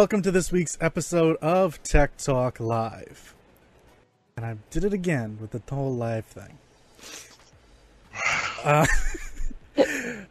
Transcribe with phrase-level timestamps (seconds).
[0.00, 3.34] welcome to this week's episode of Tech Talk Live.
[4.34, 6.56] And I did it again with the whole live thing.
[8.64, 8.86] Uh,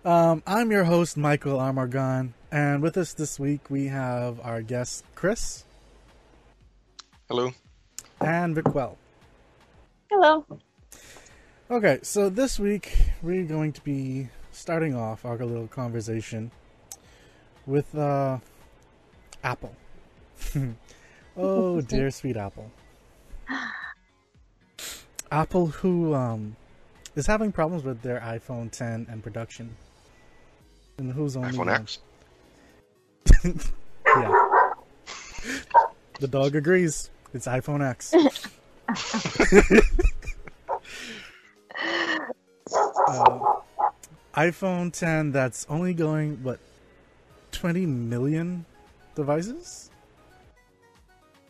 [0.09, 5.03] um, I'm your host, Michael Amargon, and with us this week we have our guest,
[5.13, 5.65] Chris.
[7.27, 7.51] Hello.
[8.21, 8.95] And Vickwell.
[10.09, 10.47] Hello.
[11.69, 16.49] Okay, so this week we're going to be starting off our little conversation
[17.67, 18.39] with uh,
[19.43, 19.75] Apple.
[21.37, 22.71] oh dear, sweet Apple.
[25.31, 26.55] Apple, who um,
[27.15, 29.75] is having problems with their iPhone 10 and production,
[30.97, 31.99] and who's only iPhone X.
[34.05, 34.71] yeah.
[36.19, 37.09] The dog agrees.
[37.33, 38.13] It's iPhone X.
[43.07, 43.59] uh,
[44.35, 46.59] iPhone 10 that's only going what
[47.51, 48.65] 20 million
[49.15, 49.89] devices?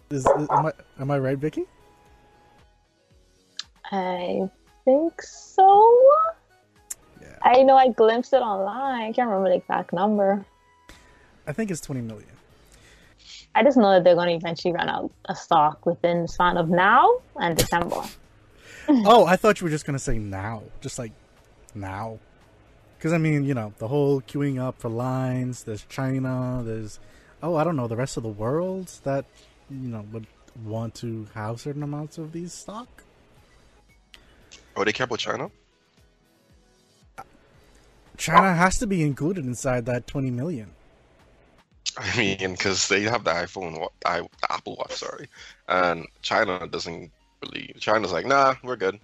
[0.10, 1.66] Is, is am I am I right, Vicky?
[3.92, 4.50] I
[4.86, 6.02] think so.
[7.22, 7.28] Yeah.
[7.44, 9.10] I know I glimpsed it online.
[9.10, 10.46] I can't remember the exact number.
[11.48, 12.30] I think it's 20 million.
[13.56, 16.58] I just know that they're going to eventually run out of stock within the span
[16.58, 18.04] of now and December.
[18.90, 20.64] oh, I thought you were just going to say now.
[20.82, 21.12] Just like
[21.74, 22.20] now.
[23.00, 27.00] Cuz I mean, you know, the whole queuing up for lines, there's China, there's
[27.42, 29.26] oh, I don't know, the rest of the world that
[29.70, 30.28] you know would
[30.64, 32.88] want to have certain amounts of these stock.
[34.76, 35.50] Oh, they care about China?
[38.18, 40.72] China has to be included inside that 20 million.
[41.98, 45.28] I mean, because they have the iPhone, I, the Apple Watch, sorry,
[45.68, 47.74] and China doesn't really.
[47.80, 49.00] China's like, nah, we're good,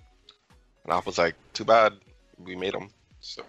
[0.83, 1.93] and Apple's like, too bad,
[2.37, 2.89] we made them.
[3.21, 3.43] So,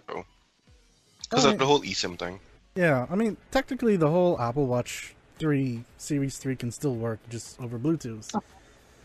[1.21, 2.39] because Oh, of the whole eSIM thing.
[2.77, 7.59] Yeah, I mean, technically the whole Apple Watch 3 Series 3 can still work just
[7.59, 8.39] over Bluetooth.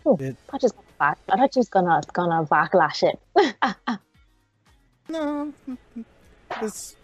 [0.05, 1.19] Oh, It I just back.
[1.31, 3.19] I thought just gonna gonna backlash it.
[5.09, 5.55] no,
[6.60, 6.97] it's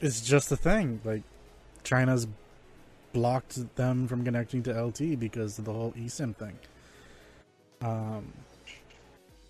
[0.00, 1.00] it's just a thing.
[1.04, 1.22] Like
[1.84, 2.26] China's
[3.12, 6.58] blocked them from connecting to LT because of the whole eSIM thing.
[7.82, 8.32] Um,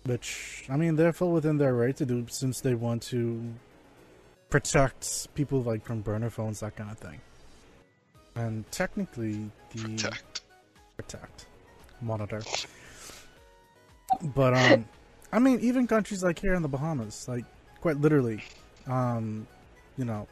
[0.05, 3.53] which I mean, they're full within their right to do since they want to
[4.51, 7.19] protect people like from burner phones, that kind of thing.
[8.35, 10.41] And technically, the Protect.
[10.95, 11.45] protect,
[12.01, 12.43] monitor.
[14.35, 14.85] But um,
[15.31, 17.45] I mean, even countries like here in the Bahamas, like
[17.79, 18.43] quite literally,
[18.87, 19.47] um,
[19.97, 20.27] you know,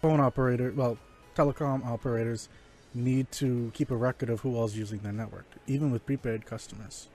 [0.00, 0.96] phone operator, well,
[1.34, 2.48] telecom operators
[2.94, 7.08] need to keep a record of who all's using their network, even with prepaid customers.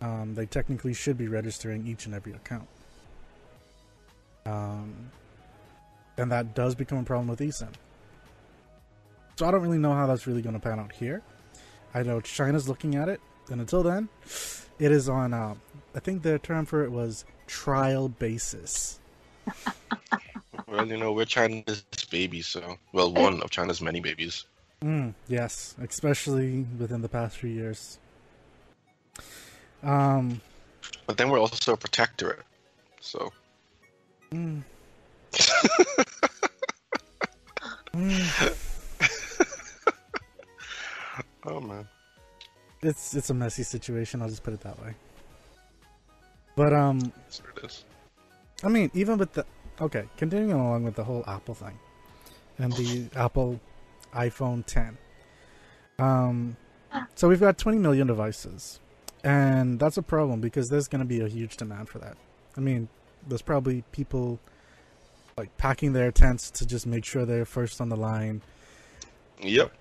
[0.00, 2.68] Um, they technically should be registering each and every account.
[4.46, 5.10] Um,
[6.16, 7.72] and that does become a problem with eSIM.
[9.36, 11.22] So I don't really know how that's really going to pan out here.
[11.94, 14.08] I know China's looking at it, and until then,
[14.78, 15.32] it is on.
[15.32, 15.54] Uh,
[15.94, 19.00] I think the term for it was trial basis.
[20.66, 24.44] Well, you know, we're China's baby, so well, one of China's many babies.
[24.82, 27.98] Mm, yes, especially within the past few years.
[29.82, 30.42] Um,
[31.06, 32.42] But then we're also a protectorate,
[33.00, 33.32] so
[34.32, 34.62] mm.
[37.94, 38.54] Mm,
[41.46, 41.88] oh man.
[42.82, 44.22] it's it's a messy situation.
[44.22, 44.94] I'll just put it that way.
[46.54, 47.12] But um,
[47.64, 47.84] is.
[48.62, 49.44] I mean, even with the
[49.80, 51.78] okay, continuing along with the whole Apple thing
[52.58, 53.60] and the Apple
[54.14, 54.96] iPhone 10.
[55.98, 56.56] Um,
[57.14, 58.80] so we've got 20 million devices,
[59.24, 62.16] and that's a problem because there's going to be a huge demand for that.
[62.56, 62.88] I mean,
[63.26, 64.38] there's probably people
[65.36, 68.42] like packing their tents to just make sure they're first on the line.
[69.40, 69.72] Yep.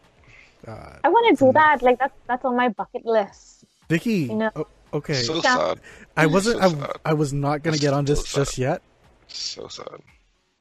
[0.67, 0.71] Uh,
[1.03, 1.81] I want to do that.
[1.81, 3.65] Like that's that's on my bucket list.
[3.89, 5.55] Vicky, You know- o- okay, So Yeah.
[5.55, 5.79] sad.
[6.15, 6.91] I wasn't, so I, sad.
[7.05, 8.81] I was not going to get on this So just yet.
[9.27, 10.01] So sad.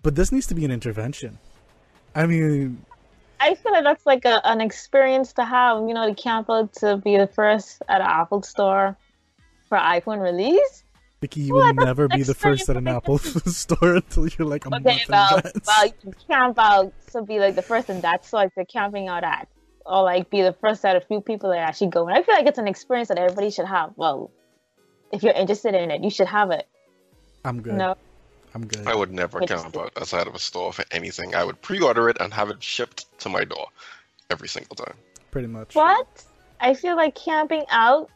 [0.02, 1.38] But this needs to be an intervention.
[2.14, 2.84] I mean,
[3.40, 5.86] I feel like that's like a, an experience to have.
[5.88, 8.96] You know, to camp out to be the first at an Apple store
[9.68, 10.84] for iPhone release.
[11.20, 13.18] Vicky, you Well, will never be the first at an Apple
[13.62, 15.66] store until you're like a Okay, month in well, advance.
[15.66, 18.66] well, you can camp out to be like the first in that store if you're
[18.66, 19.48] camping out at,
[19.86, 22.06] or like be the first at a few people that actually go.
[22.06, 23.92] And I feel like it's an experience that everybody should have.
[23.96, 24.30] Well,
[25.10, 26.68] if you're interested in it, you should have it.
[27.44, 27.74] I'm good.
[27.74, 27.96] No,
[28.54, 28.86] I'm good.
[28.86, 31.34] I would never camp out outside of a store for anything.
[31.34, 33.68] I would pre-order it and have it shipped to my door
[34.28, 34.94] every single time.
[35.30, 35.74] Pretty much.
[35.74, 36.24] what?
[36.60, 38.10] I feel like camping out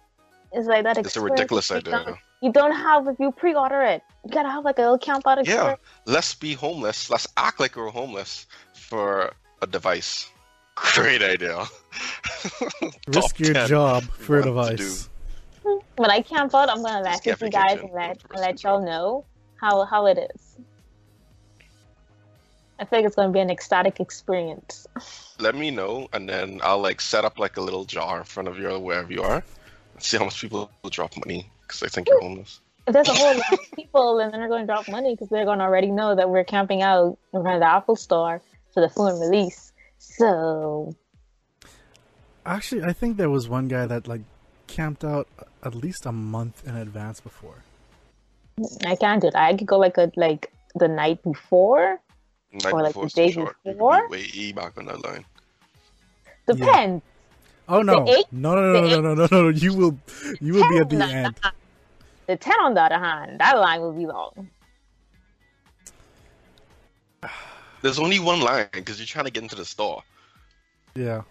[0.55, 0.99] is like that.
[0.99, 2.19] It's a ridiculous that you idea.
[2.43, 4.03] Don't- You don't have if you pre-order it.
[4.25, 5.77] You gotta have like a little camp out Yeah,
[6.07, 7.11] let's be homeless.
[7.11, 9.33] Let's act like we're homeless for
[9.63, 10.29] a device.
[10.75, 11.65] Great idea.
[13.09, 15.09] Risk your 10 job for a device.
[15.97, 18.85] When I camp out, I'm gonna Just message you guys and let and let y'all
[18.85, 19.25] know
[19.61, 20.57] how how it is.
[22.79, 24.87] I think it's gonna be an ecstatic experience.
[25.39, 28.49] Let me know, and then I'll like set up like a little jar in front
[28.49, 29.43] of you or wherever you are.
[29.95, 32.61] And see how much people will drop money because they think you're homeless.
[32.87, 35.45] There's a whole lot of people, and then they're going to drop money because they're
[35.45, 38.43] going to already know that we're camping out in front of the Apple Store
[38.75, 39.73] for the phone release.
[39.99, 40.95] So
[42.45, 44.23] Actually, I think there was one guy that like
[44.67, 45.29] camped out
[45.63, 47.63] at least a month in advance before.
[48.85, 49.41] I can't do that.
[49.41, 52.01] I could go like a like the night before.
[52.53, 53.57] Night Or, like, before the day short.
[53.65, 54.09] Before?
[54.09, 55.25] be way back on that line.
[56.47, 57.03] Depends.
[57.69, 58.05] Oh no!
[58.09, 59.49] eight- no, no, no, the no, no, no, no, no!
[59.51, 59.99] You will,
[60.41, 61.41] you will be at the Ten, end.
[62.31, 64.49] The ten, on the other hand, that line will be long.
[67.83, 70.05] There's only one line because you're trying to get into the store.
[70.95, 71.23] Yeah.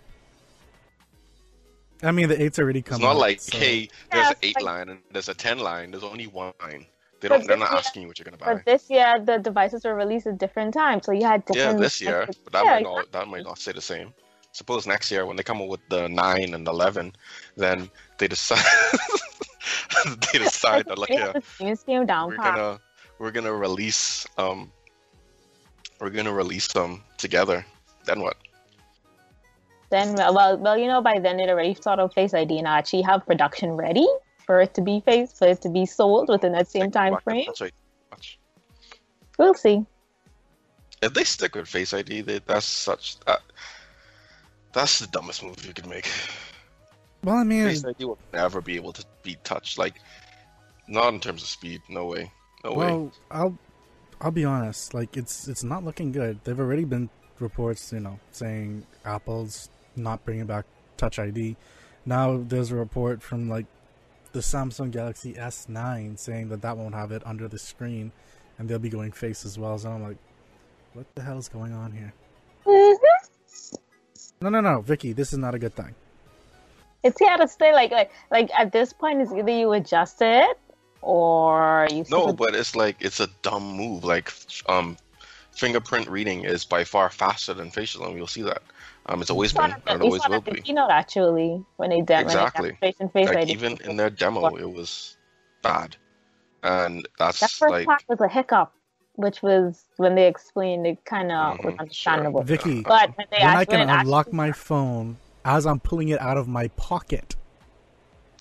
[2.03, 2.95] I mean, the eight's already come.
[2.95, 5.33] It's not out, like, so- hey, there's Yeah, an eight like- line and there's a
[5.33, 5.91] ten line.
[5.91, 6.85] There's only one line.
[7.21, 7.47] They don't.
[7.47, 8.55] They're not this year- asking you what you're gonna buy.
[8.55, 11.77] But this year, the devices were released at different times, so you had different.
[11.77, 13.11] Yeah, this year, but that Yeah, might not.
[13.13, 14.13] That might not stay the same.
[14.51, 17.15] Suppose next year when they come up with the nine and eleven,
[17.55, 18.59] then they decide.
[20.05, 22.79] they decide like yeah, have the same scheme down we're gonna
[23.17, 24.71] we're gonna release um
[25.99, 27.65] we're gonna release them together.
[28.05, 28.37] Then what?
[29.89, 32.77] Then, well, well, you know, by then it already thought of Face ID and I
[32.77, 34.07] actually have production ready
[34.45, 37.45] for it to be face for it to be sold within that same time frame.
[37.47, 37.73] watch it,
[38.11, 38.39] watch.
[39.37, 39.85] We'll see.
[41.01, 43.41] If they stick with Face ID, they, that's such that.
[44.71, 46.07] That's the dumbest move you could make.
[47.23, 49.77] Well, I mean, Face ID will never be able to be touched.
[49.77, 49.95] Like,
[50.87, 51.81] not in terms of speed.
[51.89, 52.31] No way.
[52.63, 53.09] No way.
[53.31, 53.57] I'll,
[54.21, 54.93] I'll be honest.
[54.93, 56.39] Like, it's it's not looking good.
[56.43, 60.65] There've already been reports, you know, saying Apple's not bringing back
[60.97, 61.55] Touch ID.
[62.05, 63.65] Now there's a report from like
[64.31, 68.11] the Samsung Galaxy S9 saying that that won't have it under the screen,
[68.57, 69.77] and they'll be going face as well.
[69.77, 70.17] So I'm like,
[70.93, 72.13] what the hell is going on here?
[72.65, 72.93] hmm
[74.41, 75.95] No, no, no, Vicky, this is not a good thing.
[77.03, 77.73] It's here to stay.
[77.73, 80.57] Like, like, like at this point, it's either you adjust it
[81.01, 82.03] or you.
[82.09, 84.03] No, with- but it's like it's a dumb move.
[84.03, 84.33] Like,
[84.67, 84.97] um,
[85.51, 88.61] fingerprint reading is by far faster than facial, and we'll see that.
[89.05, 90.59] Um, it's always You saw been, that- and it you always will that in the
[90.59, 90.61] be.
[90.61, 92.71] keynote actually when they did Exactly.
[92.81, 93.51] when they face Like ID.
[93.53, 95.17] even in their demo, it was
[95.61, 95.95] bad,
[96.63, 98.73] and that's that first like part was a hiccup,
[99.15, 102.43] which was when they explained it kind of was Mhm, understandable.
[102.43, 105.65] Vicky, But when they when I actually, can when it unlock actually- my phone as
[105.65, 107.35] I'm pulling it out of my pocket.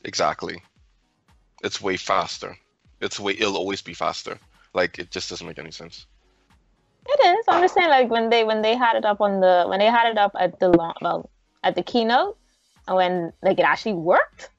[0.04, 0.62] exactly.
[1.64, 2.56] It's way faster.
[3.00, 3.32] It's way.
[3.32, 4.38] It'll always be faster.
[4.74, 6.06] Like it just doesn't make any sense.
[7.06, 7.44] It is.
[7.48, 9.86] I'm just saying, like when they when they had it up on the when they
[9.86, 11.30] had it up at the long well
[11.64, 12.36] at the keynote,
[12.86, 14.50] and when like it actually worked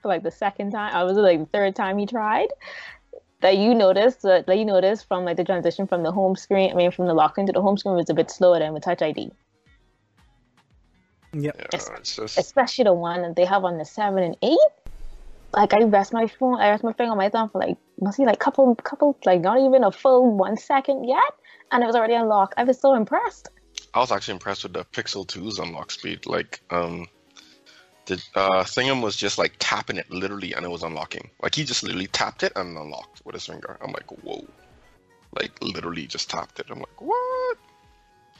[0.00, 2.48] for like the second time, I was like the third time he tried.
[3.40, 6.72] That you noticed that, that you noticed from like the transition from the home screen,
[6.72, 8.82] I mean from the lock into the home screen was a bit slower than with
[8.82, 9.30] Touch ID,
[11.32, 11.56] Yep.
[11.58, 14.58] Yeah, just especially the one that they have on the seven and eight.
[15.54, 18.18] Like I rest my phone, I rest my finger on my thumb for like must
[18.18, 21.32] be like couple couple like not even a full one second yet,
[21.72, 22.54] and it was already unlocked.
[22.56, 23.48] I was so impressed.
[23.94, 26.26] I was actually impressed with the Pixel 2's unlock speed.
[26.26, 27.06] Like, um,
[28.06, 31.30] the uh, Thingam was just like tapping it literally, and it was unlocking.
[31.42, 33.78] Like he just literally tapped it and unlocked with his finger.
[33.80, 34.46] I'm like, whoa!
[35.38, 36.66] Like literally just tapped it.
[36.70, 37.58] I'm like, what?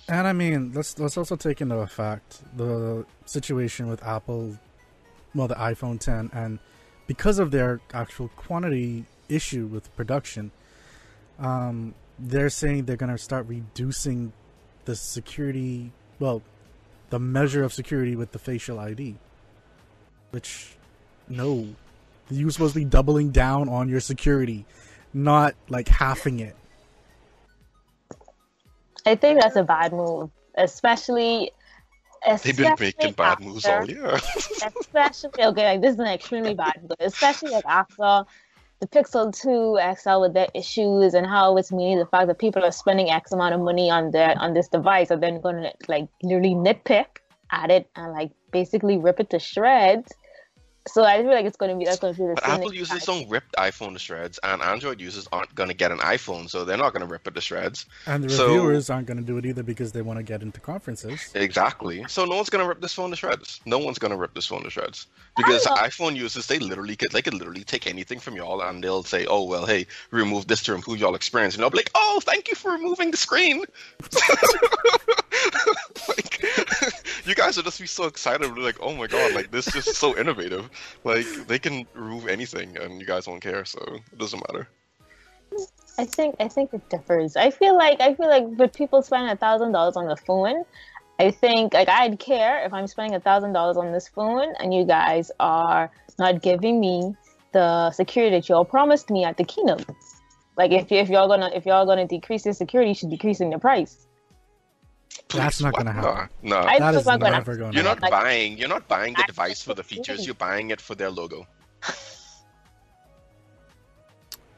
[0.09, 4.57] And I mean, let's let's also take into effect the situation with Apple,
[5.35, 6.59] well, the iPhone 10, and
[7.07, 10.51] because of their actual quantity issue with production,
[11.39, 14.33] um, they're saying they're going to start reducing
[14.87, 16.43] the security, well,
[17.11, 19.17] the measure of security with the facial ID.
[20.31, 20.77] Which,
[21.29, 21.69] no,
[22.31, 24.65] you're supposed to be doubling down on your security,
[25.13, 26.57] not like halving it.
[29.09, 31.53] I think that's a bad move, especially.
[32.27, 34.15] They've been especially making bad moves all year.
[34.81, 38.25] especially okay, like this is an extremely bad move, especially like after
[38.81, 42.65] the Pixel 2 XL with their issues and how it's meaning the fact that people
[42.65, 45.73] are spending X amount of money on their on this device and then going to
[45.89, 47.07] like literally nitpick
[47.51, 50.13] at it and like basically rip it to shreds.
[50.93, 52.53] So I feel like it's going to be that's going to be the But same
[52.55, 53.21] Apple next users time.
[53.21, 56.65] don't rip the iPhone to shreds, and Android users aren't gonna get an iPhone, so
[56.65, 57.87] they're not gonna rip it to shreds.
[58.07, 60.43] And the So- reviewers aren't going to do it either because they want to get
[60.43, 61.31] into conferences.
[61.35, 62.05] Exactly.
[62.09, 63.61] So no one's gonna rip this phone to shreds.
[63.67, 67.23] No one's gonna rip this phone to shreds because iPhone users they literally could they
[67.23, 70.75] could literally take anything from y'all and they'll say, oh well, hey, remove this to
[70.75, 73.65] improve y'all experience, and they'll be like, oh, thank you for removing the screen.
[76.09, 76.28] like,
[77.29, 78.57] you guys would just be so excited.
[78.57, 80.71] Like, oh my god, like this is so innovative.
[81.05, 83.79] Like they can remove anything, and you guys won't care, so
[84.13, 84.67] it doesn't matter.
[85.99, 87.37] I think I think it differs.
[87.37, 90.65] I feel like I feel like with people spending a thousand dollars on the phone,
[91.19, 94.73] I think like I'd care if I'm spending a thousand dollars on this phone and
[94.73, 97.15] you guys are not giving me
[97.53, 99.85] the security that y'all promised me at the keynote.
[100.57, 103.51] Like if if y'all gonna if y'all gonna decrease the security, you should decrease in
[103.51, 104.08] the price.
[105.29, 106.29] That's not gonna happen.
[106.43, 106.67] No, no.
[106.67, 108.11] I- That it's gonna- never going to You're not happen.
[108.11, 108.59] Buying.
[108.59, 110.25] You're not buying the device for the features.
[110.25, 111.47] You're buying it for their logo.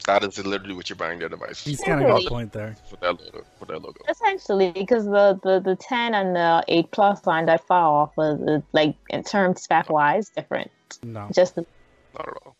[0.07, 2.75] That is literally what you're buying their device He's kind of got a point there.
[2.89, 3.45] for their logo.
[3.59, 4.01] For their logo.
[4.09, 8.41] Essentially, because the, the, the 10 and the 8 plus aren't that far off, of
[8.41, 10.71] the, uh, like in terms spec wise, different.
[11.05, 11.67] No, Just the,
[12.15, 12.57] Not at all.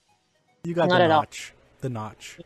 [0.65, 1.25] you got Not the at all.
[1.81, 2.39] The notch.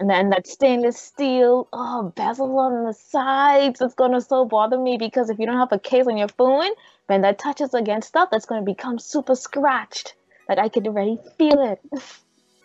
[0.00, 3.80] And then that stainless steel, oh, bezel on the sides.
[3.80, 6.70] It's gonna so bother me because if you don't have a case on your phone,
[7.06, 10.14] when that touches against stuff, that's gonna become super scratched.
[10.48, 11.80] Like I could already feel it.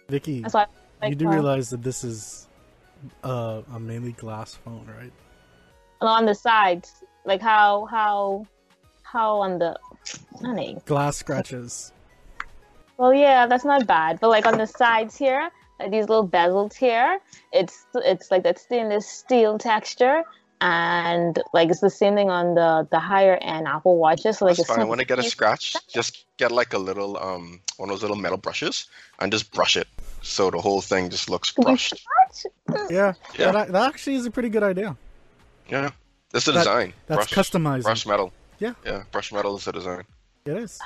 [0.09, 0.67] Vicky, That's why.
[1.01, 2.47] Like, you do realize that this is
[3.23, 5.11] uh, a mainly glass phone, right?
[6.01, 8.45] on the sides, like how how
[9.03, 9.77] how on the
[10.41, 10.77] honey.
[10.85, 11.91] Glass scratches.
[12.97, 14.19] Well, yeah, that's not bad.
[14.19, 15.49] But like on the sides here,
[15.89, 17.19] these little bezels here,
[17.51, 20.23] it's it's like that stainless steel texture,
[20.61, 24.37] and like it's the same thing on the the higher end Apple watches.
[24.37, 24.87] So like That's it's fine.
[24.87, 28.15] When I get a scratch, just get like a little um one of those little
[28.17, 28.87] metal brushes
[29.19, 29.87] and just brush it,
[30.21, 31.93] so the whole thing just looks brushed.
[32.89, 33.51] Yeah, Yeah.
[33.51, 34.95] That, that actually is a pretty good idea.
[35.69, 35.91] Yeah,
[36.31, 36.93] that's the That- design.
[37.07, 37.83] That's brush, customizing.
[37.83, 38.31] brush metal.
[38.59, 38.73] Yeah.
[38.85, 40.03] Yeah, brush metal is the design.
[40.45, 40.79] It is.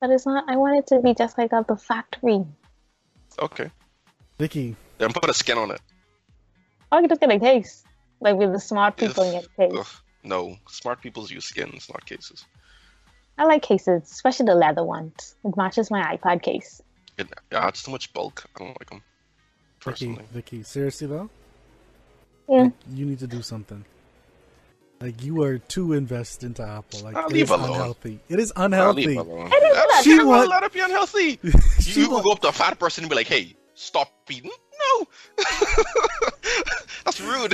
[0.00, 0.44] But it's not.
[0.48, 2.44] I want it to be just like at the factory.
[3.40, 3.70] Okay.
[4.38, 5.80] Vicky, Then put a skin on it.
[6.90, 7.84] Oh, or I could just get a case,
[8.20, 9.42] like with the smart people in Ugh.
[9.56, 9.78] get case.
[9.78, 9.86] Ugh,
[10.24, 12.44] no, smart people use skins, not cases.
[13.36, 15.36] I like cases, especially the leather ones.
[15.44, 16.80] It matches my iPad case.
[17.18, 18.44] It adds too much bulk.
[18.56, 19.02] I don't like them.
[19.80, 20.24] Vicky, Personally.
[20.32, 20.62] Vicky.
[20.62, 21.30] Seriously though,
[22.48, 22.70] Yeah.
[22.90, 23.84] you need to do something.
[25.00, 27.00] Like you are too invested into Apple.
[27.04, 27.70] Like Ah, it leave is alone.
[27.70, 28.18] unhealthy.
[28.28, 29.06] It is I'll unhealthy.
[29.06, 29.48] leave alone.
[29.50, 31.38] didn't That's- know She you wa- won't let it be unhealthy.
[31.80, 34.50] She You will go up to a fat person and be like, "Hey, stop eating."
[34.50, 35.06] No,
[37.04, 37.50] that's rude.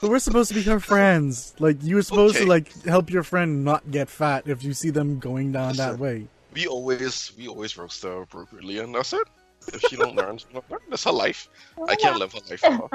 [0.00, 1.54] But we're supposed to be her friends.
[1.58, 4.90] Like you were supposed to like help your friend not get fat if you see
[4.90, 6.00] them going down that Listen.
[6.00, 6.26] way.
[6.54, 9.26] we always, we always roast her appropriately, and that's it.
[9.72, 10.80] If she don't learn, she don't learn.
[10.90, 11.48] That's her life.
[11.88, 12.88] I can't live her life for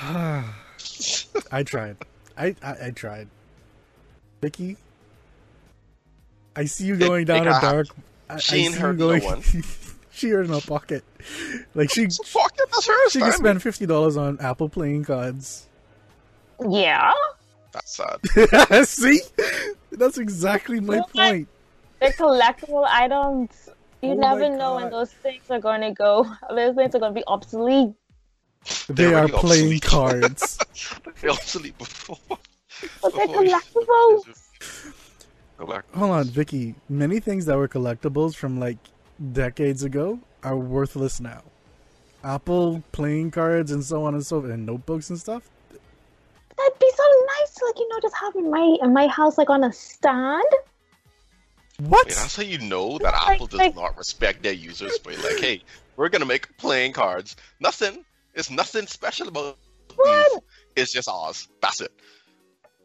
[0.00, 0.44] her.
[1.52, 1.96] I tried.
[2.36, 3.28] I, I I tried.
[4.40, 4.76] Vicky,
[6.54, 7.86] I see you going It- down it a uh, dark.
[8.28, 9.42] I, She I ain't hurt you no one.
[10.10, 11.04] she earned a pocket.
[11.74, 13.12] Like she Fuck it, that's hers.
[13.12, 15.66] she can spend fifty dollars on Apple playing cards.
[16.68, 17.12] Yeah.
[17.72, 18.86] That's sad.
[18.86, 19.20] see,
[19.92, 21.12] that's exactly my What?
[21.12, 21.48] point.
[22.00, 23.68] They're collectible items.
[24.02, 26.26] You Oh never know when those things are going to go.
[26.50, 27.94] Those things are going to be obsolete.
[28.88, 29.82] They They're are playing obsolete.
[29.82, 30.58] cards.
[31.20, 32.18] They're obsolete before.
[33.02, 33.52] But they're before we-
[35.94, 36.74] Hold on, Vicky.
[36.88, 38.76] Many things that were collectibles from like
[39.32, 41.42] decades ago are worthless now.
[42.22, 45.48] Apple playing cards and so on and so forth, and notebooks and stuff.
[45.70, 47.04] That'd be so
[47.38, 50.44] nice, like you know, just have in my in my house, like on a stand.
[51.80, 52.06] What?
[52.08, 54.98] Yeah, that's how you know that Like- Apple does like- not respect their users.
[54.98, 55.62] But like, hey,
[55.96, 57.36] we're gonna make playing cards.
[57.60, 58.04] Nothing.
[58.34, 59.56] It's nothing special about
[59.88, 60.38] these.
[60.76, 61.48] It's just ours.
[61.62, 61.92] That's it.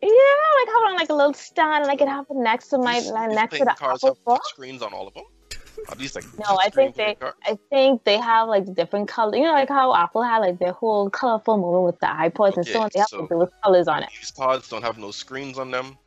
[0.01, 2.69] Yeah, like have it on like a little stand, and I could have it next
[2.69, 5.13] to my These- like, these next to the cards Apple have screens on all of
[5.13, 5.25] them.
[5.89, 7.15] Are these like No, I think they.
[7.43, 9.37] I think they have like different colors.
[9.37, 12.65] You know, like how Apple had like their whole colorful moment with the iPods and
[12.67, 12.89] so on.
[12.93, 14.09] They have so- those colors on it.
[14.19, 15.97] These cards don't have no screens on them.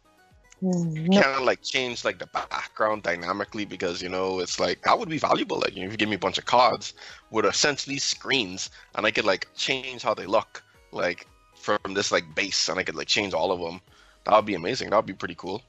[0.63, 4.81] Mm, You No, can't like change like the background dynamically because you know it's like
[4.83, 5.59] that would be valuable.
[5.61, 6.95] Like you know, if you give me a bunch of cards
[7.31, 10.63] with essentially screens, and I could like change how they look,
[10.93, 11.27] like
[11.65, 13.81] from this like base, and I could like change all of them.
[14.25, 14.91] That would be amazing.
[14.91, 15.63] That would be pretty cool.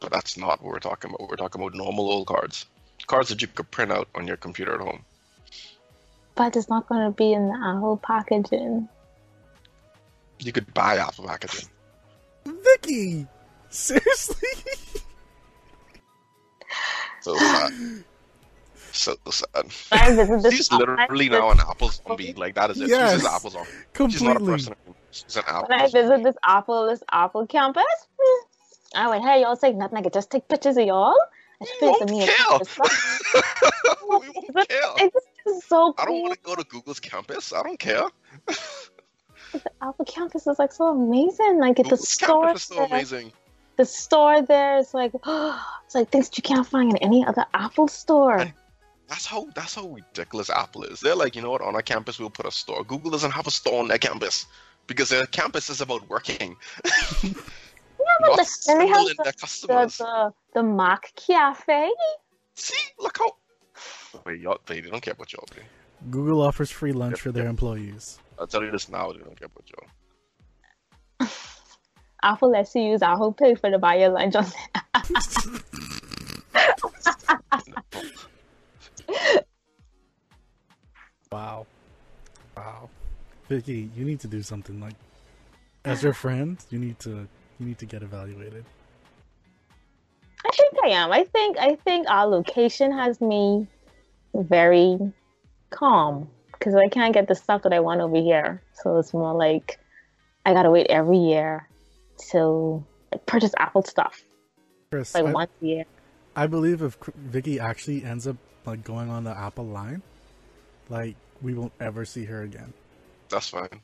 [0.00, 1.28] But that's not what we're talking about.
[1.28, 2.66] We're talking about normal old cards,
[3.06, 5.04] cards that you could print out on your computer at home.
[6.34, 8.88] but it's not going to be in the Apple packaging.
[10.40, 11.68] You could buy Apple packaging.
[12.44, 13.26] Vicky,
[13.70, 14.48] seriously?
[17.20, 17.72] So sad.
[18.92, 19.66] so sad.
[20.42, 20.54] This.
[20.54, 22.32] She's literally visited- now an Apple zombie.
[22.34, 22.88] Like that is it.
[22.88, 23.12] Yes.
[23.14, 23.70] She's just Apple zombie.
[24.12, 24.46] She's not a Completely.
[24.74, 24.74] person.
[25.12, 25.66] She's an Apple.
[25.68, 27.84] When I visit this Apple, this Apple campus,
[28.94, 29.98] I went, "Hey, y'all say nothing.
[29.98, 31.14] I could just take pictures of y'all."
[31.60, 32.58] And she We won't me care.
[34.08, 34.80] we won't But care.
[34.98, 37.52] It's so I don't want to go to Google's campus.
[37.52, 38.06] I don't care.
[39.52, 41.60] The Apple campus is like so amazing.
[41.60, 42.84] Like it's the Google's campus is so there.
[42.86, 43.32] amazing.
[43.76, 45.12] the store there is like
[45.84, 48.38] it's like things you can't find in any other Apple store.
[48.38, 48.54] And-
[49.08, 51.00] That's how that's how ridiculous Apple is.
[51.00, 51.60] They're like, you know what?
[51.60, 52.82] On our campus, we'll put a store.
[52.82, 54.46] Google doesn't have a store on their campus
[54.92, 56.56] because their campus is about working.
[57.22, 57.32] yeah,
[58.20, 59.96] but Not the, then they have the, the, customers.
[59.98, 61.90] the, the Mac Cafe.
[62.54, 63.36] See, look how.
[64.24, 65.46] Wait, y'all, they don't care about y'all.
[65.54, 65.64] Dude.
[66.10, 68.18] Google offers free lunch for their employees.
[68.38, 69.12] I'll tell you this now.
[69.12, 69.64] They don't care about
[71.20, 71.28] y'all.
[72.22, 74.46] Apple lets you use Apple Pay for to buy your lunch on
[81.32, 81.66] Wow.
[82.54, 82.90] Wow.
[83.52, 84.94] Vicky, you need to do something like
[85.84, 87.28] as your friend, you need to
[87.58, 88.64] you need to get evaluated.
[90.42, 91.12] I think I am.
[91.12, 93.66] I think I think our location has me
[94.34, 94.98] very
[95.68, 98.62] calm because I can't get the stuff that I want over here.
[98.72, 99.78] So it's more like
[100.46, 101.68] I gotta wait every year
[102.30, 102.82] to
[103.12, 104.24] like, purchase Apple stuff
[104.90, 105.84] Chris, like I, once a year.
[106.36, 110.00] I believe if Vicky actually ends up like going on the Apple line,
[110.88, 112.72] like we won't ever see her again.
[113.32, 113.80] That's fine.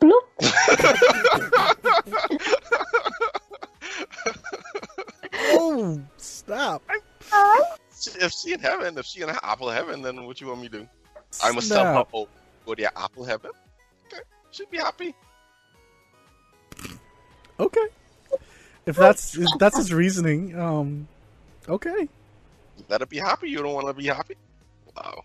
[0.00, 0.22] Bloop.
[5.52, 6.82] Oh, stop!
[8.20, 10.80] if she in heaven, if she in Apple heaven, then what you want me to
[10.80, 10.88] do?
[11.42, 11.78] I must Snap.
[11.78, 12.28] somehow oh,
[12.66, 13.50] go to Apple heaven.
[14.06, 15.14] Okay, she'd be happy.
[17.58, 17.86] Okay.
[18.86, 21.08] If that's if that's his reasoning, um,
[21.68, 22.08] okay.
[22.88, 23.50] Let her be happy.
[23.50, 24.36] You don't want to be happy.
[24.96, 25.24] Wow.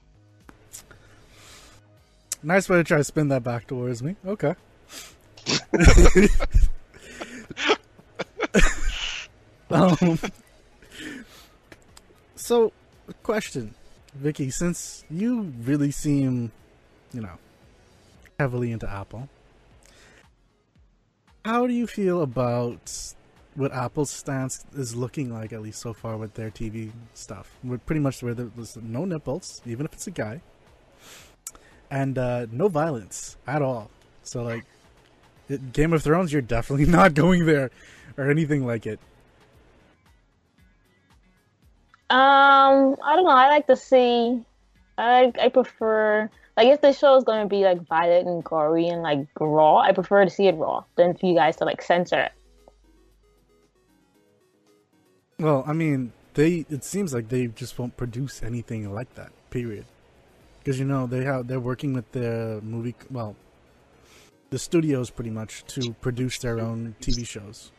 [2.46, 4.16] Nice way to try to spin that back towards me.
[4.24, 4.54] Okay.
[9.72, 10.20] um,
[12.36, 12.72] so,
[13.24, 13.74] question,
[14.14, 16.51] Vicky, since you really seem,
[17.14, 17.40] you know,
[18.40, 19.27] heavily into Apple,
[21.44, 23.16] how do you feel about
[23.55, 27.58] what Apple's stance is looking like, at least so far, with their TV stuff?
[27.64, 30.42] With pretty much where there's no nipples, even if it's a guy
[31.96, 33.90] and uh, no violence at all.
[34.24, 34.66] So like,
[35.72, 37.72] Game of Thrones, you're definitely not going there
[38.18, 39.00] or anything like it.
[42.10, 43.31] Um, I don't know.
[43.31, 44.44] I like to see.
[44.98, 48.88] I I prefer like if the show is going to be like violent and gory
[48.88, 49.77] and like raw.
[49.79, 52.31] I prefer to see it raw than for you guys to like censor it.
[55.40, 59.31] Well, I mean, they it seems like they just won't produce anything like that.
[59.50, 59.86] Period.
[60.66, 62.96] Because you know they have they're working with the movie.
[63.12, 63.36] Well,
[64.50, 67.72] the studios pretty much to produce their own TV shows.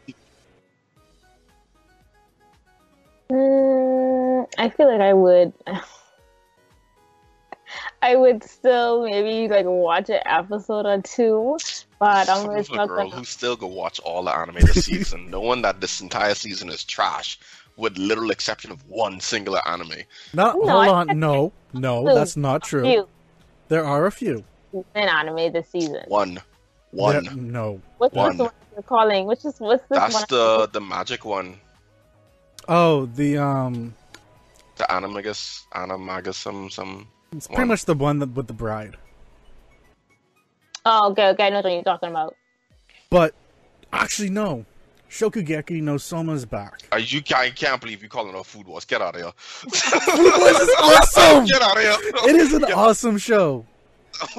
[3.28, 5.52] Mm, I feel like I would.
[8.00, 11.58] I would still maybe like watch an episode or two,
[11.98, 13.16] but I'm Who's just a not girl gonna.
[13.16, 16.84] who still go watch all the anime this season, knowing that this entire season is
[16.84, 17.40] trash,
[17.76, 19.92] with little exception of one singular anime.
[20.32, 23.06] Not No, hold on, no, no, No, that's not true.
[23.68, 24.44] There are a few.
[24.72, 26.02] in anime this season.
[26.08, 26.40] One,
[26.90, 27.24] one.
[27.24, 27.80] There- no.
[27.98, 28.30] What's One.
[28.32, 29.26] this one you're calling?
[29.26, 30.24] Which is what's this That's one?
[30.28, 31.58] the the magic one.
[32.68, 33.94] Oh, the um,
[34.76, 37.08] The animagus, animagus, some some.
[37.32, 37.68] it's pretty One.
[37.68, 38.96] much the one that with the bride.
[40.84, 41.46] Oh, okay, okay.
[41.46, 42.36] I know what you're talking about.
[43.10, 43.34] But
[43.92, 44.64] actually, no.
[45.10, 46.80] Shokugeki no Soma's back.
[46.92, 48.84] Uh, you I can't believe you calling it a food wars.
[48.84, 49.32] Get out of here.
[49.64, 49.86] This
[50.60, 51.44] is awesome!
[51.46, 52.30] Get out of here.
[52.30, 53.64] It is an awesome show.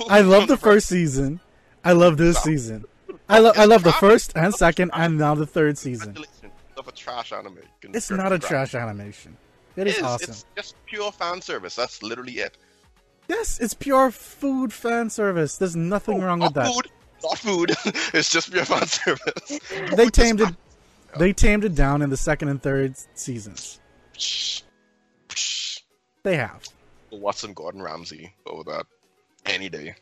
[0.09, 1.39] I love the first season.
[1.83, 2.85] I love this season.
[3.29, 6.17] I love I love the first and second and now the third season.
[6.77, 7.59] Of a trash anime.
[7.83, 9.37] It's not a trash animation.
[9.75, 10.03] It It is is.
[10.03, 10.29] awesome.
[10.31, 11.75] It's just pure fan service.
[11.75, 12.57] That's literally it.
[13.27, 15.57] Yes, it's pure food fan service.
[15.57, 16.67] There's nothing wrong with that.
[16.73, 16.87] Food,
[17.23, 17.71] not food.
[18.13, 19.59] it's just pure fan service.
[19.95, 20.55] They tamed it.
[21.17, 23.79] They tamed it down in the second and third seasons.
[24.13, 24.63] Psh,
[25.29, 25.81] psh.
[26.23, 26.63] They have.
[27.11, 28.85] Watch some Gordon Ramsay over that
[29.45, 29.95] any day.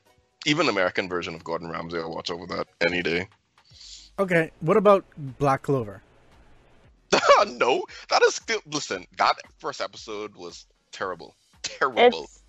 [0.45, 3.27] Even American version of Gordon Ramsay, I'll watch over that any day.
[4.17, 6.01] Okay, what about Black Clover?
[7.47, 8.61] no, that is still.
[8.65, 11.35] Listen, that first episode was terrible.
[11.61, 12.23] Terrible.
[12.23, 12.43] It's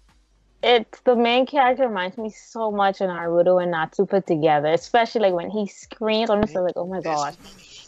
[0.66, 5.20] it's the main character reminds me so much of Naruto and Natsu put together, especially
[5.20, 6.28] like when he screams.
[6.28, 7.36] I'm just like, oh my god.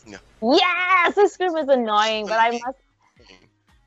[0.07, 0.19] Yeah.
[0.41, 2.79] Yes, his scream is annoying, but I must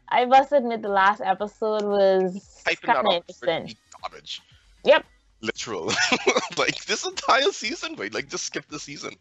[0.10, 3.74] I must admit the last episode was kind of interesting.
[4.02, 4.42] garbage.
[4.84, 5.06] Yep.
[5.42, 5.86] Literal.
[6.58, 9.16] like this entire season, wait, like just skip the season.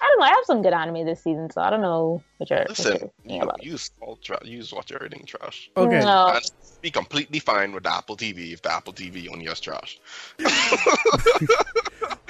[0.00, 0.26] I don't know.
[0.26, 2.92] I have some good anime this season, so I don't know what you're, what you're
[2.98, 3.64] thinking you, about.
[3.64, 5.70] use all tra- use watch everything trash.
[5.76, 6.28] Okay, No.
[6.34, 6.44] And
[6.80, 9.98] be completely fine with Apple TV if the Apple TV only has trash.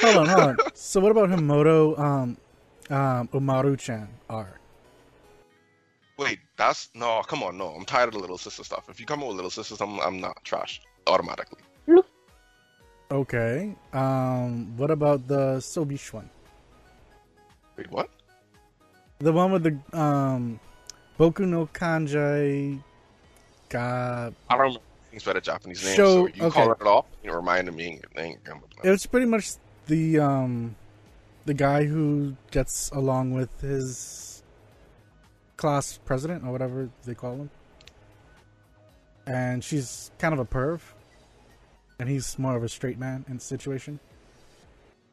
[0.01, 0.57] hold on, hold on.
[0.75, 1.99] So what about Himouto?
[1.99, 2.37] Um,
[2.91, 4.61] Um, Umaru-chan R.
[6.19, 7.23] Wait, that's no.
[7.23, 7.69] Come on, no.
[7.69, 8.89] I'm tired of the little sister stuff.
[8.89, 11.61] If you come up with little sisters, I'm I'm not trash automatically.
[13.11, 13.75] Okay.
[13.93, 16.31] Um, what about the Shobitch one?
[17.77, 18.09] Wait, what?
[19.19, 20.61] The one with the um,
[21.19, 22.83] Boku no Kanji
[23.69, 24.31] Ga.
[24.51, 24.81] I don't know
[25.15, 25.97] things by the Japanese name.
[25.97, 26.63] Show- so you okay.
[26.63, 27.07] call it off.
[27.23, 28.01] You reminded me.
[28.03, 28.85] It ain't coming up.
[28.85, 29.53] It's pretty much
[29.87, 30.77] the um,
[31.45, 34.43] the guy who gets along with his
[35.57, 37.51] class president or whatever they call him,
[39.27, 40.81] and she's kind of a perv,
[41.99, 43.99] and he's more of a straight man in the situation.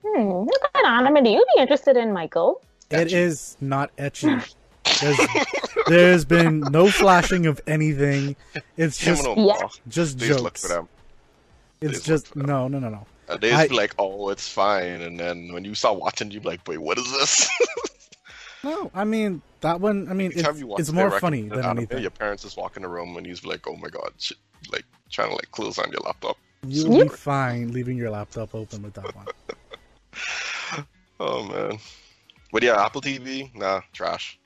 [0.06, 2.62] Hmm, what kind of anime do you be interested in, Michael?
[2.90, 3.14] It Ecchi.
[3.14, 4.54] is not ecchi.
[5.02, 5.18] There's,
[5.88, 8.36] there's been no flashing of anything.
[8.78, 9.68] It's just Yeah.
[9.88, 10.62] just They just look jokes.
[10.64, 10.90] for them.
[11.82, 12.48] It's just just look for them.
[12.48, 13.08] no, no, no, no.
[13.30, 16.30] And they just I- be like, "Oh, it's fine," and then when you start watching,
[16.32, 17.50] you'd be like, "Wait, what is this?"
[18.64, 20.08] No, I mean that one.
[20.08, 22.02] I mean, Every time it's, you it's more they funny recommend than anime, anything.
[22.04, 24.12] Your parents just walk in the room and you just be like, "Oh my god,"
[24.20, 24.38] shit,
[24.72, 26.38] like trying to like close on your laptop.
[26.68, 29.28] You'll be fine leaving your laptop open with that one.
[31.22, 31.78] Oh man.
[32.52, 34.40] But yeah, Apple TV, nah, trash.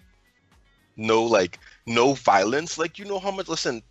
[0.97, 2.77] No like no violence.
[2.77, 3.81] Like you know how much listen,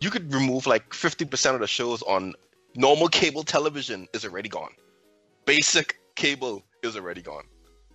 [0.00, 2.32] you could remove like fifty percent of the shows on
[2.74, 4.72] normal cable television is already gone.
[5.44, 7.44] Basic cable is already gone.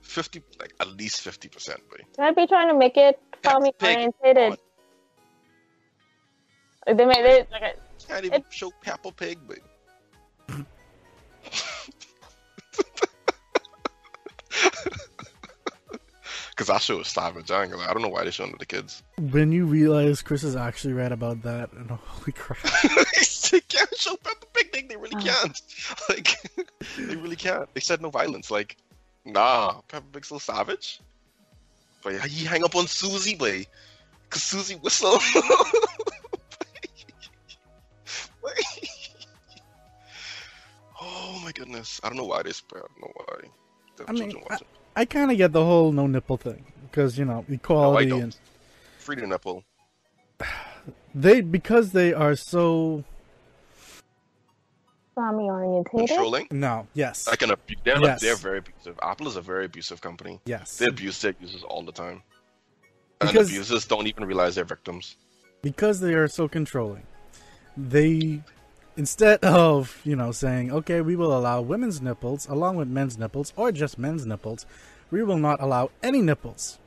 [0.02, 1.98] Fifty like at least fifty percent, boy.
[2.20, 4.14] I'd be trying to make it family Peppa Pig.
[4.24, 4.60] oriented.
[6.86, 7.74] Like, They made it like a,
[8.08, 9.58] Can't even show Peppa Pig, but
[16.56, 17.52] Cause that show is savage.
[17.52, 17.84] I, ain't gonna.
[17.84, 19.04] I don't know why they're showing it to the kids.
[19.20, 22.58] When you realize Chris is actually right about that, and holy crap!
[23.52, 24.88] they can't show Peppa Pig thing.
[24.88, 25.20] They really Oh.
[25.20, 25.62] can't.
[26.10, 26.38] Like,
[26.98, 27.68] they really can't.
[27.74, 28.50] They said no violence.
[28.52, 28.78] Like,
[29.26, 31.02] nah, Peppa Pig's so savage.
[32.04, 33.66] But yeah, he hang up on Susie, boy.
[34.30, 35.20] Cause Susie whistle.
[41.02, 42.00] oh my goodness.
[42.04, 42.84] I don't know why they spread.
[42.84, 44.06] I don't know why.
[44.08, 44.68] I mean, children watch it.
[44.96, 48.22] I kind of get the whole no nipple thing because you know equality don't.
[48.24, 48.38] and
[49.00, 49.64] Free the nipple.
[51.16, 53.04] they because they are so
[55.16, 56.08] family orientated.
[56.10, 56.48] Controlling.
[56.52, 58.22] no yes Like an abu- they're, Yes.
[58.22, 59.00] they're very abusive.
[59.02, 60.40] Apple is a very abusive company.
[60.46, 62.22] yes They abuse their users all the time.
[63.22, 65.16] And Because- abusers don't even realize they're victims.
[65.62, 67.04] because they are so controlling
[67.78, 68.42] they
[68.98, 73.52] instead of you know saying okay we will allow women's nipples along with men's nipples
[73.56, 74.66] or just men's nipples
[75.12, 76.80] we will not allow any nipples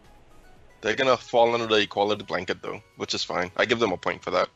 [0.81, 3.51] They're gonna fall under the equality blanket though, which is fine.
[3.57, 4.49] I give them a point for that.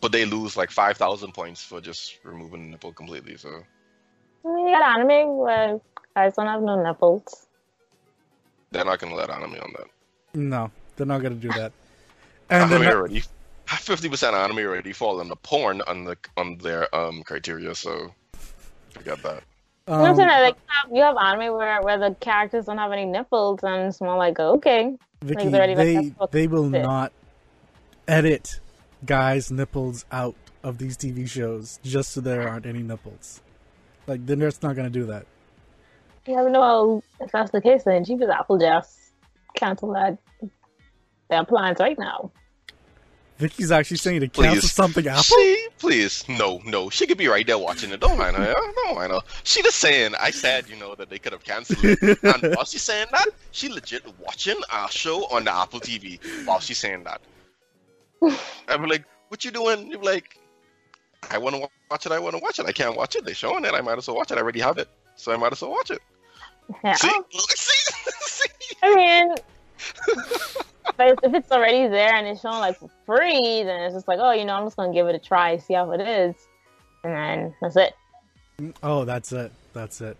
[0.00, 3.36] But they lose like five thousand points for just removing the nipple completely.
[3.36, 3.50] So
[4.44, 5.78] You got anime where
[6.16, 7.46] guys don't have no nipples.
[8.72, 9.88] they're not gonna let anime on that.
[10.34, 11.72] no they're not going to do that
[12.50, 13.22] and anime then already
[13.66, 17.74] fifty percent anime already fall under porn on the on their um criteria.
[17.74, 18.14] So
[18.90, 19.42] forget that.
[19.88, 20.28] you know what I'm um, saying?
[20.28, 23.88] Like you have, you have anime where where the characters don't have any nipples, and
[23.88, 26.86] it's more like okay, Vicky, Like, they're already, like, they they will it is.
[26.86, 27.12] not
[28.08, 28.60] edit
[29.04, 33.40] guys' nipples out of these TV shows just so there aren't any nipples.
[34.06, 35.26] Like they're just not gonna do that.
[36.26, 37.84] you never know if that's the case.
[37.84, 39.12] Then Jeepers Apple just
[39.54, 40.18] cancel that
[41.28, 42.30] their plans right now.
[43.38, 44.72] Vicky's actually saying to cancel Please.
[44.72, 45.22] something Apple.
[45.22, 46.88] She, please, no, no.
[46.88, 48.00] She could be right there watching it.
[48.00, 48.44] Don't mind her.
[48.44, 48.54] yeah?
[48.84, 49.20] Don't mind her.
[49.44, 52.18] She just saying, I said, you know, that they could have canceled it.
[52.22, 56.60] And while she's saying that, she legit watching our show on the Apple TV while
[56.60, 57.20] she's saying that.
[58.68, 59.88] I'm like, what you doing?
[59.90, 60.38] You're like,
[61.30, 62.12] I want to watch it.
[62.12, 62.66] I want to watch it.
[62.66, 63.24] I can't watch it.
[63.24, 63.74] They're showing it.
[63.74, 64.38] I might as well watch it.
[64.38, 64.88] I already have it.
[65.16, 66.00] So I might as well watch it.
[66.84, 66.94] Yeah.
[66.94, 67.10] See?
[67.30, 67.92] See?
[68.20, 68.76] see?
[68.82, 69.34] I mean,
[70.96, 74.18] but if it's already there and it's shown like for free, then it's just like,
[74.20, 76.34] oh, you know, I'm just gonna give it a try, see how it is,
[77.04, 77.94] and then that's it.
[78.82, 79.52] Oh, that's it.
[79.72, 80.16] That's it.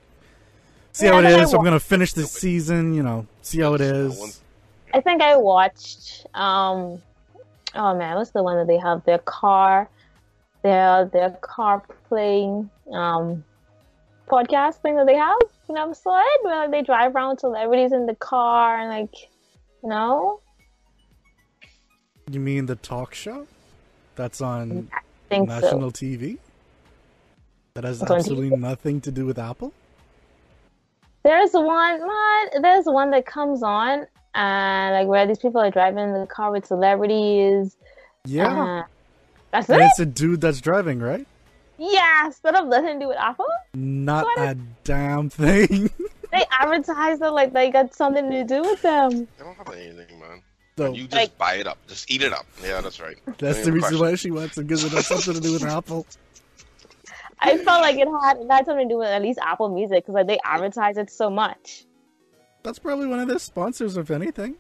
[0.93, 1.53] See Yeah, how it but I is.
[1.55, 2.95] I'm gonna finish this season.
[2.95, 4.19] You know, see how it No is.
[4.19, 4.41] one's-
[4.95, 6.27] I think I watched.
[6.35, 7.03] um
[7.75, 9.89] Oh man, what's the one that they have their car,
[10.63, 13.45] their their car playing um
[14.29, 15.37] podcast thing that they have?
[15.69, 19.15] You never saw it where like, they drive around celebrities in the car and like,
[19.83, 20.41] you know,
[22.31, 23.47] You mean the talk show?
[24.17, 24.91] That's on
[25.31, 26.05] national so.
[26.05, 26.39] TV.
[27.75, 29.73] That has That's absolutely nothing to do with Apple.
[31.23, 36.13] There's one, not, there's one that comes on, and like where these people are driving
[36.15, 37.77] the car with celebrities.
[38.25, 38.83] Yeah, Uh,
[39.53, 39.85] that's and it.
[39.87, 41.27] it's a dude that's driving, right?
[41.79, 43.47] Yeah, instead of nothing to do with Apple.
[43.75, 44.39] Not What?
[44.39, 45.91] a damn thing.
[46.33, 49.11] they advertise that like they got something to do with them.
[49.39, 50.43] They don't have anything, man.
[50.79, 51.79] So You just Like- buy it up.
[51.89, 52.45] Just eat it up.
[52.63, 53.17] Yeah, that's right.
[53.39, 56.07] that's the reason why she wants it because it has something to do with Apple.
[57.39, 60.05] I felt like it had it had something to do with at least Apple Music
[60.05, 61.85] because like they advertise it so much.
[62.63, 64.57] That's probably one of their sponsors, if anything.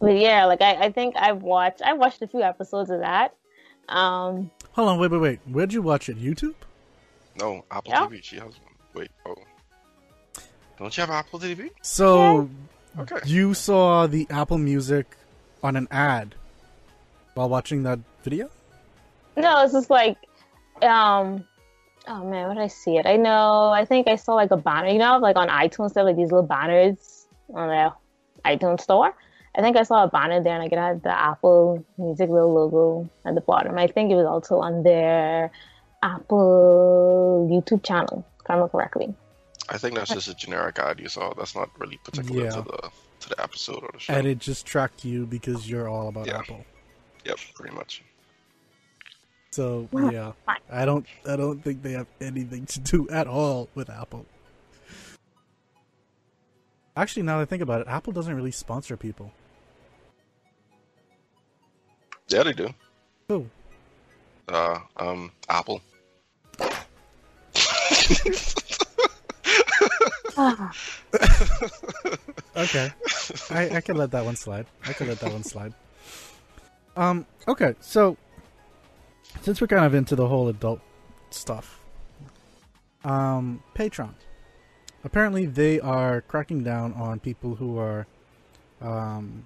[0.00, 3.34] But yeah, like I, I think I've watched I watched a few episodes of that.
[3.88, 5.40] Um, Hold on, wait, wait, wait.
[5.46, 6.18] Where'd you watch it?
[6.20, 6.54] YouTube?
[7.38, 8.06] No, Apple Yeah.
[8.06, 8.22] TV.
[8.24, 8.74] She has one.
[8.94, 9.34] Wait, oh.
[10.78, 11.70] Don't you have Apple TV?
[11.82, 12.48] So
[12.98, 13.16] Okay.
[13.26, 15.16] you saw the Apple Music
[15.62, 16.34] on an ad
[17.34, 18.48] while watching that video?
[19.36, 20.16] no, it's just like,
[20.82, 21.44] um,
[22.06, 23.06] oh man, what did I see it?
[23.06, 24.88] I know, I think I saw like a banner.
[24.88, 27.92] You know, like on iTunes, they have like these little banners on the
[28.44, 29.14] iTunes store.
[29.56, 33.10] I think I saw a banner there, and I had the Apple Music little logo
[33.24, 33.78] at the bottom.
[33.78, 35.50] I think it was also on their
[36.02, 39.14] Apple YouTube channel, if I remember correctly.
[39.68, 41.32] I think that's just a generic ad you saw.
[41.34, 42.50] That's not really particular Yeah.
[42.50, 44.12] to the to the episode or the show.
[44.12, 46.38] And it just tracked you because you're all about Yeah.
[46.40, 46.64] Apple.
[47.24, 48.02] Yep, pretty much.
[49.50, 50.32] So yeah.
[50.68, 54.26] I don't, I don't think they have anything to do at all with Apple.
[56.96, 59.32] Actually, now that I think about it, Apple doesn't really sponsor people.
[62.28, 62.74] Yeah, they do.
[63.30, 63.46] Oh,
[64.48, 65.80] Uh, um, Apple.
[72.56, 72.92] Okay.
[73.50, 74.66] I, I can let that one slide.
[74.86, 75.74] I can let that one slide.
[76.96, 77.26] Um.
[77.48, 77.74] Okay.
[77.80, 78.16] So,
[79.42, 80.80] since we're kind of into the whole adult
[81.30, 81.80] stuff,
[83.04, 84.14] um, Patreon.
[85.02, 88.06] Apparently, they are cracking down on people who are,
[88.80, 89.44] um,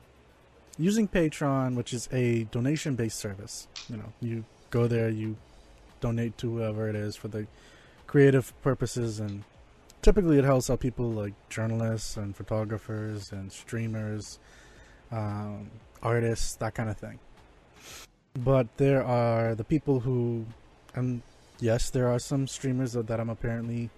[0.79, 3.67] using Patreon, which is a donation-based service.
[3.89, 5.37] You know, you go there, you
[6.01, 7.47] donate to whoever it is for the
[8.07, 9.43] creative purposes and
[10.03, 14.39] typically it helps out people like journalists and photographers and streamers
[15.11, 15.71] um,
[16.03, 17.19] artists that kind of thing.
[18.35, 20.47] But there are the people who
[20.95, 21.23] and
[21.61, 23.91] yes there are some streamers that, that i'm apparently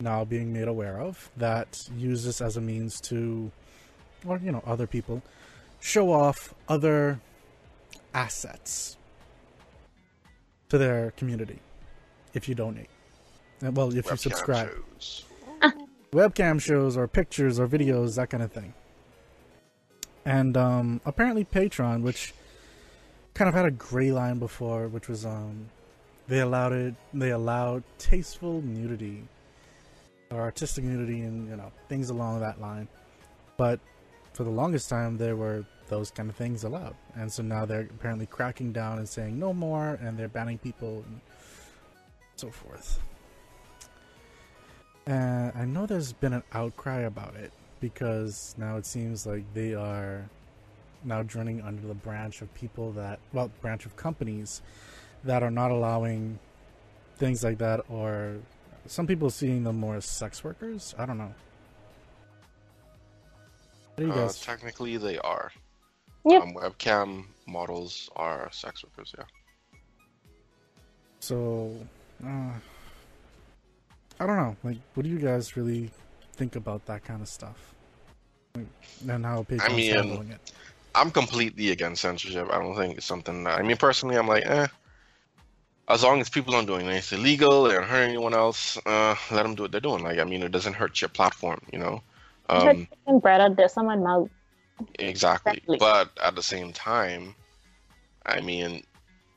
[0.00, 3.50] now being made aware of that use this as a means to
[4.26, 5.22] or you know other people
[5.80, 7.20] show off other
[8.14, 8.96] assets
[10.68, 11.58] to their community
[12.34, 12.88] if you donate
[13.62, 15.24] well if you subscribe shows.
[16.12, 18.74] webcam shows or pictures or videos, that kind of thing.
[20.24, 22.34] And um, apparently Patreon, which
[23.34, 25.68] kind of had a gray line before, which was um,
[26.28, 29.24] they allowed it, they allowed tasteful nudity
[30.30, 32.88] or artistic nudity and you know things along that line.
[33.56, 33.80] But
[34.32, 37.88] for the longest time, there were those kind of things allowed, and so now they're
[37.90, 41.20] apparently cracking down and saying no more, and they're banning people and
[42.36, 43.00] so forth.
[45.08, 49.74] Uh, I know there's been an outcry about it because now it seems like they
[49.74, 50.28] are
[51.04, 54.62] now joining under the branch of people that, well, branch of companies
[55.24, 56.38] that are not allowing
[57.16, 58.36] things like that, or
[58.86, 60.94] some people seeing them more as sex workers.
[60.98, 61.34] I don't know.
[63.94, 64.40] What do you Uh, guys?
[64.40, 65.52] technically, they are.
[66.24, 66.42] Yep.
[66.42, 69.12] Um, webcam models are sex workers.
[69.18, 69.24] Yeah.
[71.18, 71.76] So,
[72.24, 72.52] uh,
[74.20, 74.56] I don't know.
[74.62, 75.90] Like, what do you guys really
[76.34, 77.74] think about that kind of stuff?
[78.54, 78.66] Like,
[79.08, 80.52] and how Patreon's mean, handling it?
[80.94, 82.48] I'm completely against censorship.
[82.50, 83.44] I don't think it's something.
[83.44, 84.66] That, I mean, personally, I'm like, eh.
[85.88, 89.42] As long as people aren't doing anything illegal, they aren't hurting anyone else, uh, let
[89.42, 90.04] them do what they're doing.
[90.04, 92.02] Like, I mean, it doesn't hurt your platform, you know.
[92.48, 92.86] Um,
[93.20, 94.28] bread out there, someone mouth.
[94.98, 95.52] exactly.
[95.54, 95.76] Exactly.
[95.78, 97.34] But at the same time,
[98.24, 98.84] I mean,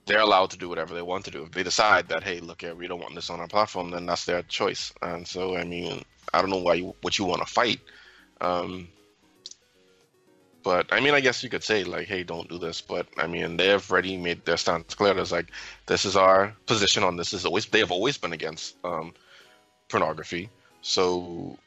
[0.05, 1.43] they're allowed to do whatever they want to do.
[1.43, 4.25] If they decide that, hey, look we don't want this on our platform, then that's
[4.25, 4.93] their choice.
[5.01, 7.79] And so, I mean, I don't know why you, what you want to fight.
[8.41, 8.87] Um,
[10.63, 13.27] but I mean, I guess you could say like, "Hey, don't do this." But I
[13.27, 15.15] mean, they've already made their stance clear.
[15.19, 15.51] It's like,
[15.85, 17.33] this is our position on this.
[17.33, 19.13] Is always they have always been against um,
[19.89, 20.49] pornography.
[20.81, 21.59] So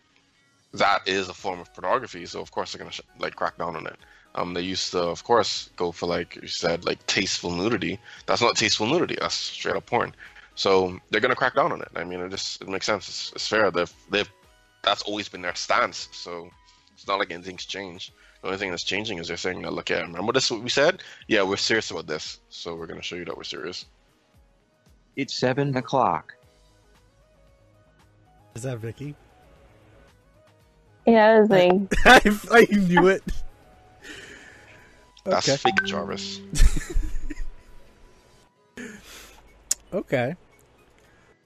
[0.73, 2.27] that is a form of pornography.
[2.27, 3.97] So of course they're gonna sh- like crack down on it.
[4.35, 7.99] Um, they used to, of course, go for like you said, like tasteful nudity.
[8.27, 9.17] That's not tasteful nudity.
[9.21, 10.15] That's straight up porn.
[10.55, 11.89] So they're gonna crack down on it.
[11.97, 13.09] I mean, it just it makes sense.
[13.09, 13.71] It's, it's fair.
[13.71, 14.31] They've they've
[14.83, 16.09] that's always been their stance.
[16.13, 16.51] So
[16.93, 18.13] it's not like anything's changed.
[18.43, 20.51] The only thing that's changing is they're saying, that, "Look, yeah, remember this?
[20.51, 21.03] What we said?
[21.27, 22.39] Yeah, we're serious about this.
[22.51, 23.87] So we're gonna show you that we're serious."
[25.17, 26.35] It's 7 o'clock.
[28.55, 29.17] Is that Vicky?
[31.09, 31.73] Yeah, that's like
[32.05, 33.23] I, I knew it.
[35.25, 35.57] That's Okay.
[35.57, 36.41] fake Jarvis.
[39.93, 40.37] Okay.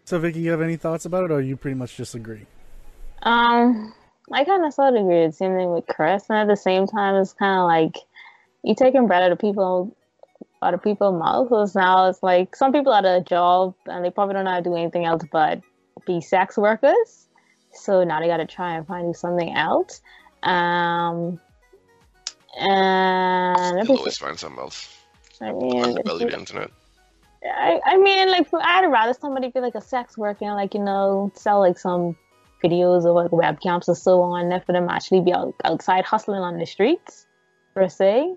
[0.05, 2.47] So, Vicky, you have any thoughts about it, or you pretty much disagree?
[3.23, 3.95] Um,
[4.33, 5.27] I kind of sort of agree.
[5.27, 8.03] with Same thing with Chris, and at the same time, it's kind of like
[8.65, 9.97] you taking bread out of people,
[10.63, 11.75] out of people's mouths.
[11.75, 14.57] Now it's like some people out of a job and they probably don't know how
[14.59, 15.61] to do anything else but
[16.07, 17.29] be sex workers.
[17.73, 20.01] So now they got to try and find something else.
[20.43, 21.41] Um,
[22.59, 24.89] and You'll always find something else.
[25.41, 26.71] I mean, the belly of the internet.
[27.45, 30.81] I, I mean, like, I'd rather somebody be like a sex worker and, like, you
[30.81, 32.17] know, sell like some
[32.63, 36.41] videos or like webcams or so on there for them actually be out, outside hustling
[36.41, 37.27] on the streets,
[37.75, 38.37] per se.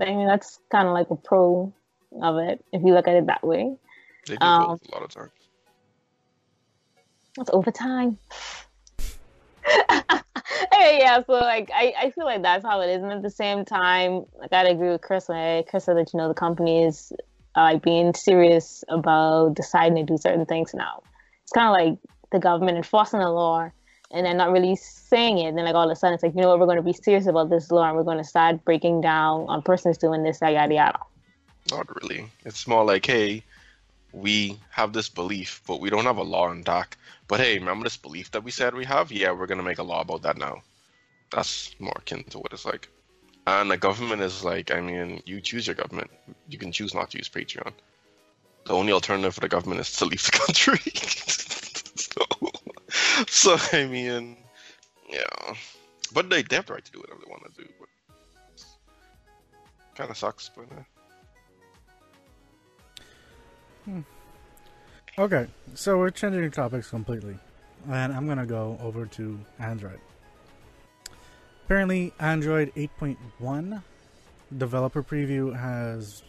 [0.00, 1.72] I mean, that's kind of like a pro
[2.22, 3.76] of it if you look at it that way.
[4.26, 5.30] They do Um, a lot of times.
[7.40, 8.18] It's overtime.
[10.72, 13.30] anyway, yeah, so like I, I feel like that's how it is, and at the
[13.30, 16.84] same time, like I'd agree with Chris when Chris said that you know the company
[16.84, 17.12] is
[17.56, 21.02] uh, like being serious about deciding to do certain things now.
[21.42, 21.98] It's kind of like
[22.32, 23.70] the government enforcing the law
[24.10, 25.48] and then not really saying it.
[25.48, 26.82] And then like all of a sudden it's like you know what we're going to
[26.82, 30.22] be serious about this law and we're going to start breaking down on persons doing
[30.22, 30.98] this yada yada.
[31.70, 32.30] Not really.
[32.44, 33.42] It's more like, hey,
[34.12, 36.96] we have this belief, but we don't have a law on doc.
[37.26, 39.12] But hey, remember this belief that we said we have?
[39.12, 40.62] Yeah, we're gonna make a law about that now.
[41.30, 42.88] That's more akin to what it's like.
[43.46, 46.10] And the government is like, I mean, you choose your government.
[46.48, 47.72] You can choose not to use Patreon.
[48.64, 50.78] The only alternative for the government is to leave the country.
[51.96, 54.36] so, so I mean,
[55.08, 55.54] yeah.
[56.12, 57.68] But they, they have the right to do whatever they want to do.
[57.78, 57.88] But
[59.94, 60.66] kind of sucks, but.
[60.70, 60.82] Uh,
[65.18, 67.36] Okay, so we're changing topics completely,
[67.90, 69.98] and I'm gonna go over to Android.
[71.64, 73.82] Apparently, Android 8.1
[74.56, 76.22] developer preview has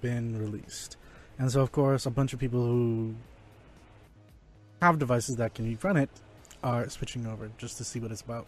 [0.00, 0.96] been released,
[1.38, 3.14] and so of course, a bunch of people who
[4.80, 6.10] have devices that can run it
[6.64, 8.46] are switching over just to see what it's about.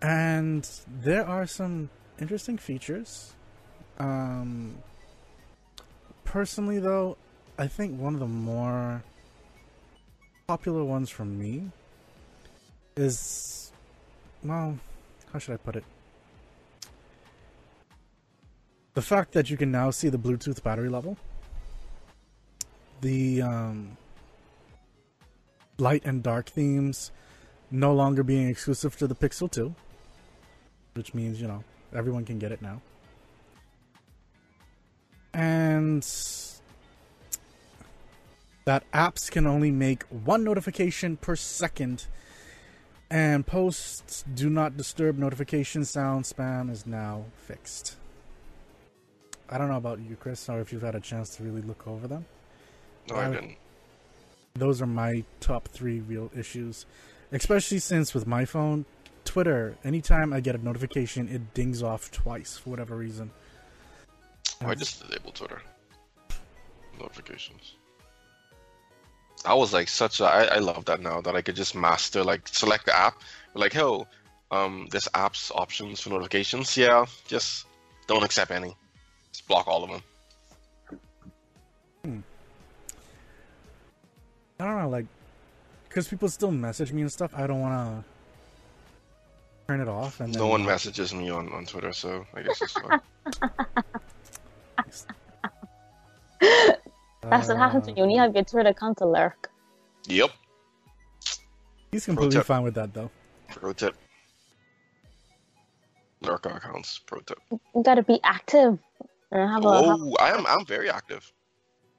[0.00, 0.68] And
[1.02, 3.34] there are some interesting features.
[3.98, 4.78] Um,
[6.36, 7.16] personally, though,
[7.56, 9.02] I think one of the more
[10.46, 11.70] popular ones for me
[12.94, 13.72] is,
[14.44, 14.78] well,
[15.32, 15.84] how should I put it?
[18.92, 21.16] The fact that you can now see the Bluetooth battery level,
[23.00, 23.96] the um,
[25.78, 27.12] light and dark themes
[27.70, 29.74] no longer being exclusive to the Pixel 2,
[30.92, 32.82] which means, you know, everyone can get it now.
[35.36, 36.02] And
[38.64, 42.06] that apps can only make one notification per second,
[43.10, 47.96] and posts do not disturb notification sound spam is now fixed.
[49.50, 51.86] I don't know about you, Chris, or if you've had a chance to really look
[51.86, 52.24] over them.
[53.10, 53.56] no, I Uh, didn't.
[54.54, 56.86] Those are my top three real issues,
[57.30, 58.86] especially since with my phone,
[59.26, 63.32] Twitter, anytime I get a notification, it dings off twice for whatever reason.
[64.62, 65.62] Oh, I just disabled Twitter
[66.98, 67.74] notifications.
[69.44, 72.24] I was like such a I, I love that now that I could just master
[72.24, 73.20] like select the app
[73.54, 74.06] like oh
[74.50, 77.66] um this app's options for notifications yeah just
[78.08, 78.74] don't accept any
[79.30, 80.02] just block all of them
[84.58, 85.06] I don't know, like,
[85.88, 87.32] because people still message me and stuff.
[87.34, 88.04] I don't want to
[89.66, 90.20] turn it off.
[90.20, 93.00] And no then, one messages me on on Twitter so I guess it's fine
[96.40, 99.50] That's what happens when you only have your Twitter account to lurk.
[100.06, 100.30] yep
[101.92, 102.46] He's completely tip.
[102.46, 103.10] fine with that though.
[103.48, 103.94] pro tip
[106.20, 108.78] lurk accounts pro tip You gotta be active.
[109.32, 111.32] And have a, have oh I am I'm very active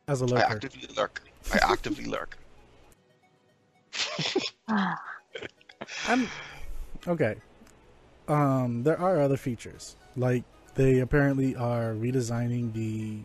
[0.08, 0.46] As a I lurker.
[0.46, 1.22] I actively lurk
[1.54, 2.38] I actively lurk
[4.70, 5.00] Ah,
[6.08, 6.28] I'm
[7.08, 7.36] okay.
[8.28, 10.44] Um, there are other features like
[10.78, 13.18] they apparently are redesigning the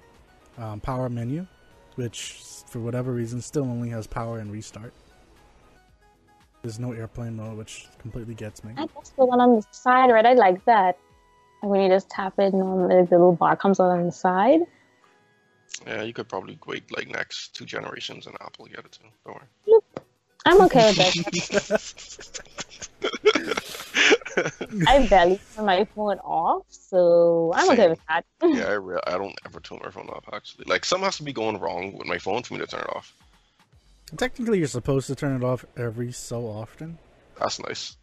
[0.60, 1.46] um, power menu,
[1.94, 4.92] which for whatever reason still only has power and restart.
[6.62, 8.72] There's no airplane mode, which completely gets me.
[8.76, 10.24] I guess the one on the side, right?
[10.24, 10.96] I like that.
[11.60, 14.60] When you just tap it and the little bar comes out on the side.
[15.86, 19.04] Yeah, you could probably wait like next two generations and Apple get it too.
[19.24, 19.46] Don't worry.
[20.44, 20.96] I'm okay with
[21.68, 23.58] that.
[24.86, 28.24] I barely turn my phone off, so I'm okay with that.
[28.42, 30.64] yeah, I, re- I don't ever turn my phone off actually.
[30.66, 32.96] Like something has to be going wrong with my phone for me to turn it
[32.96, 33.14] off.
[34.16, 36.98] Technically, you're supposed to turn it off every so often.
[37.38, 37.96] That's nice.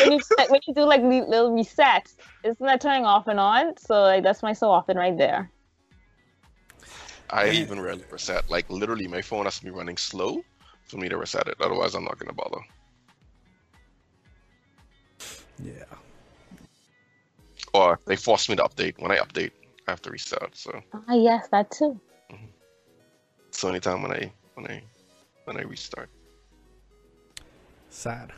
[0.00, 3.76] when, you, when you do like li- little resets, isn't that turning off and on?
[3.76, 5.50] So like that's my so often right there.
[7.30, 8.48] I even rarely reset.
[8.50, 10.44] Like literally, my phone has to be running slow
[10.84, 11.56] for me to reset it.
[11.60, 12.60] Otherwise, I'm not gonna bother.
[15.62, 15.84] Yeah.
[17.72, 19.00] Or they force me to update.
[19.00, 19.50] When I update,
[19.86, 20.56] I have to restart.
[20.56, 21.98] So Ah, yes, that too.
[23.48, 24.82] it's the only time when I when I
[25.44, 26.08] when I restart.
[27.90, 28.32] Sad.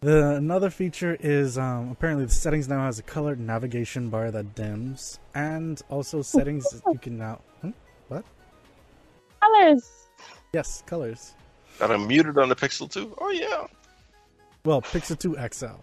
[0.00, 4.54] The another feature is um, apparently the settings now has a colored navigation bar that
[4.54, 7.40] dims, and also settings you can now.
[7.62, 7.70] Hmm?
[8.08, 8.24] What?
[9.40, 9.88] Colors.
[10.52, 11.34] Yes, colors.
[11.78, 13.16] Got I muted on the Pixel 2?
[13.20, 13.66] Oh yeah.
[14.64, 15.80] Well, Pixel 2 XL.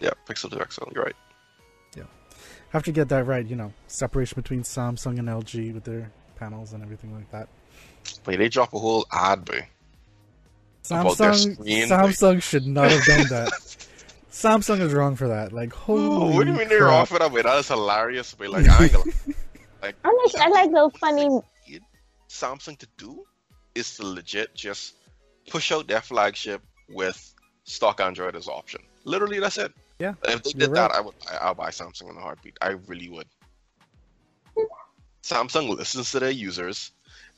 [0.00, 0.84] Yeah, Pixel 2 XL.
[0.94, 1.16] You're right.
[1.96, 2.04] Yeah.
[2.70, 6.72] Have to get that right, you know, separation between Samsung and LG with their panels
[6.72, 7.48] and everything like that.
[8.24, 9.66] But they drop a whole ad, boy.
[10.84, 13.52] Samsung, screen, Samsung should not have done that.
[14.30, 15.52] Samsung is wrong for that.
[15.52, 16.92] Like, holy Oh, what do you mean they're crap.
[16.92, 17.32] off it up?
[17.32, 18.34] Wait, that is hilarious.
[18.34, 19.04] But like, I ain't gonna,
[19.82, 21.28] like, I like I like those funny.
[22.28, 23.24] Samsung to do
[23.74, 24.94] is to legit just
[25.48, 27.34] push out their flagship with
[27.64, 28.80] stock Android as option.
[29.04, 29.72] Literally, that's it.
[29.98, 30.98] Yeah, If they did that, right.
[30.98, 31.14] I would.
[31.40, 32.56] I'll buy Samsung in a heartbeat.
[32.62, 33.26] I really would.
[35.24, 36.92] Samsung listens to their users.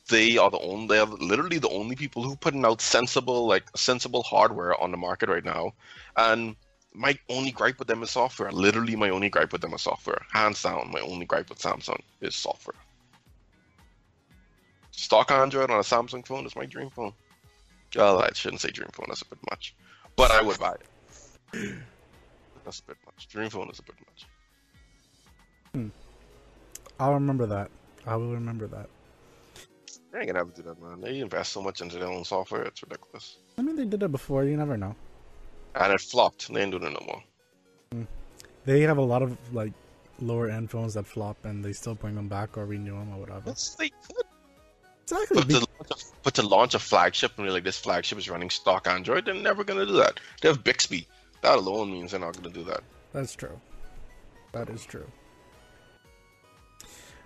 [0.09, 0.87] They are the only.
[0.87, 4.97] They are literally the only people who putting out sensible, like sensible hardware on the
[4.97, 5.73] market right now.
[6.15, 6.55] And
[6.93, 8.51] my only gripe with them is software.
[8.51, 10.21] Literally, my only gripe with them is software.
[10.31, 12.75] Hands down, my only gripe with Samsung is software.
[14.91, 17.13] Stock Android on a Samsung phone is my dream phone.
[17.95, 19.07] Well, I shouldn't say dream phone.
[19.09, 19.73] That's a bit much,
[20.15, 20.75] but I would buy
[21.53, 21.79] it.
[22.63, 23.27] That's a bit much.
[23.27, 24.25] Dream phone is a bit much.
[25.73, 25.87] Hmm.
[26.99, 27.71] I'll remember that.
[28.05, 28.89] I will remember that.
[30.11, 31.01] They ain't gonna have to do that, man.
[31.01, 32.63] They invest so much into their own software.
[32.63, 33.37] It's ridiculous.
[33.57, 34.43] I mean, they did it before.
[34.43, 34.95] You never know.
[35.75, 36.53] And it flopped.
[36.53, 37.23] They ain't doing it no more.
[37.93, 38.03] Hmm.
[38.65, 39.71] They have a lot of like
[40.19, 43.19] lower end phones that flop, and they still bring them back or renew them or
[43.19, 43.43] whatever.
[43.47, 44.25] Yes, they could.
[45.03, 45.37] Exactly.
[45.37, 48.17] But be- to, launch a, but to launch a flagship and be like this flagship
[48.17, 50.19] is running stock Android, they're never gonna do that.
[50.41, 51.07] They have Bixby.
[51.41, 52.81] That alone means they're not gonna do that.
[53.13, 53.59] That's true.
[54.53, 55.07] That is true.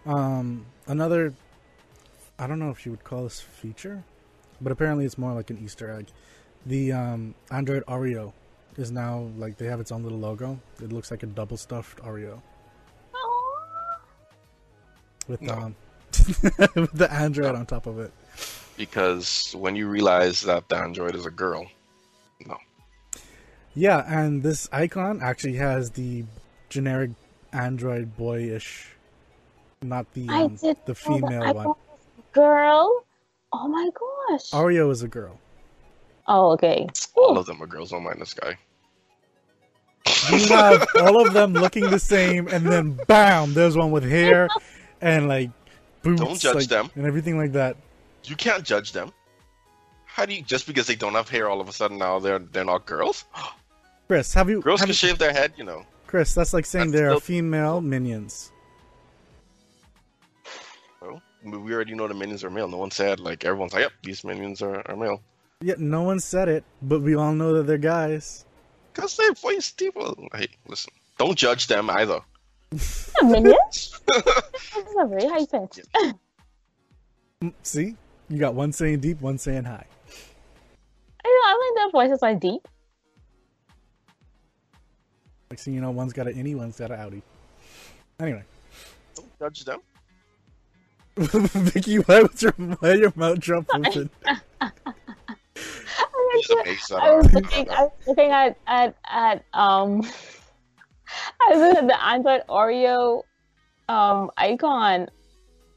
[0.05, 1.34] Um, another,
[2.38, 4.03] I don't know if you would call this feature,
[4.61, 6.07] but apparently it's more like an Easter egg.
[6.66, 8.34] The um, Android Oreo
[8.78, 10.59] is now like they have its own little logo.
[10.82, 12.41] It looks like a double stuffed Oreo
[13.13, 13.97] Aw.
[15.28, 15.53] with No.
[15.53, 15.76] um,
[16.76, 18.11] with the Android on top of it.
[18.78, 21.70] Because when you realize that the Android is a girl, no.
[23.76, 26.23] Yeah, and this icon actually has the
[26.69, 27.11] generic
[27.51, 28.88] Android boyish,
[29.82, 31.65] not the um, the female I one.
[31.65, 33.05] thought it was a Girl.
[33.53, 33.89] Oh my
[34.30, 34.51] gosh.
[34.51, 35.39] Oreo is a girl.
[36.28, 36.88] Oh, okay.
[37.15, 38.57] All of them are girls, don't mind this guy.
[40.32, 44.49] You have all of them looking the same, and then bam, there's one with hair
[45.01, 45.51] and like
[46.01, 46.89] boots, Don't judge like, them.
[46.95, 47.78] and everything like that.
[48.23, 49.11] You can't judge them.
[50.05, 52.39] How do you just because they don't have hair all of a sudden now they're
[52.39, 53.26] they're not girls?
[54.08, 54.62] Chris, have you?
[54.62, 55.84] Girls have can you- shave their head, you know.
[56.08, 58.51] Chris, that's like saying That's there are still- female minions.
[61.01, 62.68] Well, we already know the minions are male.
[62.68, 65.22] No one said like everyone's like, yep, these minions are, are male.
[65.62, 68.45] Yet no one said it, but we all know that they're guys.
[68.93, 70.16] Cause they voice people.
[70.34, 72.20] Hey, listen, don't judge them either.
[73.22, 73.22] minions?
[73.24, 73.58] minion?
[74.08, 75.86] That's a very high pitch.
[77.41, 77.95] Mm, See,
[78.30, 79.86] you got one saying deep, one saying high.
[81.26, 82.68] I know, I like their voices like deep.
[85.56, 87.22] Like, so you know, one's got an innie, one's got an outie.
[88.20, 88.43] Anyway,
[89.16, 89.80] Don't judge them.
[91.16, 94.10] Vicky, why was your why your mouth drop open?
[94.60, 94.72] I
[96.41, 100.01] She's like I was looking, I was looking at, at, at um,
[101.39, 103.24] I was looking at the Android Oreo
[103.88, 105.08] um icon.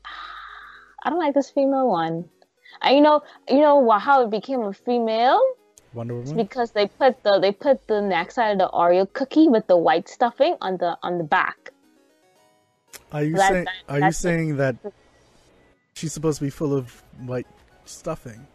[1.04, 2.28] I don't like this female one.
[2.82, 5.40] I you know you know how it became a female
[5.94, 9.48] Wonder It's because they put the they put the next side of the Oreo cookie
[9.48, 11.70] with the white stuffing on the on the back.
[13.12, 14.76] Are you That- saying that- are you that's- saying that
[15.94, 17.46] she's supposed to be full of white
[17.86, 18.46] stuffing?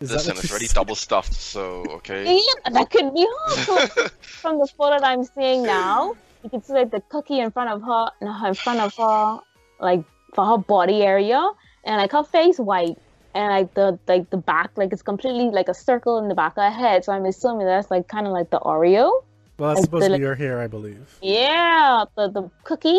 [0.00, 0.74] Is Listen, what it's already saying?
[0.74, 2.36] double stuffed, so okay.
[2.36, 4.08] Yeah, that could be her.
[4.20, 7.70] From the photo that I'm seeing now, you can see like the cookie in front
[7.70, 8.10] of her,
[8.48, 9.38] in front of her,
[9.80, 10.02] like
[10.34, 11.48] for her body area,
[11.84, 12.98] and like her face white,
[13.36, 16.54] and like the like the back, like it's completely like a circle in the back
[16.56, 17.04] of her head.
[17.04, 19.22] So I'm assuming that's like kind of like the Oreo.
[19.58, 21.18] Well, that's like supposed to be your hair, I believe.
[21.22, 22.98] Yeah, the the cookie,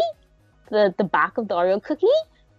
[0.69, 2.07] the the back of the Oreo cookie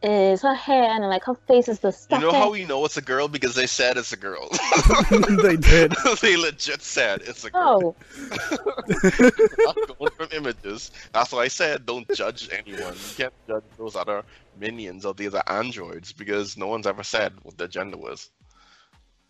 [0.03, 2.21] is her hair, and like her face is the stuff.
[2.21, 4.49] You know how we know it's a girl because they said it's a girl.
[5.43, 5.93] they did.
[6.21, 7.97] they legit said it's a girl.
[7.97, 7.97] Oh,
[9.59, 10.91] Not going from images.
[11.13, 12.95] That's why I said don't judge anyone.
[12.95, 14.23] You can't judge those other
[14.59, 18.31] minions or the other androids because no one's ever said what their gender was.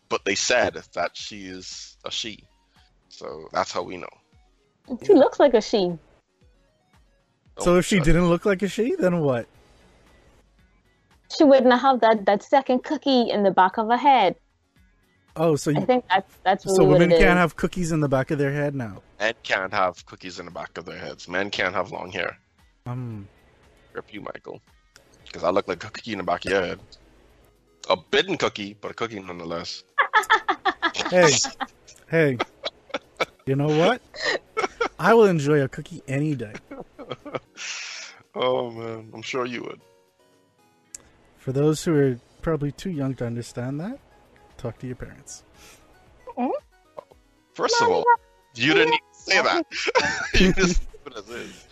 [0.08, 2.44] but they said that she is a she.
[3.08, 4.08] So that's how we know.
[5.04, 5.92] She looks like a she.
[7.58, 9.46] So Oh, if she didn't look like a she, then what?
[11.36, 14.36] She wouldn't have that, that second cookie in the back of her head.
[15.36, 17.42] Oh, so I you, think that's that's really so what women it can't is.
[17.42, 19.02] have cookies in the back of their head now.
[19.20, 21.28] Men can't have cookies in the back of their heads.
[21.28, 22.36] Men can't have long hair.
[22.86, 23.28] Um,
[23.92, 24.60] Rip you, Michael.
[25.24, 26.80] Because I look like a cookie in the back of your head.
[27.88, 29.84] A bitten cookie, but a cookie nonetheless.
[31.10, 31.30] hey,
[32.08, 32.38] hey,
[33.46, 34.02] you know what?
[34.98, 36.54] I will enjoy a cookie any day.
[38.34, 39.80] Oh man, I'm sure you would.
[41.38, 43.98] For those who are probably too young to understand that,
[44.56, 45.44] talk to your parents.
[47.54, 48.04] First of all,
[48.54, 49.66] you didn't even say that.
[50.34, 51.66] you just leave it as is.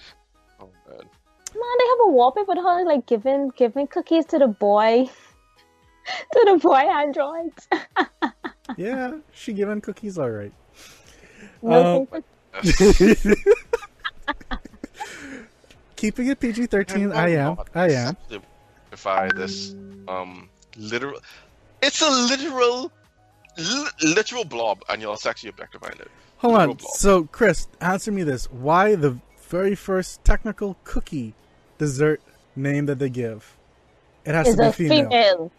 [0.61, 0.99] Oh man.
[0.99, 5.05] Man, they have a wallpaper with her like giving giving cookies to the boy,
[6.33, 7.69] to the boy androids.
[8.77, 10.53] Yeah, she giving cookies all right.
[11.63, 12.25] No Um.
[15.95, 17.59] Keeping it PG thirteen, I am.
[17.77, 18.17] I am.
[18.97, 19.75] Justify this
[20.09, 21.21] um literal.
[21.83, 22.91] It's a literal,
[23.59, 26.11] li- literal blob, and you're sexually objectifying it.
[26.39, 26.77] Hold Literal on.
[26.79, 26.91] blob.
[26.93, 29.19] So, Chris, answer me this: Why the
[29.49, 31.35] very first technical cookie
[31.79, 32.23] dessert
[32.57, 33.55] name that they give?
[34.25, 35.11] It has Is to be a female.
[35.11, 35.53] female.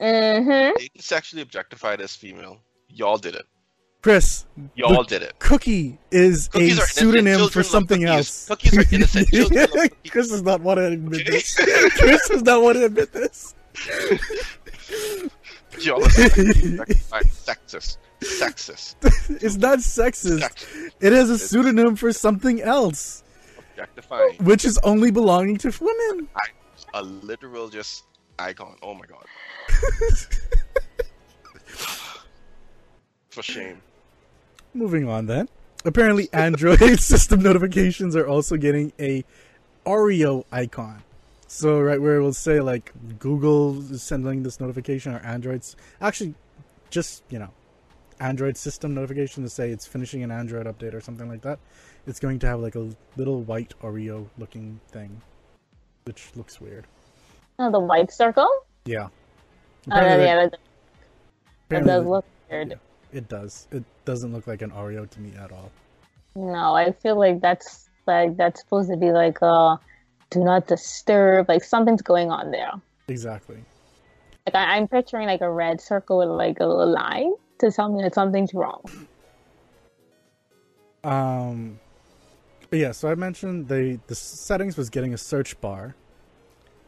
[0.00, 0.78] Mm-hmm.
[0.78, 2.60] They sexually objectified as female.
[2.88, 3.46] Y'all did it.
[4.06, 4.46] Chris,
[4.76, 5.36] Y'all did it.
[5.40, 8.46] Cookie is Cookies a pseudonym for something else.
[8.46, 9.28] Cookies are innocent.
[10.08, 11.30] Chris does not want to admit Okay?
[11.32, 11.56] this.
[11.98, 13.56] Chris does not want to admit this.
[15.80, 16.08] Y'all are
[17.26, 17.96] sexist.
[18.20, 18.94] Sexist.
[19.42, 20.38] It's not sexist.
[20.40, 20.90] Sexist.
[21.00, 23.24] It is a pseudonym for something else,
[23.72, 24.36] Objectifying.
[24.44, 26.28] which is only belonging to women.
[26.94, 28.04] A literal just
[28.38, 28.76] icon.
[28.84, 29.26] Oh my god.
[33.30, 33.82] For shame.
[34.76, 35.48] Moving on then.
[35.86, 39.24] Apparently, Android system notifications are also getting a
[39.86, 41.02] Oreo icon.
[41.46, 46.34] So right where it will say like Google is sending this notification or Android's actually
[46.90, 47.48] just you know
[48.20, 51.58] Android system notification to say it's finishing an Android update or something like that.
[52.06, 55.22] It's going to have like a little white Oreo looking thing,
[56.04, 56.86] which looks weird.
[57.58, 58.50] Oh, the white circle.
[58.84, 59.08] Yeah.
[59.90, 60.58] Oh, Apparently yeah, that,
[61.70, 62.78] that does look weird.
[63.12, 63.68] It does.
[63.70, 65.70] It doesn't look like an Oreo to me at all.
[66.34, 69.80] No, I feel like that's like that's supposed to be like a
[70.30, 71.48] do not disturb.
[71.48, 72.72] Like something's going on there.
[73.08, 73.58] Exactly.
[74.46, 77.88] Like I, I'm picturing like a red circle with like a little line to tell
[77.88, 78.82] me that something's wrong.
[81.04, 81.78] Um,
[82.72, 85.94] yeah, so I mentioned they the settings was getting a search bar,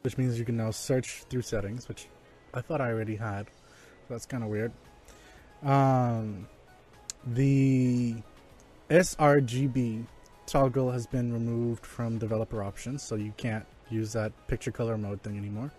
[0.03, 2.09] which means you can now search through settings, which
[2.53, 3.47] I thought I already had.
[3.47, 4.73] So that's kind of weird.
[5.63, 6.47] Um,
[7.27, 8.17] the
[8.91, 10.07] sRGB
[10.47, 15.23] toggle has been removed from developer options, so you can't use that picture color mode
[15.23, 15.71] thing anymore,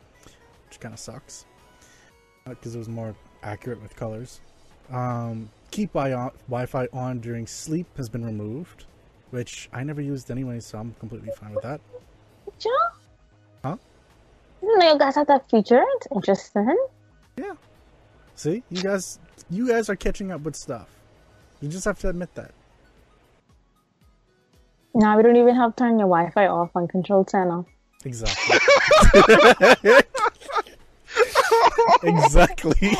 [0.67, 1.45] which kind of sucks
[2.45, 4.41] because it was more accurate with colors.
[4.91, 8.85] Um, keep Wi- Wi-Fi on during sleep has been removed,
[9.29, 11.79] which I never used anyway, so I'm completely fine with that.
[12.45, 12.69] Feature?
[13.63, 13.77] Huh?
[13.77, 15.83] I didn't know you guys have that feature.
[15.95, 16.77] It's interesting.
[17.37, 17.53] Yeah.
[18.35, 19.19] See, you guys,
[19.49, 20.87] you guys are catching up with stuff.
[21.61, 22.51] You just have to admit that.
[24.93, 27.63] Now we don't even have to turn your Wi-Fi off on Control Center.
[28.05, 28.57] Exactly.
[32.03, 32.97] exactly.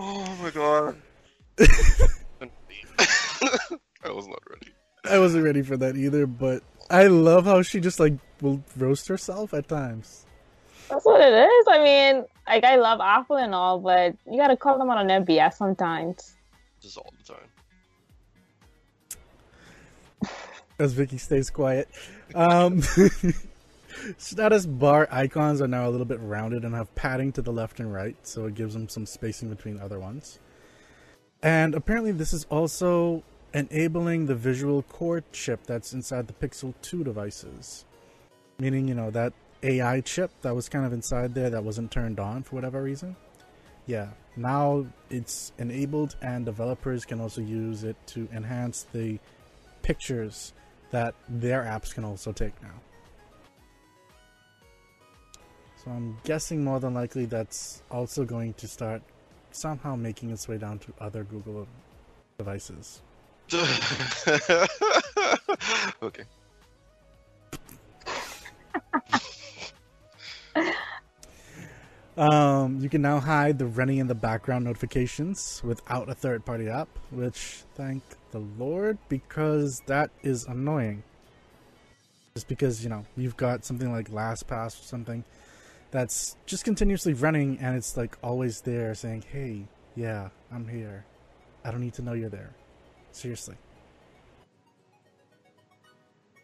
[0.00, 0.96] Oh my god.
[4.04, 4.72] I was not ready.
[5.04, 9.08] I wasn't ready for that either, but I love how she just like will roast
[9.08, 10.24] herself at times.
[10.88, 11.66] That's what it is.
[11.68, 15.06] I mean, like I love Apple and all, but you gotta call them out on
[15.06, 16.36] their BS sometimes.
[16.80, 17.48] Just all the time.
[20.78, 21.88] As Vicky stays quiet.
[22.34, 22.80] Um,
[24.16, 27.80] status bar icons are now a little bit rounded and have padding to the left
[27.80, 30.38] and right, so it gives them some spacing between other ones.
[31.42, 33.24] And apparently, this is also
[33.54, 37.84] enabling the visual core chip that's inside the Pixel 2 devices.
[38.58, 39.32] Meaning, you know, that
[39.62, 43.16] AI chip that was kind of inside there that wasn't turned on for whatever reason.
[43.86, 49.18] Yeah, now it's enabled, and developers can also use it to enhance the
[49.82, 50.52] pictures
[50.90, 52.74] that their apps can also take now.
[55.82, 59.00] So I'm guessing more than likely that's also going to start
[59.52, 61.66] somehow making its way down to other Google
[62.36, 63.00] devices.
[66.02, 66.24] okay.
[72.18, 76.68] Um, you can now hide the running in the background notifications without a third party
[76.68, 81.04] app, which thank the Lord because that is annoying.
[82.34, 85.22] Just because, you know, you've got something like LastPass or something
[85.92, 91.04] that's just continuously running and it's like always there saying, hey, yeah, I'm here.
[91.64, 92.50] I don't need to know you're there.
[93.12, 93.56] Seriously.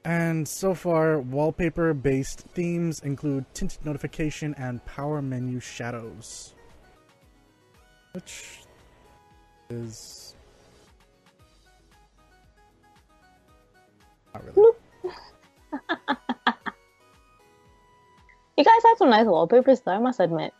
[0.05, 6.55] And so far, wallpaper based themes include tinted notification and power menu shadows.
[8.12, 8.61] Which
[9.71, 10.35] is.
[14.35, 14.73] Not really.
[18.57, 19.91] You guys have some nice wallpapers, though.
[19.91, 20.55] I must admit.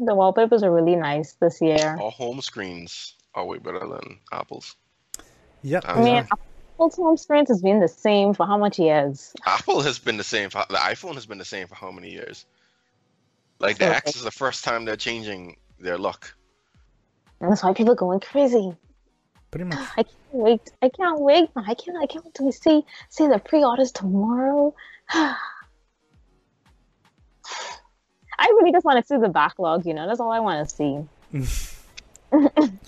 [0.00, 1.96] The wallpapers are really nice this year.
[2.00, 4.76] All home screens are way better than Apple's.
[5.62, 5.84] Yep.
[5.86, 6.26] I I mean.
[6.76, 9.34] Apple's home screens has been the same for how much years?
[9.44, 10.48] Apple has been the same.
[10.50, 12.46] For, the iPhone has been the same for how many years?
[13.58, 16.34] Like the So- X is the first time they're changing their look.
[17.40, 18.74] And that's why people are going crazy.
[19.50, 19.78] pretty much.
[19.96, 20.70] I can't wait.
[20.80, 21.50] I can't wait.
[21.56, 21.96] I can't.
[22.00, 24.74] I can't wait to see see the pre-orders tomorrow.
[25.12, 25.36] I
[28.38, 29.86] really just want to see the backlog.
[29.86, 31.04] You know, that's all I want to see.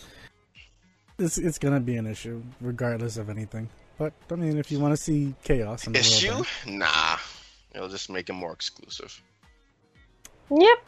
[1.23, 3.69] It's, it's gonna be an issue, regardless of anything.
[3.99, 6.31] But, I mean, if you want to see chaos in the Issue?
[6.33, 7.17] world, Nah.
[7.75, 9.23] It'll just make it more exclusive.
[10.51, 10.79] Yep.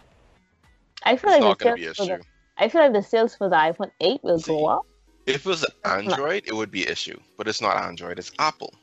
[1.04, 2.16] I feel It's like not the gonna be sales for issue.
[2.18, 2.24] the,
[2.58, 4.52] I feel like the sales for the iPhone 8 will See.
[4.52, 4.82] go up.
[5.26, 8.18] If it was Android, it would be issue, but it's not Android.
[8.18, 8.74] It's Apple,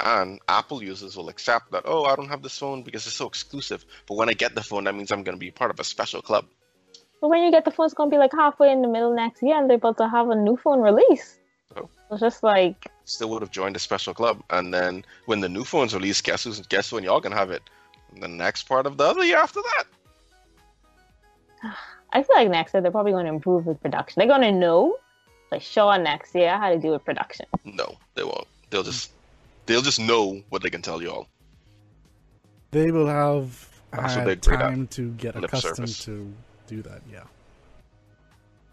[0.00, 1.84] and Apple users will accept that.
[1.86, 3.84] Oh, I don't have this phone because it's so exclusive.
[4.06, 5.84] But when I get the phone, that means I'm going to be part of a
[5.84, 6.46] special club.
[7.20, 9.42] But when you get the phone, it's gonna be like halfway in the middle next
[9.42, 11.38] year, and they're about to have a new phone release.
[11.76, 11.88] Oh.
[12.10, 15.64] It's just like Still would have joined a special club, and then when the new
[15.64, 17.62] phone's released, guess who's guess when y'all gonna have it?
[18.20, 19.84] The next part of the other year after that.
[22.12, 24.14] I feel like next year they're probably going to improve with production.
[24.20, 24.96] They're going to know,
[25.50, 27.44] like, sure, next year how to do with production.
[27.64, 28.46] No, they won't.
[28.70, 29.10] They'll just
[29.66, 31.26] they'll just know what they can tell y'all.
[32.70, 34.70] they will have That's had they're great at.
[34.70, 36.04] time to get accustomed service.
[36.04, 36.32] to
[36.66, 37.00] do that.
[37.10, 37.24] Yeah.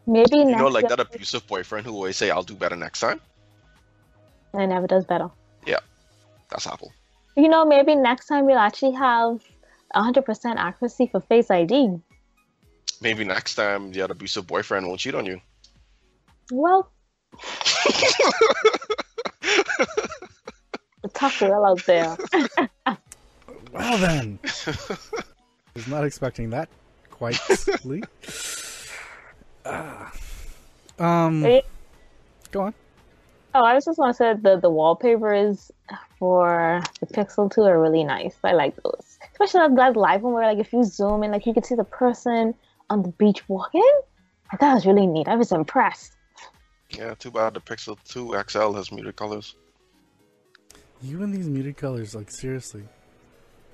[0.05, 2.75] Maybe You next know, like year, that abusive boyfriend who always say, "I'll do better
[2.75, 3.21] next time."
[4.53, 5.29] it never does better.
[5.65, 5.79] Yeah,
[6.49, 6.91] that's Apple.
[7.35, 9.41] You know, maybe next time we'll actually have
[9.95, 11.99] 100% accuracy for Face ID.
[13.01, 15.41] Maybe next time the abusive boyfriend won't cheat on you.
[16.51, 16.91] Well,
[21.01, 22.15] the tough girl out there.
[23.71, 24.39] Well then,
[25.73, 26.69] was not expecting that
[27.14, 27.39] quite.
[29.66, 30.11] Ah.
[30.99, 31.61] um, Yeah.
[32.51, 32.74] go on.
[33.55, 35.72] Oh, I was just want to say the the wallpapers
[36.20, 38.36] for the Pixel 2 are really nice.
[38.43, 41.45] I like those, especially that, that live one where like if you zoom in, like
[41.45, 42.53] you can see the person
[42.89, 43.89] on the beach walking.
[44.59, 45.30] That was really neat.
[45.30, 46.11] I was impressed.
[46.89, 49.55] Yeah, too bad the Pixel 2 XL has muted colors.
[51.01, 52.84] You and these muted colors, like seriously,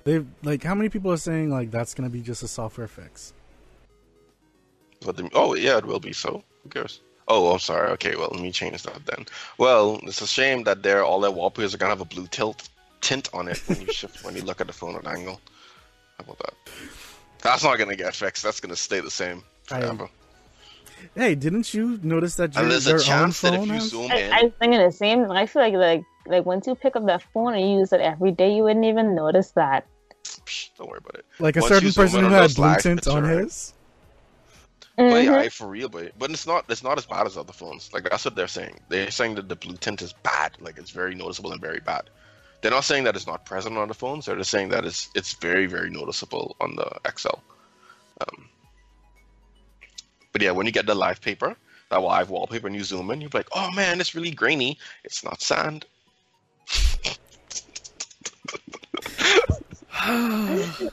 [0.04, 3.32] they like how many people are saying like that's gonna be just a software fix?
[5.04, 6.12] But the, oh yeah, it will be.
[6.12, 7.00] So who cares?
[7.28, 7.90] Oh, I'm sorry.
[7.92, 9.26] Okay, well let me change that then.
[9.58, 12.68] Well, it's a shame that they're all their wallpapers are gonna have a blue tilt
[13.00, 15.40] tint on it when you shift when you look at the phone at an angle.
[16.18, 16.54] How about that?
[17.42, 18.42] That's not gonna get fixed.
[18.42, 20.08] That's gonna stay the same I- forever.
[21.14, 23.66] Hey, didn't you notice that your, And there's their a own chance that phone if
[23.68, 25.30] you has- zoom I, in, I was thinking the same.
[25.30, 28.00] I feel like like like once you pick up that phone and you use it
[28.00, 29.86] every day, you wouldn't even notice that.
[30.76, 31.24] don't worry about it.
[31.38, 33.38] like a once certain person who on had blue tint on right?
[33.38, 33.74] his?
[34.96, 35.24] But Mhm.
[35.24, 37.90] yeah, I for real, but but it's not it's not as bad as other phones.
[37.92, 38.80] Like that's what they're saying.
[38.90, 40.56] They're saying that the blue tint is bad.
[40.60, 42.10] Like it's very noticeable and very bad.
[42.60, 44.26] They're not saying that it's not present on the phones.
[44.26, 47.38] They're just saying that it's it's very very noticeable on the XL.
[48.20, 48.48] Um,
[50.32, 51.56] but yeah, when you get the live paper,
[51.88, 54.78] that live wallpaper, and you zoom in, you're like, oh man, it's really grainy.
[55.04, 55.86] It's not sand.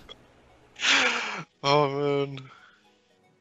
[1.63, 2.39] oh man.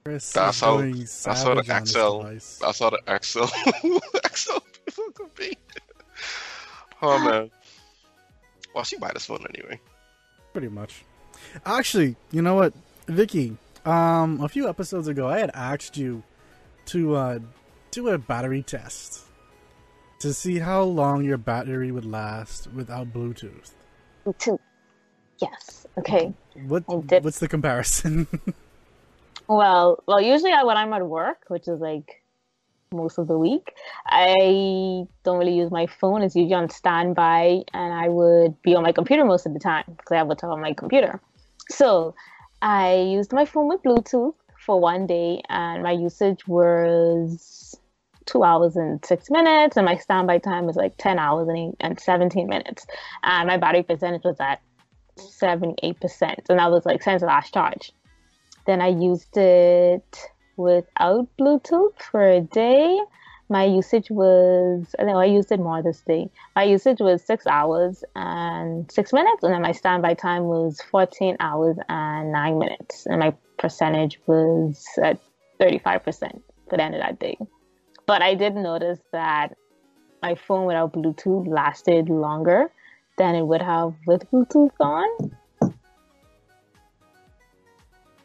[0.05, 2.65] Chris That's how- that's how the savage on this XL.
[2.65, 3.45] That's how the XL
[4.35, 5.57] XL people could be.
[7.03, 7.51] Oh man.
[8.83, 9.81] Should you buy this phone anyway?
[10.53, 11.03] Pretty much.
[11.65, 12.73] Actually, you know what,
[13.09, 13.57] Vicky?
[13.85, 16.23] Um, a few episodes ago, I had asked you
[16.87, 17.39] to uh,
[17.91, 19.23] do a battery test
[20.21, 23.73] to see how long your battery would last without Bluetooth.
[24.39, 24.59] Two.
[25.39, 25.87] Yes.
[25.99, 26.33] Okay.
[26.67, 28.27] What what's the comparison?
[29.49, 32.23] Well, well, usually I, when I'm at work, which is like
[32.93, 33.75] most of the week,
[34.07, 36.23] I don't really use my phone.
[36.23, 39.85] It's usually on standby, and I would be on my computer most of the time
[39.87, 41.21] because I have a what's on my computer.
[41.71, 42.15] So,
[42.63, 47.79] I used my phone with Bluetooth for one day, and my usage was
[48.27, 51.75] two hours and six minutes, and my standby time was like 10 hours and, eight,
[51.81, 52.87] and 17 minutes.
[53.23, 54.61] And my battery percentage was at
[55.19, 57.93] 78%, and that was like since last charge.
[58.67, 60.19] Then I used it
[60.57, 62.99] without Bluetooth for a day.
[63.49, 66.29] My usage was, I know I used it more this day.
[66.57, 71.37] My usage was six hours and six minutes, and then my standby time was 14
[71.39, 73.07] hours and nine minutes.
[73.07, 75.21] And my percentage was at
[75.61, 77.39] 35% for the end of that day.
[78.07, 79.57] But I did notice that
[80.23, 82.71] my phone without Bluetooth lasted longer
[83.19, 85.33] than it would have with Bluetooth on.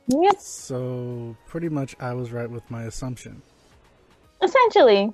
[0.08, 3.42] Yes, So pretty much, I was right with my assumption.
[4.44, 5.14] essentially.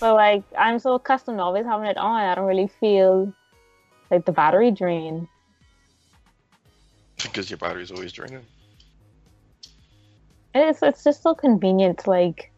[0.00, 3.32] But like, I'm so accustomed to always having it on, I don't really feel
[4.10, 5.28] like the battery drain.
[7.22, 8.44] Because your battery's always draining.
[10.54, 12.52] It's it's just so convenient to like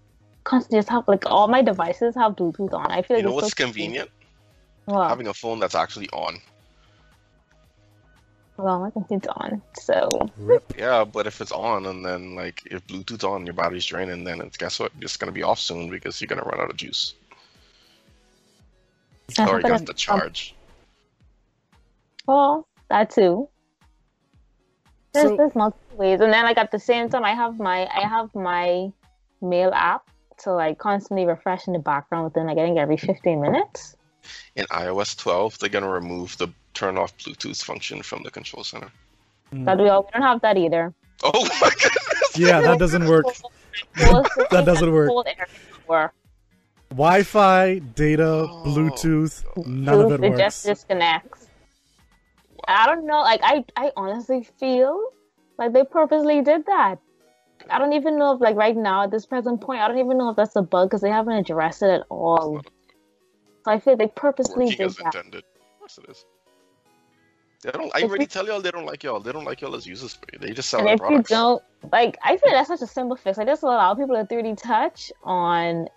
[0.45, 2.91] constantly just have like all my devices have Bluetooth on.
[2.91, 4.11] I feel like You know it's what's so convenient?
[4.87, 6.39] Well, Having a phone that's actually on.
[8.57, 10.75] well, my computer's on, so Rip.
[10.77, 14.41] Yeah, but if it's on and then like if Bluetooth's on, your battery's draining, then
[14.41, 14.93] it's guess what?
[15.01, 17.15] It's gonna be off soon because you're gonna run out of juice.
[19.39, 20.55] I or have you it have on- to um, charge.
[22.27, 23.49] Well, that too.
[25.13, 27.87] There's So- there's multiple ways, and then like at the same time, I have my
[27.95, 28.93] I have my
[29.41, 30.11] mail app
[30.45, 33.97] to like constantly refresh in the background within like I think every 15 minutes.
[34.57, 38.89] In iOS 12, they're gonna remove the turn off Bluetooth function from the control center.
[39.51, 39.65] Hmm.
[39.65, 40.93] But we all we don't have that either.
[41.23, 42.37] Oh my goodness!
[42.39, 43.27] Yeah, that doesn't work.
[44.51, 45.09] That doesn't work.
[45.09, 45.47] Cold air
[45.87, 46.13] work.
[46.91, 48.65] Wi-Fi, data, Oh.
[48.67, 50.81] Bluetooth, none of it it just works.
[50.81, 51.47] disconnects.
[52.67, 53.21] I don't know.
[53.21, 55.01] Like I, I honestly feel
[55.57, 56.99] like they purposely did that.
[57.71, 60.19] I don't even know if like right now at this present point, I don't even
[60.19, 62.63] know if that's a bug because they haven't addressed it at all.
[63.65, 65.15] So I feel they purposely Working did as that.
[65.15, 65.45] intended.
[65.79, 66.25] Course it is.
[67.63, 67.95] They don't.
[67.95, 69.21] I If already you- tell y'all they don't like y'all.
[69.21, 70.19] They don't like y'all as users.
[70.39, 71.63] They just sell And if you don't
[71.93, 73.37] like, I feel that's such a simple fix.
[73.37, 75.89] Like, just allow people to 3D touch on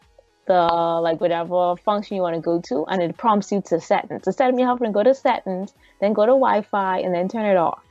[0.46, 4.28] the like whatever function you want to go to, and it prompts you to settings.
[4.28, 7.46] Instead of me having to go to settings, then go to Wi-Fi, and then turn
[7.46, 7.83] it off.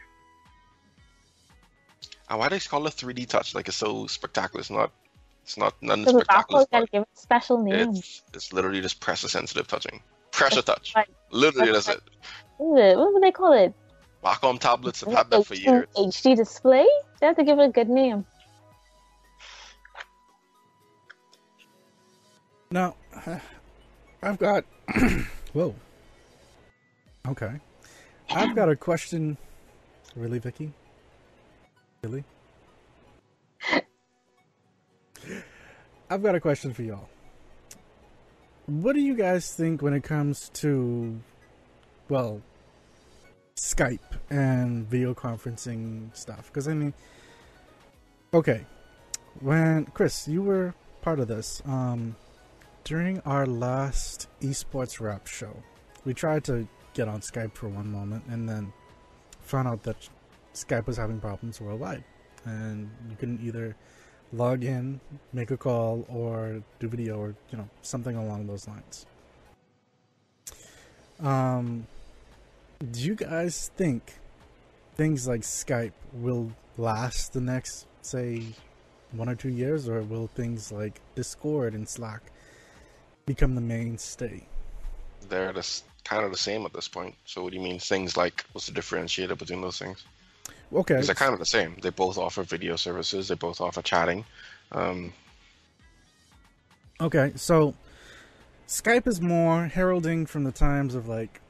[2.33, 3.55] And why do they call it 3D touch?
[3.55, 4.61] Like it's so spectacular.
[4.61, 4.91] It's not.
[5.43, 6.63] It's not none Because with spectacular.
[6.63, 7.91] Apple, you gotta give it a special name.
[7.91, 10.01] It's it's literally just pressure sensitive touching.
[10.31, 10.95] Pressure touch.
[10.97, 11.07] right.
[11.31, 12.05] Literally, That's that's it.
[12.59, 12.97] It?
[12.97, 13.75] what would they call it?
[14.25, 15.89] Wacom tablets have had that for years.
[15.95, 16.89] HD display.
[17.21, 18.25] They have to give it a good name.
[22.71, 22.95] Now,
[24.23, 24.65] I've got.
[25.53, 25.75] Whoa.
[27.29, 27.61] Okay.
[28.31, 29.37] I've got a question.
[30.17, 30.73] Really, Vicky?
[32.03, 32.25] Really?
[36.11, 37.09] I've got a question for y'all.
[38.67, 41.21] What do you guys think when it comes to,
[42.09, 42.43] well,
[43.55, 44.01] Skype
[44.31, 46.49] and video conferencing stuff?
[46.49, 46.93] Because, I mean,
[48.35, 48.67] okay.
[49.39, 51.63] When, Chris, you were part of this.
[51.67, 52.17] Um,
[52.83, 55.63] during our last esports rap show,
[56.05, 58.73] we tried to get on Skype for one moment and then
[59.41, 60.09] found out that
[60.55, 62.05] Skype was having problems worldwide.
[62.45, 63.77] And you couldn't either
[64.33, 65.01] log in,
[65.33, 69.07] make a call, or do video, or, you know, something along those lines.
[71.21, 71.87] Um,
[72.91, 74.15] do you guys think
[74.97, 78.43] things like Skype will last the next, say,
[79.13, 82.23] one or two years, or will things like Discord and Slack
[83.27, 84.47] become the mainstay?
[85.29, 85.53] They're
[86.05, 87.15] kind of the same at this point.
[87.25, 87.79] So what do you mean?
[87.79, 90.05] Things like what's the differentiator between those things?
[90.73, 90.95] Okay.
[90.95, 91.77] Because they're kind of the same.
[91.83, 93.29] They both offer video services.
[93.29, 94.25] They both offer chatting.
[94.73, 95.13] Um,
[97.01, 97.75] Okay, so
[98.69, 101.41] Skype is more heralding from the times of like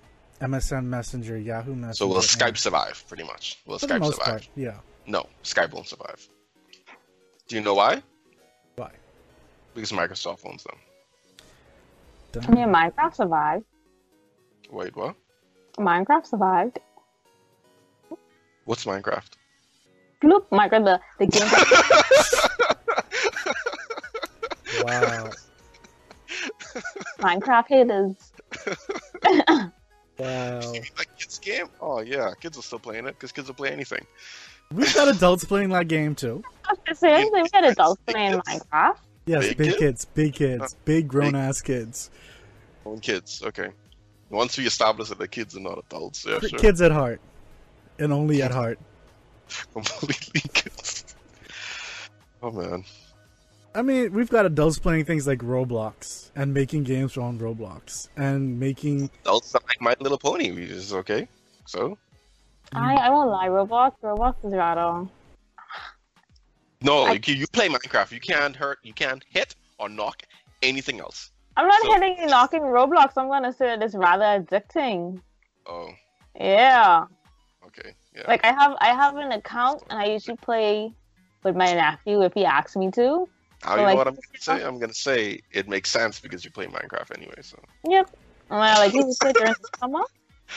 [0.41, 1.95] MSN Messenger, Yahoo Messenger.
[1.95, 3.05] so will and- Skype survive?
[3.07, 3.59] Pretty much.
[3.67, 4.27] Will for the Skype most survive?
[4.29, 4.79] part, yeah.
[5.07, 6.27] No, Skype won't survive.
[7.49, 8.03] Do you know why?
[8.77, 8.93] Why?
[9.75, 10.77] Because Microsoft owns them.
[12.35, 12.55] I Done.
[12.55, 13.65] mean, Minecraft survived.
[14.71, 15.15] Wait, what?
[15.79, 16.79] Minecraft survived.
[18.65, 19.31] What's Minecraft?
[20.23, 21.49] Bloop, Minecraft, the, the game.
[24.85, 25.31] Wow.
[27.19, 28.33] Minecraft haters.
[30.19, 30.73] wow.
[30.99, 31.67] like kids game?
[31.81, 34.05] Oh yeah, kids are still playing it because kids will play anything.
[34.73, 36.43] We've got adults playing that game too.
[36.95, 38.97] Seriously, we had adults playing Minecraft.
[39.27, 39.79] Yes, Big big, kids?
[39.79, 42.11] kids, big kids, big grown ass kids.
[42.85, 43.43] Own kids.
[43.45, 43.69] Okay.
[44.31, 46.59] Once we establish that the kids are not adults, yeah, sure.
[46.59, 47.21] Kids at heart.
[48.03, 48.79] And only at heart.
[49.73, 51.15] completely kids.
[52.43, 52.85] Oh man.
[53.75, 58.59] I mean, we've got adults playing things like Roblox and making games on Roblox and
[58.59, 59.09] making.
[59.23, 61.29] Adults not like My Little Pony, which is okay.
[61.67, 61.97] So
[62.73, 65.09] I I won't lie, Roblox Roblox is rather.
[66.83, 68.11] no, I- you, you play Minecraft.
[68.13, 68.79] You can't hurt.
[68.83, 70.23] You can't hit or knock
[70.63, 71.31] anything else.
[71.57, 73.13] I'm not So- hitting and knocking Roblox.
[73.17, 75.21] I'm gonna say that it's rather addicting.
[75.67, 75.91] Oh,
[76.35, 77.05] Yeah.
[77.79, 77.95] Okay.
[78.15, 78.25] Yeah.
[78.29, 80.93] Like I have I have an account and I usually play
[81.45, 83.29] with my nephew if he asks me to.
[83.63, 84.65] How so, you like- know what I'm gonna say?
[84.65, 87.35] I'm gonna say it makes sense because you play Minecraft anyway.
[87.43, 87.59] So
[87.89, 88.11] Yep.
[88.51, 90.01] And I like he was there during the summer.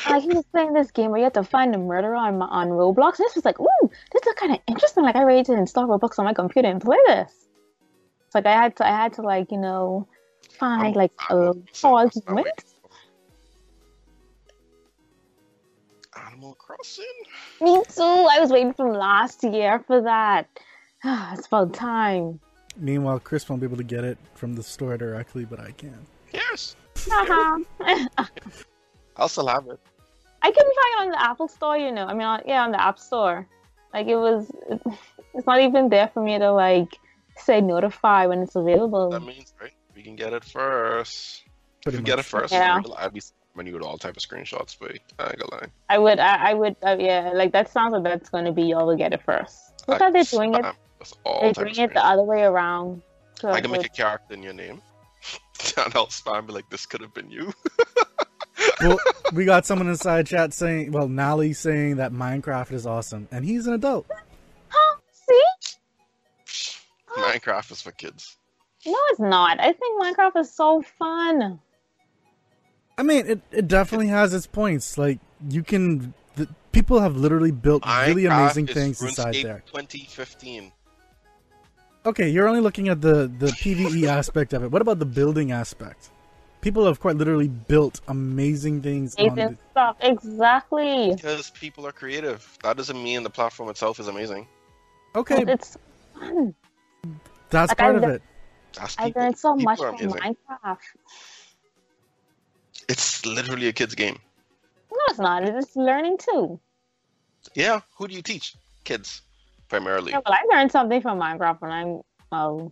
[0.10, 2.68] Like he was playing this game where you have to find a murderer on on
[2.70, 3.18] Roblox.
[3.18, 5.04] This was like, ooh, this is kind of interesting.
[5.04, 7.32] Like I ready to install Roblox on my computer and play this.
[8.26, 10.08] It's like I had to I had to like you know
[10.60, 12.75] find I'm- like I'm a tall moment.
[16.76, 17.06] Animal Crossing.
[17.62, 18.28] Me too.
[18.32, 20.48] I was waiting from last year for that.
[21.04, 22.40] it's about time.
[22.78, 25.98] Meanwhile, Chris won't be able to get it from the store directly, but I can.
[26.34, 26.76] Yes,
[27.08, 27.60] Haha.
[27.80, 28.26] Uh-huh.
[29.18, 29.80] I'll still have it.
[30.42, 32.06] I couldn't find it on the Apple Store, you know.
[32.06, 33.48] I mean, on, yeah, on the App Store.
[33.94, 34.52] Like it was,
[35.34, 37.00] it's not even there for me to like
[37.38, 39.10] say notify when it's available.
[39.10, 39.72] That means right.
[39.96, 41.46] We can get it first.
[41.82, 42.82] Pretty if we can get it first, Yeah.
[42.98, 43.22] I'd be
[43.56, 45.68] sending you with all type of screenshots, but I ain't gonna lie.
[45.90, 47.32] I would, I, I would, uh, yeah.
[47.34, 49.74] Like that sounds like that's going to be y'all will get it first.
[49.88, 50.62] Look I how they're doing it.
[50.62, 53.02] spam with They're type doing it the other way around.
[53.40, 54.82] So I can make a character in your name.
[55.78, 57.54] and I'll spam be like, this could have been you.
[58.82, 58.98] well,
[59.34, 63.28] we got someone in the side chat saying, well, Nally saying that Minecraft is awesome,
[63.32, 64.06] and he's an adult.
[64.68, 64.98] Huh?
[65.12, 65.44] See?
[67.18, 68.38] Minecraft is for kids.
[68.86, 69.60] No, it's not.
[69.60, 71.60] I think Minecraft is so fun.
[72.98, 74.98] I mean, it, it definitely has its points.
[74.98, 75.20] Like,
[75.50, 76.14] you can.
[76.36, 79.64] The, people have literally built really amazing is things inside RuneScape there.
[79.68, 80.72] 2015.
[82.06, 84.72] Okay, you're only looking at the, the PvE aspect of it.
[84.72, 86.12] What about the building aspect?
[86.62, 89.98] People have quite literally built amazing things on Amazing the, stuff.
[90.02, 91.14] Exactly.
[91.16, 92.58] Because people are creative.
[92.64, 94.48] That doesn't mean the platform itself is amazing.
[95.16, 95.78] Okay, It's
[96.20, 96.56] fun.
[97.50, 98.22] that's like, part I of it.
[98.74, 99.22] That's I people.
[99.22, 100.36] learned so people much are from amazing.
[100.50, 100.78] Minecraft.
[102.88, 104.20] It's literally a kid's game.
[104.92, 105.44] No, it's not.
[105.44, 106.60] It's learning too.
[107.54, 108.56] Yeah, who do you teach?
[108.84, 109.22] Kids,
[109.70, 110.12] primarily.
[110.12, 112.72] Yeah, well, I learned something from Minecraft when I'm, well,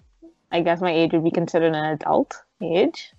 [0.51, 3.11] I guess my age would be considered an adult age.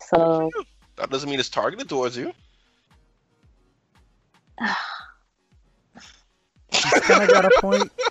[0.00, 0.50] So,
[0.96, 2.32] That doesn't mean it's targeted towards you.
[6.70, 7.90] He's kind of got a point.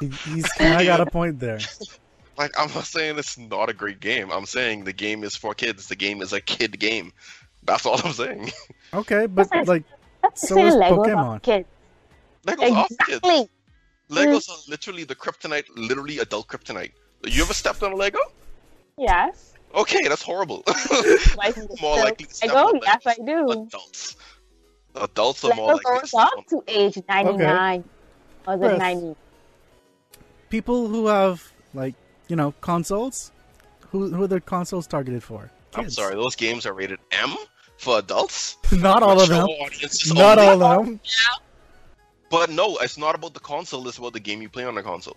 [0.00, 1.58] He, he's kind of got a point there.
[2.38, 4.30] Like, I'm not saying it's not a great game.
[4.30, 5.88] I'm saying the game is for kids.
[5.88, 7.12] The game is a kid game.
[7.64, 8.52] That's all I'm saying.
[8.94, 9.84] Okay, but That's like,
[10.22, 11.42] that's So saying is Lego Pokemon.
[11.42, 11.68] kids.
[12.46, 13.20] Legos are for kids.
[13.22, 13.50] Exactly.
[14.10, 16.92] Legos are literally the kryptonite, literally adult kryptonite.
[17.26, 18.18] You ever stepped on a Lego?
[18.96, 19.52] Yes.
[19.74, 20.62] Okay, that's horrible.
[21.36, 23.50] Like, so more likely to step Lego, on yes, I do.
[23.50, 24.16] Adults.
[24.94, 27.84] Adults are more Lego likely to goes step up to age 99.
[28.46, 28.78] Or is Chris.
[28.78, 29.16] 90?
[30.48, 31.94] people who have like,
[32.28, 33.32] you know, consoles.
[33.90, 35.50] Who who are the consoles targeted for?
[35.74, 37.34] I'm sorry, those games are rated M
[37.78, 38.56] for adults.
[38.72, 39.48] Not all of them.
[40.08, 41.00] Not all of them.
[42.30, 43.88] But no, it's not about the console.
[43.88, 45.16] It's about the game you play on the console.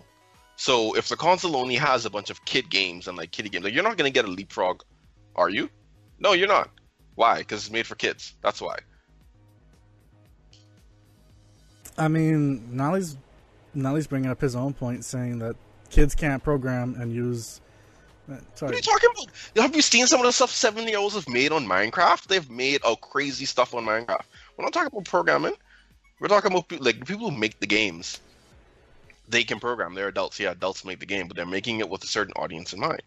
[0.56, 3.64] So if the console only has a bunch of kid games and like kiddie games,
[3.64, 4.82] like you're not gonna get a Leapfrog,
[5.36, 5.68] are you?
[6.18, 6.70] No, you're not.
[7.16, 7.38] Why?
[7.38, 8.34] Because it's made for kids.
[8.42, 8.78] That's why.
[11.98, 13.18] I mean, Nolly's
[13.74, 15.56] Nolly's bringing up his own point, saying that
[15.92, 17.60] kids can't program and use.
[18.28, 19.62] uh, What are you talking about?
[19.62, 22.26] Have you seen some of the stuff seven year olds have made on Minecraft?
[22.26, 24.24] They've made oh crazy stuff on Minecraft.
[24.56, 25.54] We're not talking about programming.
[26.18, 28.20] We're talking about like people who make the games.
[29.28, 29.94] They can program.
[29.94, 30.40] They're adults.
[30.40, 33.02] Yeah, adults make the game, but they're making it with a certain audience in mind.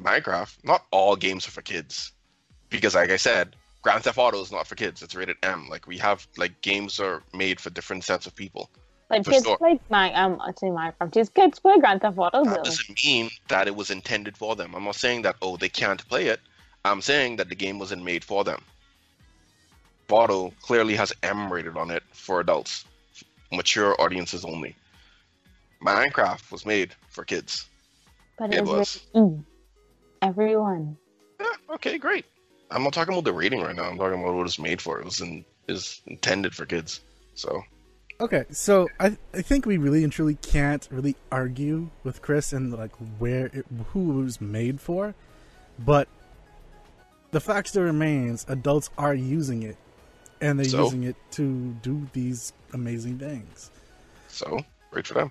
[0.00, 2.12] Minecraft, not all games are for kids,
[2.70, 5.02] because like I said, Grand Theft Auto is not for kids.
[5.02, 5.68] It's rated M.
[5.68, 8.70] Like we have like games are made for different sets of people.
[9.10, 9.56] Like kids sure.
[9.56, 11.12] play my um say Minecraft.
[11.12, 14.74] Just kids play Grand Theft Auto That doesn't mean that it was intended for them.
[14.74, 16.40] I'm not saying that oh they can't play it.
[16.84, 18.62] I'm saying that the game wasn't made for them.
[20.10, 22.84] Auto clearly has M rated on it for adults,
[23.52, 24.74] mature audiences only.
[25.82, 27.66] Minecraft was made for kids.
[28.38, 29.00] But It was.
[30.22, 30.96] everyone.
[31.40, 32.24] Yeah, okay, great.
[32.70, 33.84] I'm not talking about the rating right now.
[33.84, 34.98] I'm talking about what it's made for.
[34.98, 37.00] It was in, is intended for kids.
[37.34, 37.62] So
[38.20, 42.72] Okay, so I I think we really and truly can't really argue with Chris and
[42.72, 45.14] like where it, who it was made for,
[45.78, 46.08] but
[47.30, 49.76] the fact still remains: adults are using it
[50.40, 50.84] and they're So?
[50.84, 53.70] using it to do these amazing things.
[54.28, 54.60] So
[54.90, 55.30] great for them.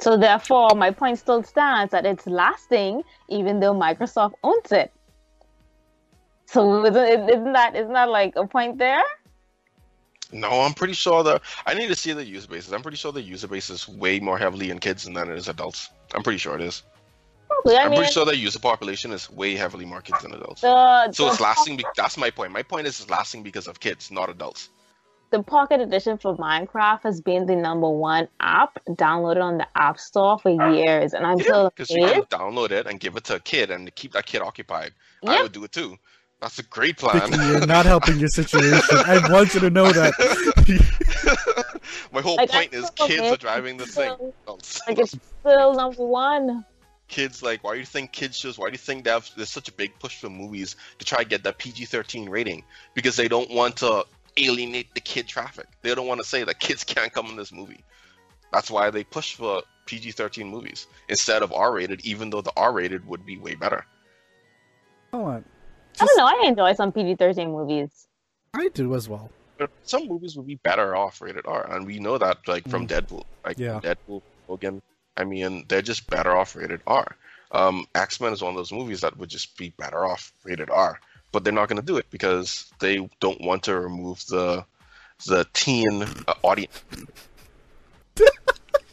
[0.00, 4.92] So therefore, my point still stands that it's lasting, even though Microsoft owns it.
[6.44, 9.02] So isn't, isn't that isn't that like a point there?
[10.32, 12.72] No, I'm pretty sure the I need to see the user bases.
[12.72, 15.48] I'm pretty sure the user base is way more heavily in kids than it is
[15.48, 15.90] adults.
[16.14, 16.82] I'm pretty sure it is.
[17.48, 17.76] Probably.
[17.78, 20.62] I I'm mean, pretty sure the user population is way heavily more kids than adults.
[20.62, 21.76] the So the, it's lasting.
[21.76, 22.52] Be- that's my point.
[22.52, 24.70] My point is it's lasting because of kids, not adults.
[25.30, 29.98] the Pocket Edition for Minecraft has been the number one app downloaded on the App
[29.98, 33.24] Store for years, and I'm Yeah, still because you can download it and give it
[33.24, 34.94] to a kid and keep that kid occupied.
[35.26, 35.96] I would do it too.
[36.40, 37.30] That's a great plan.
[37.30, 38.98] Vicky, you're not helping your situation.
[39.06, 40.12] I want you to know that.
[42.12, 43.34] my whole Like, point I'm is kids amazed.
[43.34, 44.14] are driving this thing.
[44.46, 46.64] Like it's still number one.
[47.08, 49.48] kids like why do you think kids shows why do you think they have there's
[49.50, 52.64] such a big push for movies to try to get that pg-13 rating
[52.94, 54.04] because they don't want to
[54.36, 57.52] alienate the kid traffic they don't want to say that kids can't come in this
[57.52, 57.84] movie
[58.52, 63.24] that's why they push for pg-13 movies instead of r-rated even though the r-rated would
[63.24, 63.86] be way better
[65.12, 65.44] Hold on.
[66.00, 66.26] I don't know.
[66.26, 68.06] I enjoy some PG-13 movies.
[68.54, 69.30] I do as well.
[69.58, 72.86] But some movies would be better off rated r and we know that like from
[72.86, 72.90] Mm.
[72.90, 73.80] deadpool like Yeah.
[73.80, 74.82] deadpool logan
[75.16, 77.16] i mean they're just better off rated r
[77.52, 81.00] um, x-men is one of those movies that would just be better off rated r
[81.32, 84.62] but they're not going to do it because they don't want to remove the
[85.26, 86.82] the teen uh, audience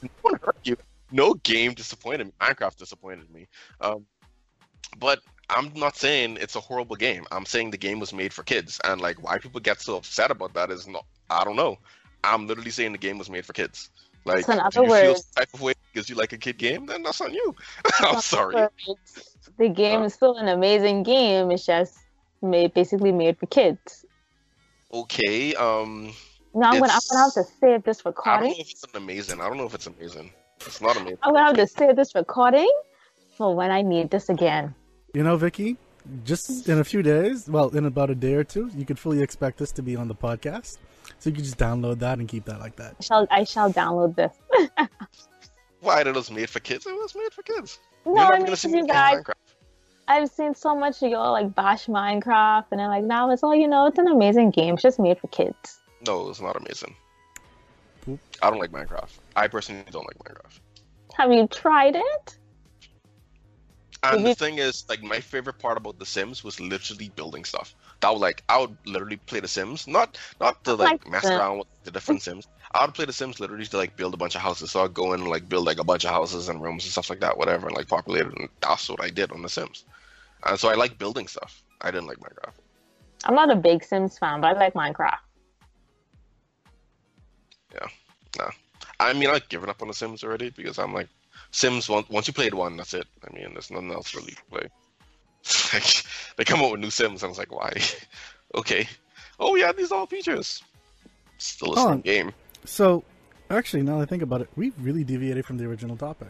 [0.02, 0.78] no one hurt you
[1.12, 3.48] no game disappointed me minecraft disappointed me
[3.82, 4.06] um,
[4.98, 5.20] but
[5.50, 7.26] i'm not saying it's a horrible game.
[7.32, 8.80] I'm saying the game was made for kids.
[8.84, 11.78] And like why people get so upset about that is not i don't know.
[12.24, 13.90] I'm literally saying the game was made for kids.
[14.26, 16.58] Like So in other you feel words- type of way because you like a kid
[16.58, 16.86] game?
[16.86, 17.54] Then that's on you.
[18.00, 18.68] I'm sorry.
[19.58, 21.52] The game is still an amazing game.
[21.52, 21.98] It's just
[22.42, 24.06] made basically made for kids.
[24.94, 26.14] okay um
[26.54, 28.56] Now I'm gonna I'm gonna have to save this i don't know recording.
[28.60, 29.42] if it's an amazing.
[29.42, 30.32] I don't know if it's amazing.
[30.66, 31.18] It's not amazing.
[31.24, 32.72] I'm gonna have to save this recording
[33.38, 34.76] for when I need this again.
[35.14, 35.78] You know, Vicky,
[36.24, 39.22] just in a few days, well, in about a day or two, you could fully
[39.22, 40.80] expect this to be on the podcast.
[41.20, 42.96] So you could just download that and keep that like that.
[43.00, 44.36] I shall I shall download this.
[45.82, 48.46] why it was made for kids it was made for kids No, I never mean
[48.46, 49.22] gonna see you guys.
[49.22, 49.34] Minecraft.
[50.08, 53.56] I've seen so much of y'all like bash Minecraft, and I'm like, now it's all
[53.56, 53.86] you know.
[53.86, 54.74] It's an amazing game.
[54.74, 55.80] It's just made for kids.
[56.08, 56.96] No, it's not amazing.
[58.02, 58.20] Poop.
[58.42, 59.12] I don't like Minecraft.
[59.36, 60.60] I personally don't like Minecraft.
[61.14, 62.38] Have you tried it?
[64.04, 64.26] And Mhm.
[64.26, 67.74] the thing is, like, my favorite part about The Sims was literally building stuff.
[68.02, 71.32] That was like, I would literally play The Sims, not not to like Like mess
[71.32, 72.48] around with the different Sims.
[72.74, 74.72] I would play The Sims literally to like build a bunch of houses.
[74.72, 76.92] So I'd go in and like build like a bunch of houses and rooms and
[76.92, 78.38] stuff like that, whatever, and like populate it.
[78.38, 79.86] And that's what I did on The Sims.
[80.46, 81.64] And so I like building stuff.
[81.82, 82.56] I didn't like Minecraft.
[83.26, 85.20] I'm not a big Sims fan, but I like Minecraft.
[87.74, 87.88] Yeah,
[88.38, 88.52] nah.
[89.00, 91.08] I mean, I've given up on The Sims already because I'm like,
[91.54, 91.88] Sims.
[91.88, 93.08] Once once you played one, that's it.
[93.26, 94.68] I mean, there's nothing else really to play.
[95.74, 96.04] like,
[96.36, 97.72] they come out with new Sims, and I was like, why?
[98.56, 98.88] okay.
[99.40, 100.62] Oh yeah, these are all features.
[101.38, 101.90] Still the Oh.
[101.92, 102.32] same game.
[102.66, 103.04] So,
[103.50, 106.30] actually, now that I think about it, we really deviated from the original topic.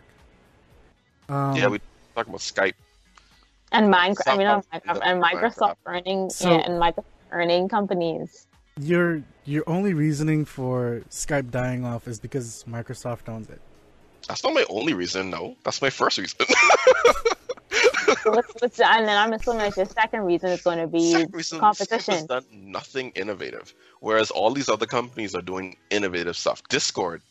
[1.29, 1.79] Um, yeah, we
[2.15, 2.73] talk about Skype.
[3.71, 8.47] And Minecraft, I mean, not Minecraft, and Microsoft earning, So- yeah, and Microsoft earning companies.
[8.79, 13.61] your your only reasoning for Skype dying off is because Microsoft owns it.
[14.27, 15.29] That's not my only reason.
[15.29, 16.39] No, that's my first reason.
[18.23, 21.25] So what's, what's, and then I'm assuming it's your second reason is going to be
[21.31, 22.25] reason, competition.
[22.27, 26.61] done nothing innovative, whereas all these other companies are doing innovative stuff.
[26.69, 27.21] Discord,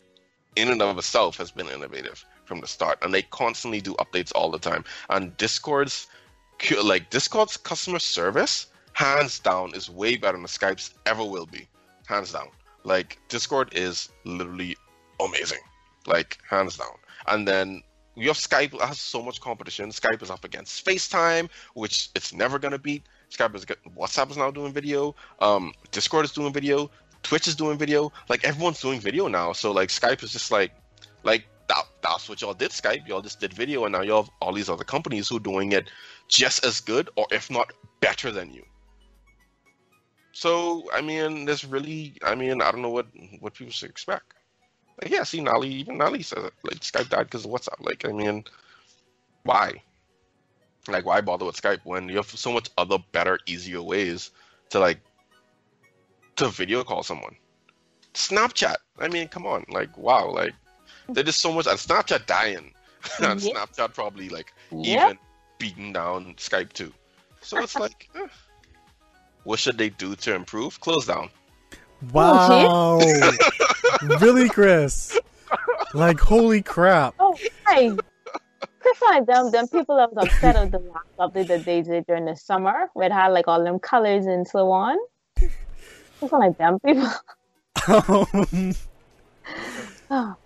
[0.57, 4.33] in and of itself, has been innovative from the start, and they constantly do updates
[4.35, 4.85] all the time.
[5.09, 6.09] And Discord's,
[6.83, 11.67] like Discord's customer service, hands down, is way better than Skype's ever will be.
[12.07, 12.49] Hands down.
[12.85, 14.77] Like Discord is literally
[15.21, 15.61] amazing,
[16.07, 16.97] like hands down.
[17.27, 17.83] And then
[18.15, 19.91] you have Skype has so much competition.
[19.91, 23.05] Skype is up against FaceTime, which it's never gonna beat.
[23.31, 25.15] Skype is getting, WhatsApp is now doing video.
[25.41, 26.91] Um, Discord is doing video.
[27.23, 28.13] Twitch is doing video.
[28.29, 29.53] Like everyone's doing video now.
[29.53, 30.73] So like Skype is just like,
[31.23, 31.85] like that.
[32.03, 32.71] That's what y'all did.
[32.71, 33.09] Skype.
[33.09, 35.73] Y'all just did video, and now y'all have all these other companies who are doing
[35.73, 35.89] it
[36.29, 38.65] just as good, or if not better than you.
[40.33, 43.07] So I mean, there's really, I mean, I don't know what
[43.41, 44.35] what people should expect.
[45.03, 46.53] Like, yeah, see, Nali, even Nali says it.
[46.63, 47.81] Like, Skype died because of WhatsApp.
[47.81, 48.45] Like, I mean,
[49.43, 49.83] why?
[50.87, 54.31] Like, why bother with Skype when you have so much other better, easier ways
[54.71, 55.01] to like
[56.37, 57.35] to video call someone?
[58.15, 58.77] Snapchat.
[58.99, 59.65] I mean, come on.
[59.69, 60.31] Like, wow.
[60.31, 60.53] Like,
[61.09, 61.67] there's just so much.
[61.67, 62.73] And Snapchat dying.
[63.23, 63.53] and Yeah.
[63.53, 65.05] Snapchat probably like Yep.
[65.05, 65.19] even
[65.59, 66.93] beating down Skype too.
[67.41, 68.29] So it's like, eh.
[69.43, 70.79] What should they do to improve?
[70.79, 71.29] Close down.
[72.13, 72.69] Wow.
[74.21, 75.19] really, Chris?
[75.95, 77.15] Like, holy crap.
[77.19, 77.37] Oh,
[77.69, 77.97] hey.
[78.81, 82.07] Chris like them, them people that was upset of the last update that they did
[82.07, 84.97] during the summer, where it had like all them colors and so on.
[85.37, 87.09] It's like them people.
[87.89, 88.75] Um,
[90.15, 90.37] Oh,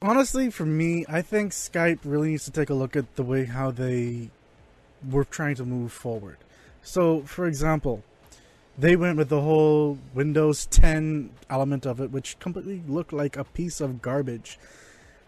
[0.00, 3.44] honestly, for me, I think Skype really needs to take a look at the way
[3.44, 4.30] how they
[5.06, 6.38] were trying to move forward.
[6.82, 8.02] So, for example,
[8.78, 13.44] they went with the whole Windows 10 element of it, which completely looked like a
[13.44, 14.58] piece of garbage,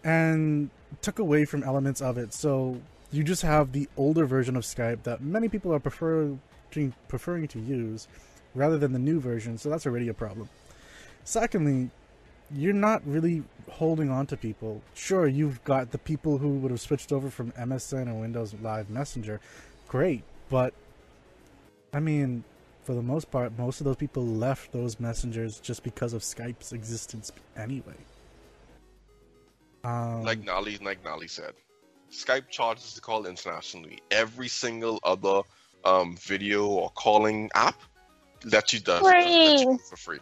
[0.05, 0.71] and
[1.01, 2.35] took away from elements of it.
[2.35, 2.81] So
[3.11, 6.37] you just have the older version of Skype that many people are prefer-
[7.09, 8.07] preferring to use,
[8.55, 9.57] rather than the new version.
[9.57, 10.49] So that's already a problem.
[11.25, 11.91] Secondly,
[12.51, 14.83] you're not really holding on to people.
[14.95, 18.89] Sure, you've got the people who would have switched over from MSN or Windows Live
[18.91, 19.41] Messenger.
[19.87, 20.73] Great, but
[21.93, 22.45] I mean,
[22.89, 26.73] for the most part, most of those people left those messengers just because of Skype's
[26.73, 27.93] existence anyway.
[29.85, 31.53] Um, Like Nali, like Nali said,
[32.11, 33.99] Skype charges to call internationally.
[34.11, 35.43] Every single other
[35.85, 37.79] um, video or calling app
[38.51, 39.79] lets you do lets you Free.
[39.91, 40.19] for free.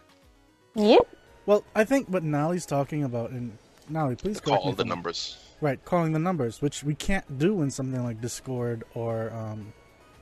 [0.75, 1.07] yep.
[1.45, 3.57] well, I think what Nali's talking about, and
[3.89, 5.37] Nali, please correct me Call the I'm- numbers.
[5.61, 9.71] Right, calling the numbers, which we can't do in something like Discord or um,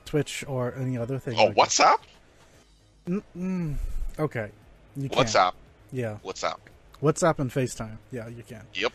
[0.04, 1.34] Twitch or any other thing.
[1.36, 1.68] Oh, like that.
[1.68, 1.98] WhatsApp?
[1.98, 2.15] Mm,
[3.06, 3.74] mm,
[4.18, 4.50] okay,
[4.96, 5.24] you can.
[5.24, 5.52] WhatsApp.
[5.92, 6.58] Yeah, WhatsApp.
[7.02, 7.96] WhatsApp and FaceTime.
[8.10, 8.62] Yeah, you can.
[8.74, 8.92] Yep.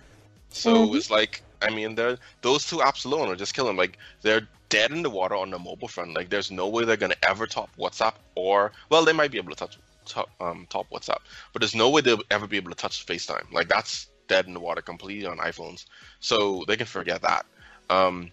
[0.50, 0.96] So Mhm.
[0.96, 3.78] it's like, I mean, they're, those two apps alone are just killing.
[3.78, 6.14] Like, they're dead in the water on the mobile front.
[6.14, 9.52] Like, there's no way they're gonna ever top WhatsApp or, well, they might be able
[9.52, 11.20] to touch top, um, top WhatsApp,
[11.54, 13.52] but there's no way they'll ever be able to touch FaceTime.
[13.52, 15.86] Like, that's dead in the water completely on iPhones.
[16.20, 17.46] So they can forget that.
[17.90, 18.32] Um,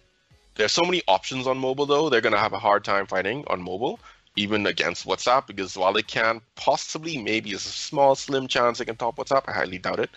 [0.55, 2.09] there's so many options on mobile though.
[2.09, 3.99] They're gonna have a hard time fighting on mobile,
[4.39, 8.85] even against WhatsApp, because while they can possibly, maybe it's a small, slim chance they
[8.85, 9.43] can top WhatsApp.
[9.49, 10.09] I highly doubt it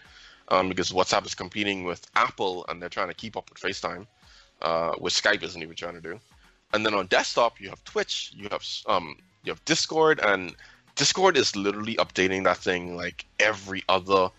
[0.47, 4.07] um, because WhatsApp is competing with Apple and they're trying to keep up with FaceTime,
[4.63, 6.21] uh, which Skype isn't even trying to do.
[6.73, 10.55] And then on desktop, you have Twitch, you have um, you have Discord, and
[10.95, 14.31] Discord is literally updating that thing like every other,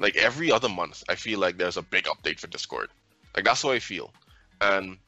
[0.00, 1.04] like every other month.
[1.08, 2.88] I feel like there's a big update for Discord.
[3.36, 4.12] Like that's how I feel,
[4.60, 4.98] and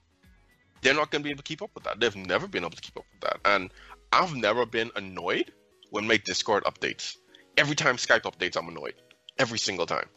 [0.81, 1.99] they're not gonna be able to keep up with that.
[1.99, 3.71] They've never been able to keep up with that, and
[4.13, 5.53] I've never been annoyed
[5.91, 7.17] when my Discord updates.
[7.57, 8.95] Every time Skype updates, I'm annoyed.
[9.39, 10.09] Every single time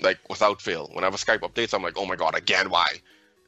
[0.00, 0.90] like without fail.
[0.92, 2.86] Whenever Skype updates, I'm like, oh my god, again, why?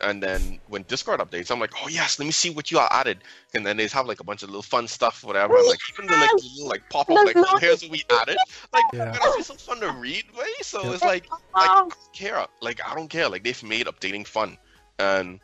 [0.00, 2.88] And then when Discord updates, I'm like, oh yes, let me see what you all
[2.90, 3.18] added.
[3.54, 5.56] And then they have like a bunch of little fun stuff, whatever.
[5.56, 8.38] And, like even the like little like pop up, like oh, here's what we added.
[8.72, 9.10] Like Yeah.
[9.12, 10.46] that's just so fun to read, way.
[10.62, 10.94] So Yeah.
[10.94, 12.46] it's like, like I Oh, don't care.
[12.60, 13.28] Like I don't care.
[13.28, 14.56] Like they've made updating fun,
[15.00, 15.40] and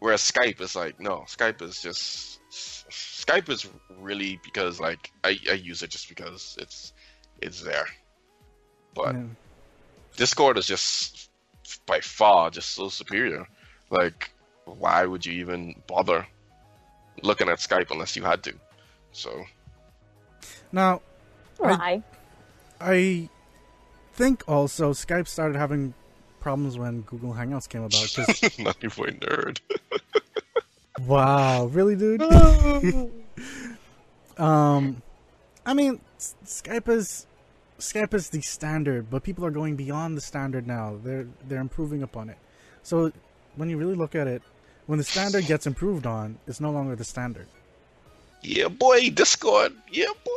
[0.00, 2.40] whereas Skype is like, no, Skype is just
[3.24, 3.68] Skype is
[4.00, 6.92] really because like I, I use it just because it's
[7.40, 7.86] it's there.
[8.94, 9.24] But Yeah.
[10.16, 11.30] Discord is just
[11.86, 13.46] by far just so superior.
[13.90, 14.30] Like,
[14.64, 16.26] why would you even bother
[17.22, 18.54] looking at Skype unless you had to?
[19.12, 19.44] So,
[20.72, 21.02] Now,
[21.62, 22.02] I-
[22.80, 23.28] I
[24.14, 25.94] think also Skype started having
[26.40, 28.10] problems when Google Hangouts came about.
[28.14, 29.60] 'cause- not even a nerd.
[31.06, 32.22] wow, really, dude?
[34.38, 35.02] um,
[35.64, 37.26] I mean, Skype is
[37.78, 40.98] Skype is the standard, but people are going beyond the standard now.
[41.02, 42.38] They're they're improving upon it.
[42.82, 43.12] So
[43.56, 44.42] when you really look at it,
[44.86, 47.46] when the standard gets improved on, it's no longer the standard.
[48.42, 49.72] yeah, boy, Discord.
[49.90, 50.32] Yeah, boy.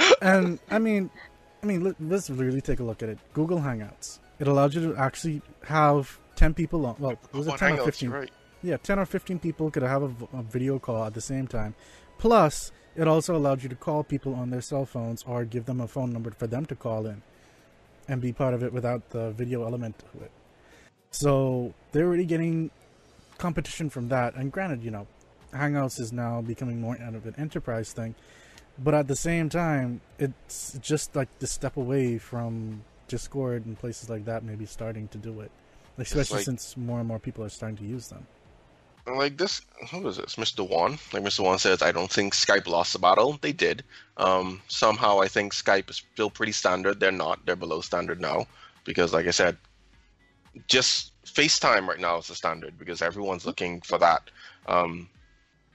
[0.22, 1.10] and I mean,
[1.62, 3.18] I mean, let, let's really take a look at it.
[3.32, 4.18] Google Hangouts.
[4.38, 6.96] It allows you to actually have ten people on.
[6.98, 8.10] Well, was it ten or fifteen?
[8.10, 8.30] right.
[8.62, 11.74] Yeah, ten or fifteen people could have a video call at the same time.
[12.18, 15.80] Plus, it also allowed you to call people on their cell phones or give them
[15.80, 17.22] a phone number for them to call in,
[18.06, 20.30] and be part of it without the video element to it.
[21.10, 22.70] So they're already getting
[23.38, 24.34] competition from that.
[24.34, 25.06] And granted, you know,
[25.52, 28.14] Hangouts is now becoming more out of an enterprise thing,
[28.78, 34.08] but at the same time, it's just like the step away from Discord and places
[34.08, 35.50] like that, maybe starting to do it,
[35.98, 38.26] especially like- since more and more people are starting to use them.
[39.06, 39.60] like this
[39.90, 40.36] who is this?
[40.36, 43.36] Mr wan like mr wan says i don't think skype lost the battle.
[43.40, 43.82] They did.
[44.16, 47.00] Um somehow i think skype is still pretty standard.
[47.00, 47.44] They're not.
[47.44, 48.46] They're below standard now
[48.84, 49.56] because like i said
[50.68, 54.22] just facetime right now is the standard because everyone's looking for that.
[54.66, 55.08] Um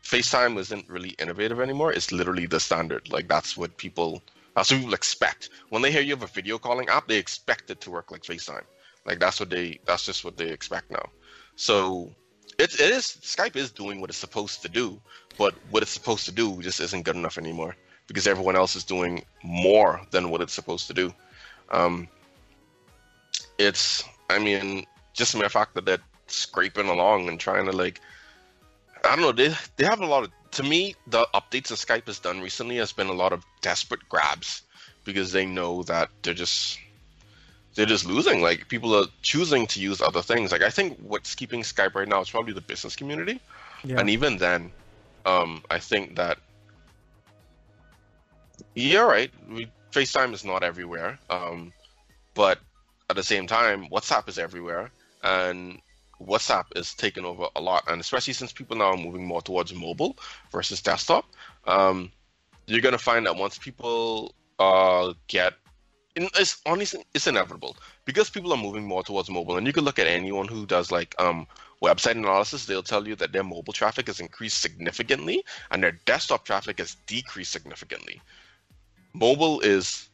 [0.03, 1.91] facetime isn't really innovative anymore.
[1.91, 3.09] It's literally the standard.
[3.11, 4.23] Like that's what people
[4.55, 5.49] that's what people expect.
[5.69, 8.23] When they hear you have a video calling app they expect it to work like
[8.23, 8.63] facetime
[9.07, 11.09] like that's what they that's just what they expect now
[11.55, 12.11] so
[12.57, 14.99] it, it is Skype is doing what it's supposed to do,
[15.37, 17.75] but what it's supposed to do just isn't good enough anymore
[18.07, 21.13] because everyone else is doing more than what it's supposed to do.
[21.69, 22.07] Um,
[23.59, 28.01] it's, I mean, just the mere fact that they're scraping along and trying to like,
[29.03, 30.31] I don't know, they they have a lot of.
[30.51, 34.07] To me, the updates that Skype has done recently has been a lot of desperate
[34.09, 34.63] grabs
[35.03, 36.79] because they know that they're just
[37.77, 38.41] they're just losing.
[38.41, 40.51] Like people are choosing to use other things.
[40.51, 43.39] Like I think what's keeping Skype right now is probably the business community,
[43.83, 43.99] Yeah.
[43.99, 44.71] and even then,
[45.27, 46.39] um, I think that
[48.73, 49.31] yeah, right.
[49.49, 51.71] We, FaceTime is not everywhere, um,
[52.33, 52.57] but
[53.11, 54.89] at the same time, WhatsApp is everywhere,
[55.23, 55.79] and
[56.19, 57.83] WhatsApp is taking over a lot.
[57.87, 60.17] And especially since people now are moving more towards mobile
[60.51, 61.25] versus desktop,
[61.65, 62.11] um,
[62.65, 65.53] you're gonna find that once people uh, get
[66.17, 67.77] it's honestly it's inevitable.
[68.05, 70.91] Because people are moving more towards mobile and you can look at anyone who does
[70.91, 71.47] like um
[71.83, 76.43] website analysis they'll tell you that their mobile traffic has increased significantly and their desktop
[76.43, 78.21] traffic has decreased significantly.
[79.13, 80.09] Mobile is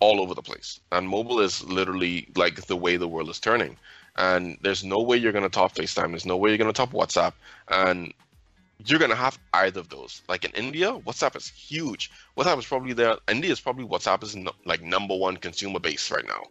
[0.00, 3.76] all over the place and mobile is literally like the way the world is turning.
[4.18, 6.76] And there's no way you're going to top facetime there's no way you're going to
[6.76, 7.34] top whatsapp
[7.68, 8.14] and
[8.84, 10.22] you're gonna have either of those.
[10.28, 12.10] Like in India, WhatsApp is huge.
[12.36, 13.16] WhatsApp is probably there.
[13.28, 16.42] India is probably WhatsApp is no, like number one consumer base right now,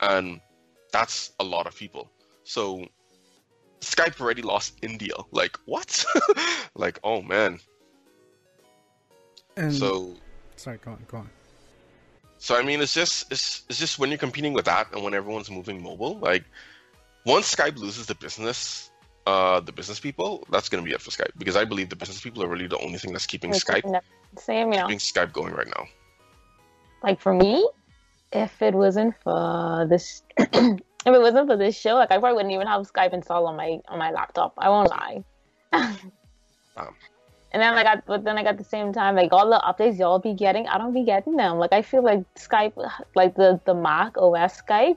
[0.00, 0.40] and
[0.92, 2.10] that's a lot of people.
[2.44, 2.86] So
[3.80, 5.14] Skype already lost India.
[5.30, 6.04] Like what?
[6.74, 7.58] like oh man.
[9.56, 10.16] and So
[10.56, 11.30] sorry, go on, go on.
[12.38, 15.14] so I mean, it's just it's it's just when you're competing with that and when
[15.14, 16.18] everyone's moving mobile.
[16.18, 16.44] Like
[17.24, 18.89] once Skype loses the business,
[19.26, 22.20] uh, the business people, that's gonna be it for Skype because I believe the business
[22.20, 24.00] people are really the only thing that's keeping Skype
[24.38, 24.86] Same, you know.
[24.86, 25.86] keeping Skype going right now.
[27.02, 27.68] like for me,
[28.32, 32.54] if it wasn't for this, if it wasn't for this show, like I probably wouldn't
[32.54, 34.54] even have Skype installed on my on my laptop.
[34.58, 35.24] I won't lie.
[35.72, 35.98] Um.
[37.52, 39.98] And then like, I, but then like at the same time, like all the updates
[39.98, 41.58] y'all be getting, I don't be getting them.
[41.58, 42.74] Like I feel like Skype,
[43.16, 44.96] like the the Mac OS Skype,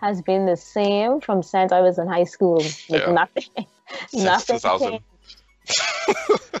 [0.00, 2.58] has been the same from since I was in high school.
[2.88, 3.12] Like Yeah.
[3.12, 3.44] nothing,
[4.08, 4.90] Since nothing 2000.
[4.90, 5.04] changed.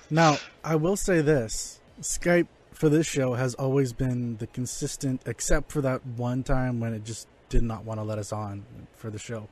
[0.10, 5.70] Now, I will say this: Skype for this show has always been the consistent, except
[5.70, 8.64] for that one time when it just did not want to let us on
[8.96, 9.48] for the show.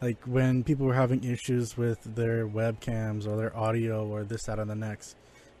[0.00, 4.58] Like when people were having issues with their webcams or their audio or this, that,
[4.58, 5.16] and the next,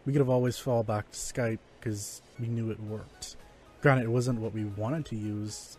[0.06, 3.36] we could have always fall back to Skype because we knew it worked.
[3.82, 5.76] Granted, it wasn't what we wanted to use,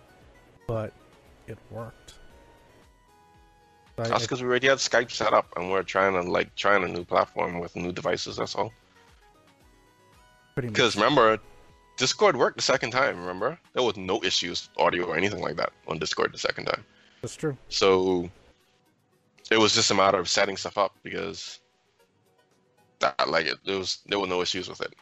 [0.68, 0.94] but
[1.48, 2.16] it worked.
[3.98, 6.84] I- That's because we already had Skype set up and we're trying to like trying
[6.84, 8.38] a new platform with new devices.
[8.38, 8.72] That's all.
[10.56, 11.38] Because remember,
[11.98, 13.20] Discord worked the second time.
[13.20, 16.84] Remember, there was no issues, audio or anything like that on Discord the second time.
[17.22, 17.56] That's true.
[17.70, 18.30] So
[19.52, 21.60] it was just a matter of setting stuff up because
[23.00, 24.94] that like it, there was there were no issues with it.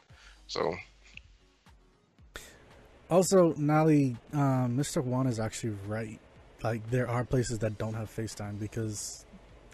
[0.48, 0.76] So
[3.10, 5.04] Also, Nali, um, Mr.
[5.04, 6.20] Wan is actually right.
[6.64, 9.26] Like, there are places that don't have FaceTime because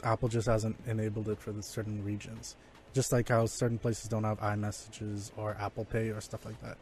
[0.04, 2.56] Apple just hasn't enabled it for the certain regions.
[2.94, 6.78] Just like how certain places don't have iMessages or Apple Pay or stuff like that.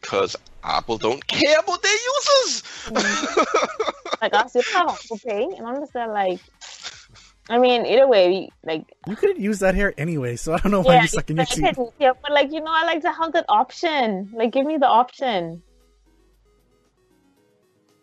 [0.00, 2.62] because Apple don't care about their users.
[4.20, 6.40] Like I still have Apple Pay, and I'm just there like,
[7.48, 10.80] I mean, either way, like You could use that here anyway, so I don't know
[10.80, 11.78] why yeah, you're sucking your teeth.
[12.00, 14.30] yeah, but like you know, I like to have that option.
[14.34, 15.62] Like, give me the option.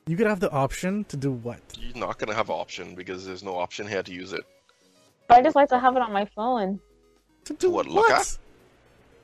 [0.07, 1.59] You could have the option to do what?
[1.79, 4.43] You're not gonna have option because there's no option here to use it.
[5.27, 6.79] But I just like to have it on my phone.
[7.45, 8.37] To do what, look at?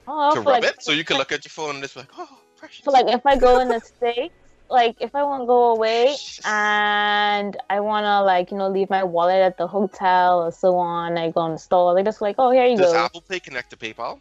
[0.07, 2.07] Oh, to rub like, it, so you can look at your phone and it's like,
[2.17, 2.27] oh,
[2.57, 2.83] precious.
[2.83, 4.33] for like if I go in the states,
[4.71, 8.89] like if I want to go away and I want to like you know leave
[8.89, 11.93] my wallet at the hotel or so on, I go in the store.
[11.93, 12.97] They just like, oh, here you Does go.
[12.97, 14.19] Apple Pay connect to PayPal?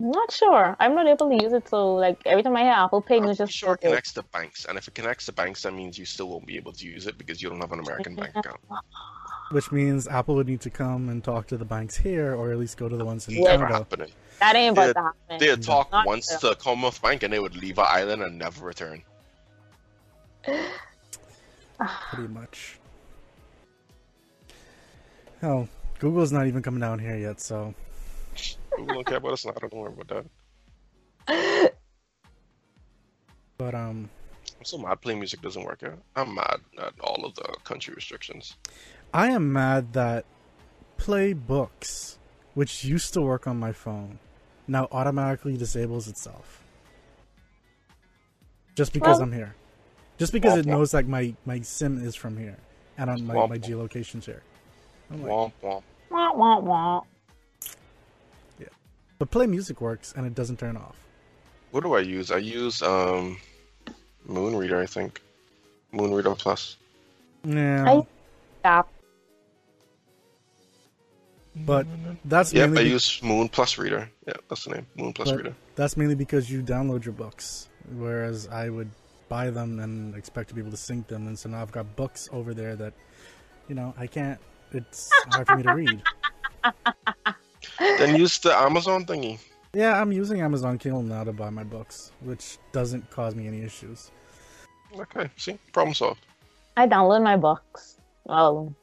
[0.00, 0.76] I'm not sure.
[0.80, 3.28] I'm not able to use it, so like every time I hear Apple Pay, I'm
[3.28, 5.98] it's just sure it connects to banks, and if it connects to banks, that means
[5.98, 8.30] you still won't be able to use it because you don't have an American bank
[8.34, 8.60] account.
[9.50, 12.58] Which means Apple would need to come and talk to the banks here, or at
[12.58, 13.42] least go to the ones in Yeah.
[13.42, 13.74] Never Canada.
[13.78, 14.12] happening.
[14.38, 15.38] That ain't about Yeah, to happen.
[15.38, 16.50] They'd talk Not once true.
[16.50, 19.02] to Commonwealth Bank, and they would leave an island and never return.
[20.46, 22.78] pretty much.
[25.42, 25.68] Hell,
[25.98, 27.74] Google's not even coming down here yet, so
[28.76, 30.24] Google don't care about us, I don't worry about
[31.28, 31.72] that.
[33.58, 34.08] but um
[34.58, 35.96] I'm so mad Play Music doesn't work here.
[36.16, 38.56] I'm mad at all of the country restrictions.
[39.14, 40.24] I am mad that
[40.98, 42.18] Play Books,
[42.54, 44.18] which used to work on my phone,
[44.68, 46.62] now automatically disables itself.
[48.74, 49.54] Just because Well- I'm here.
[50.18, 52.58] Just because it knows like my my sim is from here.
[52.98, 53.64] and on my, Womp my womp.
[53.64, 54.42] geolocation share.
[55.10, 55.82] I'm like, Womp womp.
[56.10, 57.00] Wah, wah, wah.
[59.20, 60.96] But play music works and it doesn't turn off.
[61.70, 62.32] What do I use?
[62.32, 63.36] I use um,
[64.28, 65.20] Moonreader, I think.
[65.94, 66.76] Moonreader Plus.
[67.44, 68.06] Yeah, I-
[68.60, 68.92] Stop.
[71.56, 71.86] but
[72.24, 74.10] that's Yep, I use Moon Plus Reader.
[74.26, 74.86] Yeah, that's the name.
[74.96, 75.54] Moon Plus Reader.
[75.76, 78.90] that's mainly because you download your books, whereas I would
[79.28, 81.94] buy them and expect to be able to sync them, and so now I've got
[81.96, 82.92] books over there that,
[83.68, 84.38] you know, I can't.
[84.72, 86.02] It's hard for me to read.
[87.80, 89.38] then use the Amazon thingy.
[89.72, 93.62] Yeah, I'm using Amazon Kindle now to buy my books, which doesn't cause me any
[93.62, 94.10] issues.
[94.98, 96.26] Okay, see, problem solved.
[96.76, 97.96] I download my books.
[98.24, 98.74] Well,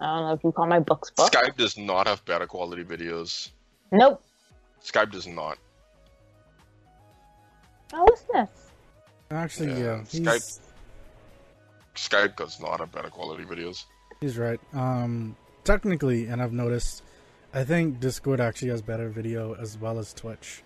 [0.00, 1.34] I don't know if you call my books books.
[1.34, 3.50] Skype does not have better quality videos.
[3.92, 4.22] Nope.
[4.84, 5.56] Skype does not.
[7.94, 8.48] Oh, what's this?
[9.30, 10.60] Actually, Yeah, yeah, Skype-
[11.94, 13.84] Skype does not have better quality videos.
[14.20, 14.60] he's right.
[14.74, 17.02] Um, technically, and I've noticed,
[17.56, 20.62] I think Discord actually has better video as well as Twitch.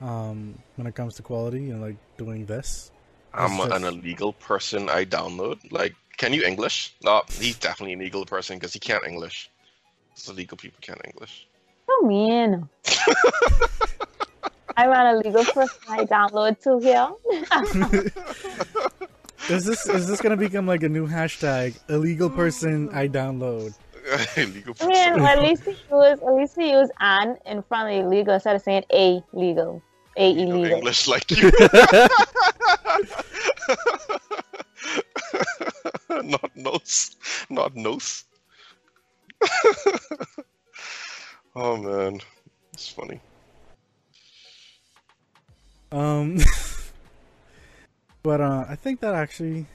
[0.00, 2.90] Um, when it comes to quality and like doing this,
[3.34, 4.88] I'm It's an illegal person.
[4.88, 5.70] I download.
[5.70, 6.94] Like, can you English?
[7.04, 9.50] No, he's definitely an illegal person because he can't English.
[10.12, 11.46] It's illegal people can't English.
[11.86, 12.66] So mean.
[14.78, 15.78] I'm an illegal person.
[15.86, 17.10] I download too here.
[19.54, 21.78] is this is this gonna become like a new hashtag?
[21.90, 23.74] Illegal person I download.
[24.36, 25.16] illegal I person.
[25.16, 28.54] mean, at least he use at least he use an in front of illegal instead
[28.56, 29.82] of saying a legal,
[30.16, 30.78] a You illegal.
[30.78, 31.50] English like you.
[36.22, 37.16] not nose.
[37.50, 38.24] Not nose.
[41.54, 42.20] oh man,
[42.72, 43.20] it's funny.
[45.92, 46.38] Um,
[48.22, 49.66] but uh, I think that actually.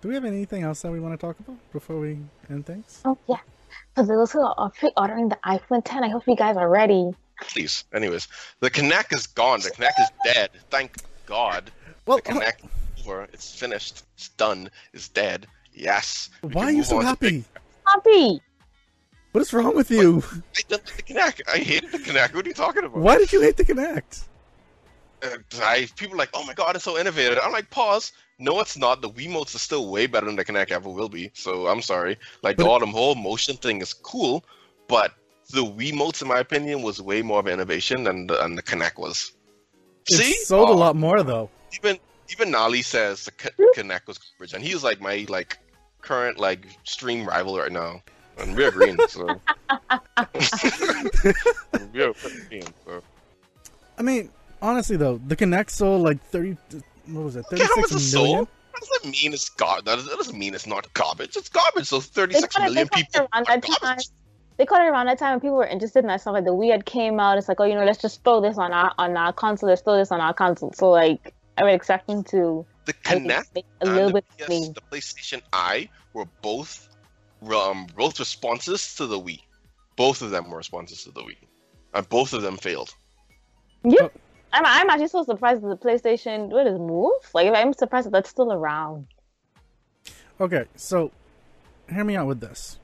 [0.00, 3.02] Do we have anything else that we want to talk about before we end things?
[3.04, 3.36] Oh yeah.
[4.06, 7.14] For those who are pre-ordering the iPhone 10, I hope you guys are ready.
[7.42, 7.84] Please.
[7.92, 8.28] Anyways,
[8.60, 9.60] the Kinect is gone.
[9.60, 10.50] The Kinect is dead.
[10.70, 10.96] Thank
[11.26, 11.70] God.
[12.06, 13.28] Well, The Kinect is over.
[13.32, 14.04] It's finished.
[14.16, 14.70] It's done.
[14.94, 15.46] It's dead.
[15.74, 16.30] Yes.
[16.42, 17.44] We why are you so happy?
[17.86, 18.40] Happy.
[19.32, 20.24] What is wrong with you?
[20.56, 21.42] I don't like the Kinect.
[21.46, 22.34] I hated the Kinect.
[22.34, 22.96] What are you talking about?
[22.96, 24.24] Why did you hate the Kinect?
[25.22, 27.38] Uh, I, people are like, oh my god, it's so innovative.
[27.42, 28.12] I'm like, pause.
[28.38, 29.02] No, it's not.
[29.02, 31.30] The Wiimotes are still way better than the Kinect ever will be.
[31.34, 32.16] So I'm sorry.
[32.42, 34.44] Like But- the autumn whole motion thing is cool,
[34.88, 35.12] but
[35.50, 38.62] the Wiimotes, in my opinion, was way more of an innovation than the, than the
[38.62, 39.32] Kinect was.
[40.10, 41.50] It See, sold a Oh, lot more though.
[41.76, 41.98] Even
[42.30, 43.50] even Nali says the C-
[43.82, 45.58] Kinect was garbage, and he's like my like
[46.00, 48.00] current like stream rival right now,
[48.38, 48.96] and we're green.
[49.08, 49.40] So
[51.92, 52.14] we're
[52.48, 52.62] green.
[52.86, 53.02] So.
[53.98, 54.30] I mean,
[54.62, 56.56] honestly though, the Kinect sold like thirty.
[57.06, 57.44] What was it?
[57.52, 58.36] Okay, how much Thirty-six it million.
[58.36, 58.48] sold?
[58.72, 59.32] What does that mean?
[59.32, 59.84] It's garbage.
[59.84, 61.36] That doesn't- mean it's not garbage.
[61.36, 61.86] It's garbage.
[61.86, 63.20] So They 36 they million it people.
[63.20, 63.76] around are that time.
[63.82, 64.08] garbage.
[64.56, 66.34] They caught it around that time when people were interested in that stuff.
[66.34, 67.38] Like the Wii had came out.
[67.38, 69.68] It's like, oh, you know, let's just throw this on our on our console.
[69.70, 70.72] Let's throw this on our console.
[70.74, 74.14] So like, I would expecting to The I think, Kinect make a and little the,
[74.14, 76.88] bit PS, of the PlayStation I were both
[77.50, 79.40] um, both responses to the Wii.
[79.96, 81.36] Both of them were responses to the Wii,
[81.94, 82.94] and both of them failed.
[83.84, 84.08] Yeah.
[84.52, 87.12] I'm, I'm actually so surprised that the PlayStation, what is Move?
[87.34, 89.06] Like, I'm surprised that that's still around.
[90.40, 91.12] Okay, so
[91.88, 92.78] hear me out with this.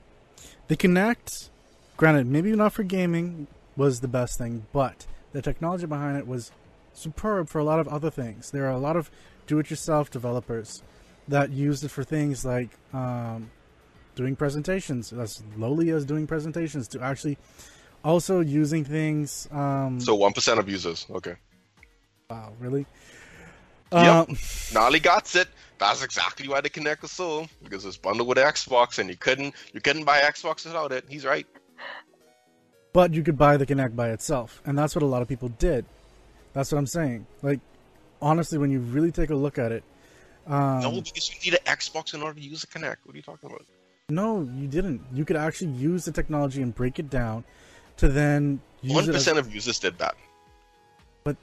[0.67, 1.49] The Kinect,
[1.97, 6.51] granted, maybe not for gaming, was the best thing, but the technology behind it was
[6.93, 8.51] superb for a lot of other things.
[8.51, 9.11] There are a lot of
[9.45, 10.81] do-it-yourself developers
[11.27, 13.51] that used it for things like um,
[14.15, 17.37] doing presentations, as lowly as doing presentations, to actually
[18.03, 19.47] also using things.
[19.51, 21.05] Um, So one percent of users.
[21.09, 21.35] Okay.
[22.29, 22.85] Wow, really?
[23.91, 24.29] Yep.
[24.29, 24.37] Um,
[24.73, 25.47] Nolly got it.
[25.79, 29.53] That's exactly why the Kinect was sold because it's bundled with Xbox, and you couldn't
[29.73, 31.05] you couldn't buy Xbox without it.
[31.07, 31.47] He's right.
[32.93, 35.49] but you could buy the Kinect by itself, and that's what a lot of people
[35.49, 35.85] did.
[36.53, 37.27] That's what I'm saying.
[37.43, 37.59] Like,
[38.21, 39.83] honestly, when you really take a look at it,
[40.47, 42.97] um, no, because you need an Xbox in order to use the Kinect.
[43.03, 43.65] What are you talking about?
[44.09, 45.01] no, you didn't.
[45.13, 47.43] You could actually use the technology and break it down
[47.97, 49.09] to then One.
[49.09, 50.15] As, of users did that.
[51.23, 51.37] but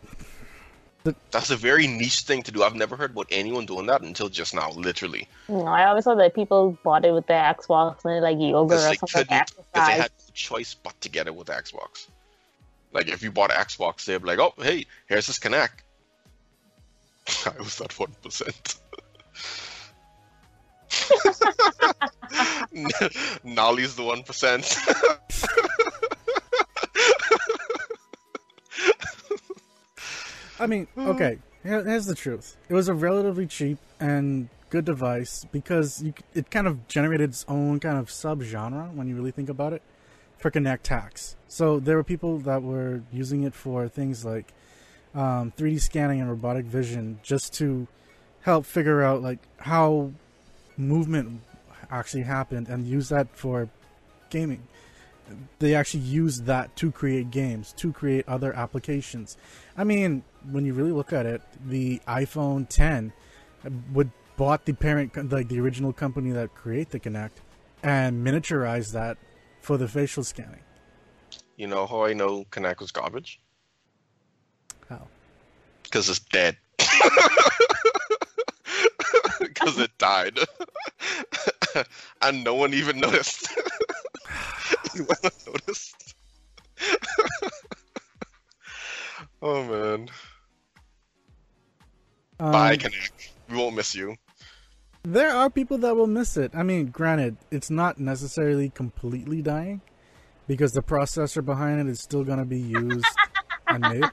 [1.05, 2.63] the, That's a very niche thing to do.
[2.63, 5.29] I've never heard about anyone doing that until just now, literally.
[5.49, 8.75] You know, I always thought that people bought it with their Xbox and like yoga
[8.75, 11.35] Because or they something like couldn't, because they had no choice but to get it
[11.35, 12.09] with Xbox.
[12.93, 15.83] Like if you bought an Xbox, they'd be like, "Oh, hey, here's this Kinect."
[17.47, 18.77] I was that one percent.
[23.45, 24.79] Nolly's the one percent.
[30.59, 31.39] I mean, okay.
[31.63, 32.57] Here's the truth.
[32.69, 37.45] It was a relatively cheap and good device because you, it kind of generated its
[37.49, 39.83] own kind of subgenre when you really think about it
[40.37, 41.37] for Kinect hacks.
[41.49, 44.53] So there were people that were using it for things like
[45.15, 47.87] um, 3D scanning and robotic vision just to
[48.43, 50.13] help figure out like how
[50.77, 51.41] movement
[51.91, 53.71] actually happened and use that for
[54.29, 54.67] gaming.
[55.59, 59.37] They actually use that to create games, to create other applications.
[59.77, 63.13] I mean, when you really look at it, the iPhone 10
[63.65, 67.43] uh, would bought the parent, like the original company that create the Kinect,
[67.83, 69.17] and miniaturized that
[69.61, 70.61] for the facial scanning.
[71.57, 73.41] You know how I know Kinect was garbage?
[74.89, 75.07] How?
[75.83, 76.57] Because it's dead.
[79.41, 80.39] Because it died.
[82.23, 83.49] and no one even noticed.
[84.99, 85.95] you wanna notice?
[89.43, 90.09] oh man.
[92.39, 93.31] Bye, Um, Kinect.
[93.49, 94.17] We won't miss you.
[95.05, 96.53] There are people that will miss it.
[96.55, 99.83] I mean, granted, it's not necessarily completely dying
[100.47, 103.07] because the processor behind it is still going to be used
[103.69, 104.11] and made.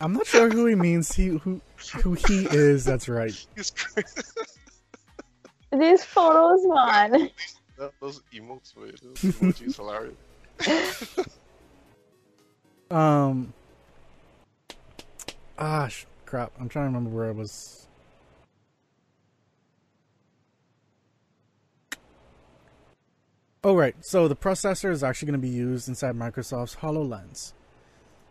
[0.00, 1.12] I'm not sure who he means.
[1.12, 1.60] He who
[2.02, 2.84] who he is.
[2.84, 3.34] That's right.
[5.80, 5.90] He's crazy.
[5.92, 7.30] These photos, man.
[7.78, 9.76] That- Those emotes were those emojis
[10.64, 11.26] hilarious.
[12.90, 13.52] Um.
[15.58, 16.52] Ah, sh- crap.
[16.60, 17.88] I'm trying to remember where I was.
[23.64, 23.94] Oh, right.
[24.00, 27.52] So the processor is actually going to be used inside Microsoft's HoloLens.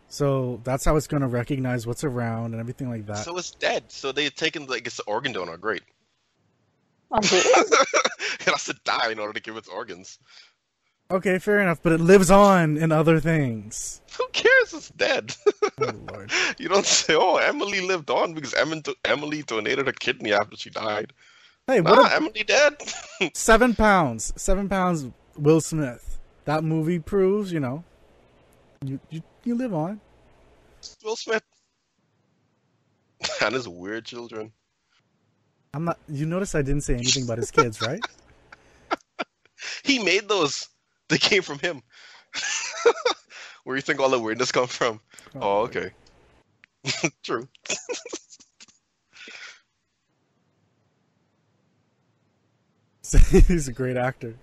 [0.08, 3.18] So that's how it's going to recognize what's around and everything like that.
[3.18, 3.84] So it's dead.
[3.88, 5.56] So they've taken like it's an organ donor.
[5.56, 5.82] Great.
[7.12, 7.36] Okay.
[7.38, 10.18] it has to die in order to give its organs.
[11.10, 14.00] okay, fair enough, but it lives on in other things.
[14.18, 14.72] Who cares?
[14.74, 15.34] It's dead.
[15.80, 16.32] Oh, Lord.
[16.58, 20.70] you don't say, "Oh, Emily lived on because Emily, Emily donated her kidney after she
[20.70, 21.12] died."
[21.68, 22.74] Hey, Nah, what a, Emily dead.
[23.34, 24.32] seven pounds.
[24.36, 25.06] Seven pounds,
[25.36, 26.18] Will Smith.
[26.44, 27.82] That movie proves, you know,
[28.84, 30.00] you, you, you live on.
[31.04, 31.42] Will Smith
[33.42, 34.52] and his weird children.
[35.76, 35.98] I'm not.
[36.08, 38.00] You notice I didn't say anything about his kids, right?
[39.84, 40.68] He made those.
[41.08, 41.82] They came from him.
[43.64, 45.00] Where do you think all the weirdness come from?
[45.34, 45.90] Oh, okay.
[47.22, 47.48] True.
[53.48, 54.34] He's a great actor.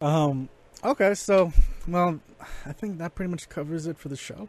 [0.00, 0.48] Um.
[0.84, 1.52] Okay, so
[1.86, 2.20] well,
[2.64, 4.48] I think that pretty much covers it for the show.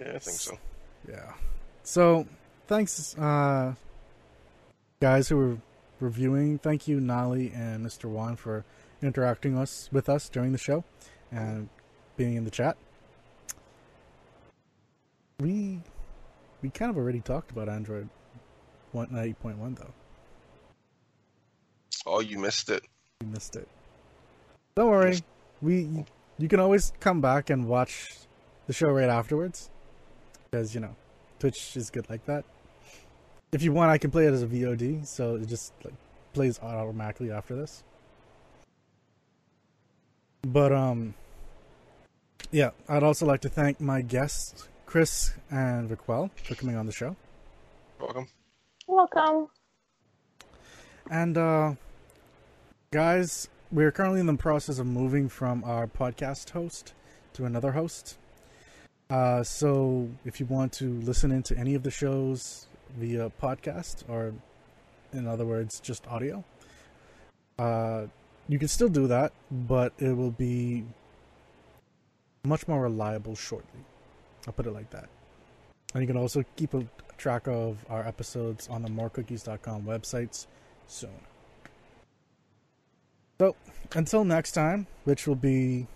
[0.00, 0.58] Yeah, I think so.
[1.08, 1.32] Yeah.
[1.84, 2.26] So
[2.72, 3.74] thanks, uh,
[4.98, 5.58] guys who were
[6.00, 6.58] reviewing.
[6.58, 8.06] Thank you, Nali and Mr.
[8.06, 8.64] Wan, for
[9.02, 10.82] interacting us with us during the show
[11.30, 11.68] and
[12.16, 12.78] being in the chat.
[15.38, 15.80] We
[16.62, 18.08] we kind of already talked about Android
[18.92, 19.92] one eight point one though.
[22.06, 22.84] Oh, you missed it.
[23.20, 23.68] You missed it.
[24.76, 25.18] Don't worry.
[25.60, 26.06] We
[26.38, 28.16] you can always come back and watch
[28.66, 29.68] the show right afterwards.
[30.50, 30.96] Because, you know,
[31.38, 32.44] Twitch is good like that.
[33.52, 35.92] If you want, I can play it as a VOD, so it just like
[36.32, 37.84] plays automatically after this.
[40.40, 41.14] But um
[42.50, 46.92] yeah, I'd also like to thank my guests, Chris and Raquel, for coming on the
[46.92, 47.14] show.
[48.00, 48.28] Welcome.
[48.86, 49.48] Welcome.
[51.10, 51.74] And uh
[52.90, 56.94] guys, we're currently in the process of moving from our podcast host
[57.34, 58.16] to another host.
[59.10, 62.66] Uh so if you want to listen into any of the shows
[62.98, 64.34] via podcast or
[65.12, 66.44] in other words just audio,
[67.58, 68.06] uh
[68.48, 70.84] you can still do that, but it will be
[72.44, 73.80] much more reliable shortly.
[74.46, 75.08] I'll put it like that.
[75.94, 76.84] And you can also keep a
[77.16, 80.46] track of our episodes on the morecookies.com websites
[80.86, 81.20] soon.
[83.38, 83.54] So,
[83.94, 85.86] until next time, which will be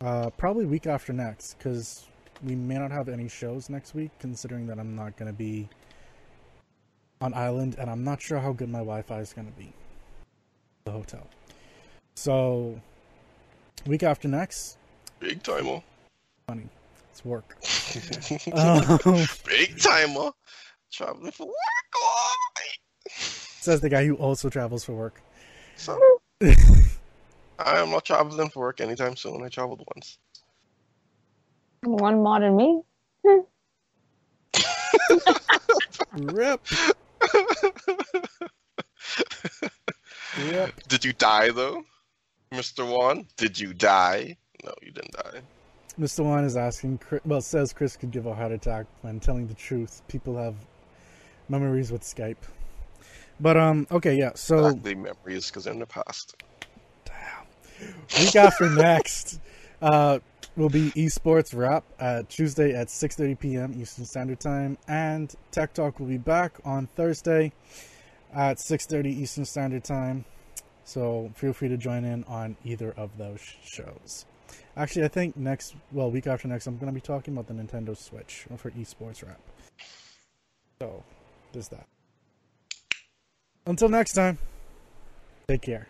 [0.00, 2.06] uh, probably week after next, because
[2.42, 5.68] we may not have any shows next week, considering that I'm not going to be
[7.20, 9.72] on island, and I'm not sure how good my Wi-Fi is going to be.
[10.84, 11.26] The hotel.
[12.14, 12.80] So,
[13.86, 14.78] week after next,
[15.20, 15.82] Big timer.
[16.48, 16.68] funny,
[17.10, 17.56] it's work.
[18.54, 18.98] um,
[19.46, 20.30] Big timer.
[20.90, 21.54] Traveling for work.
[21.94, 22.34] Oh,
[23.06, 25.22] says the guy who also travels for work.
[25.76, 25.98] so,
[26.42, 29.42] I am not traveling for work anytime soon.
[29.44, 30.18] I traveled once.
[31.84, 32.82] One more than me.
[36.12, 36.60] Rip.
[40.38, 40.70] Yep.
[40.88, 41.84] Did you die though,
[42.52, 42.88] Mr.
[42.88, 43.26] Wan?
[43.36, 44.36] Did you die?
[44.64, 45.40] No, you didn't die.
[45.98, 46.24] Mr.
[46.24, 50.02] Wan is asking, well, says Chris could give a heart attack when telling the truth.
[50.08, 50.54] People have
[51.48, 52.36] memories with Skype.
[53.40, 56.36] But, um, okay, yeah, so Exactly memories because they're in the past.
[57.04, 57.94] Damn.
[58.20, 59.40] Week after next
[59.82, 60.20] uh,
[60.56, 63.74] will be esports wrap uh, Tuesday at 6.30 p.m.
[63.80, 64.76] Eastern Standard Time.
[64.88, 67.52] And Tech Talk will be back on Thursday
[68.34, 70.24] at 6.30 Eastern Standard Time.
[70.84, 74.26] So feel free to join in on either of those shows.
[74.76, 77.54] Actually, I think next, well, week after next, I'm going to be talking about the
[77.54, 79.40] Nintendo Switch for esports wrap.
[80.80, 81.04] So,
[81.52, 81.86] there's that.
[83.66, 84.38] Until next time,
[85.48, 85.86] take care.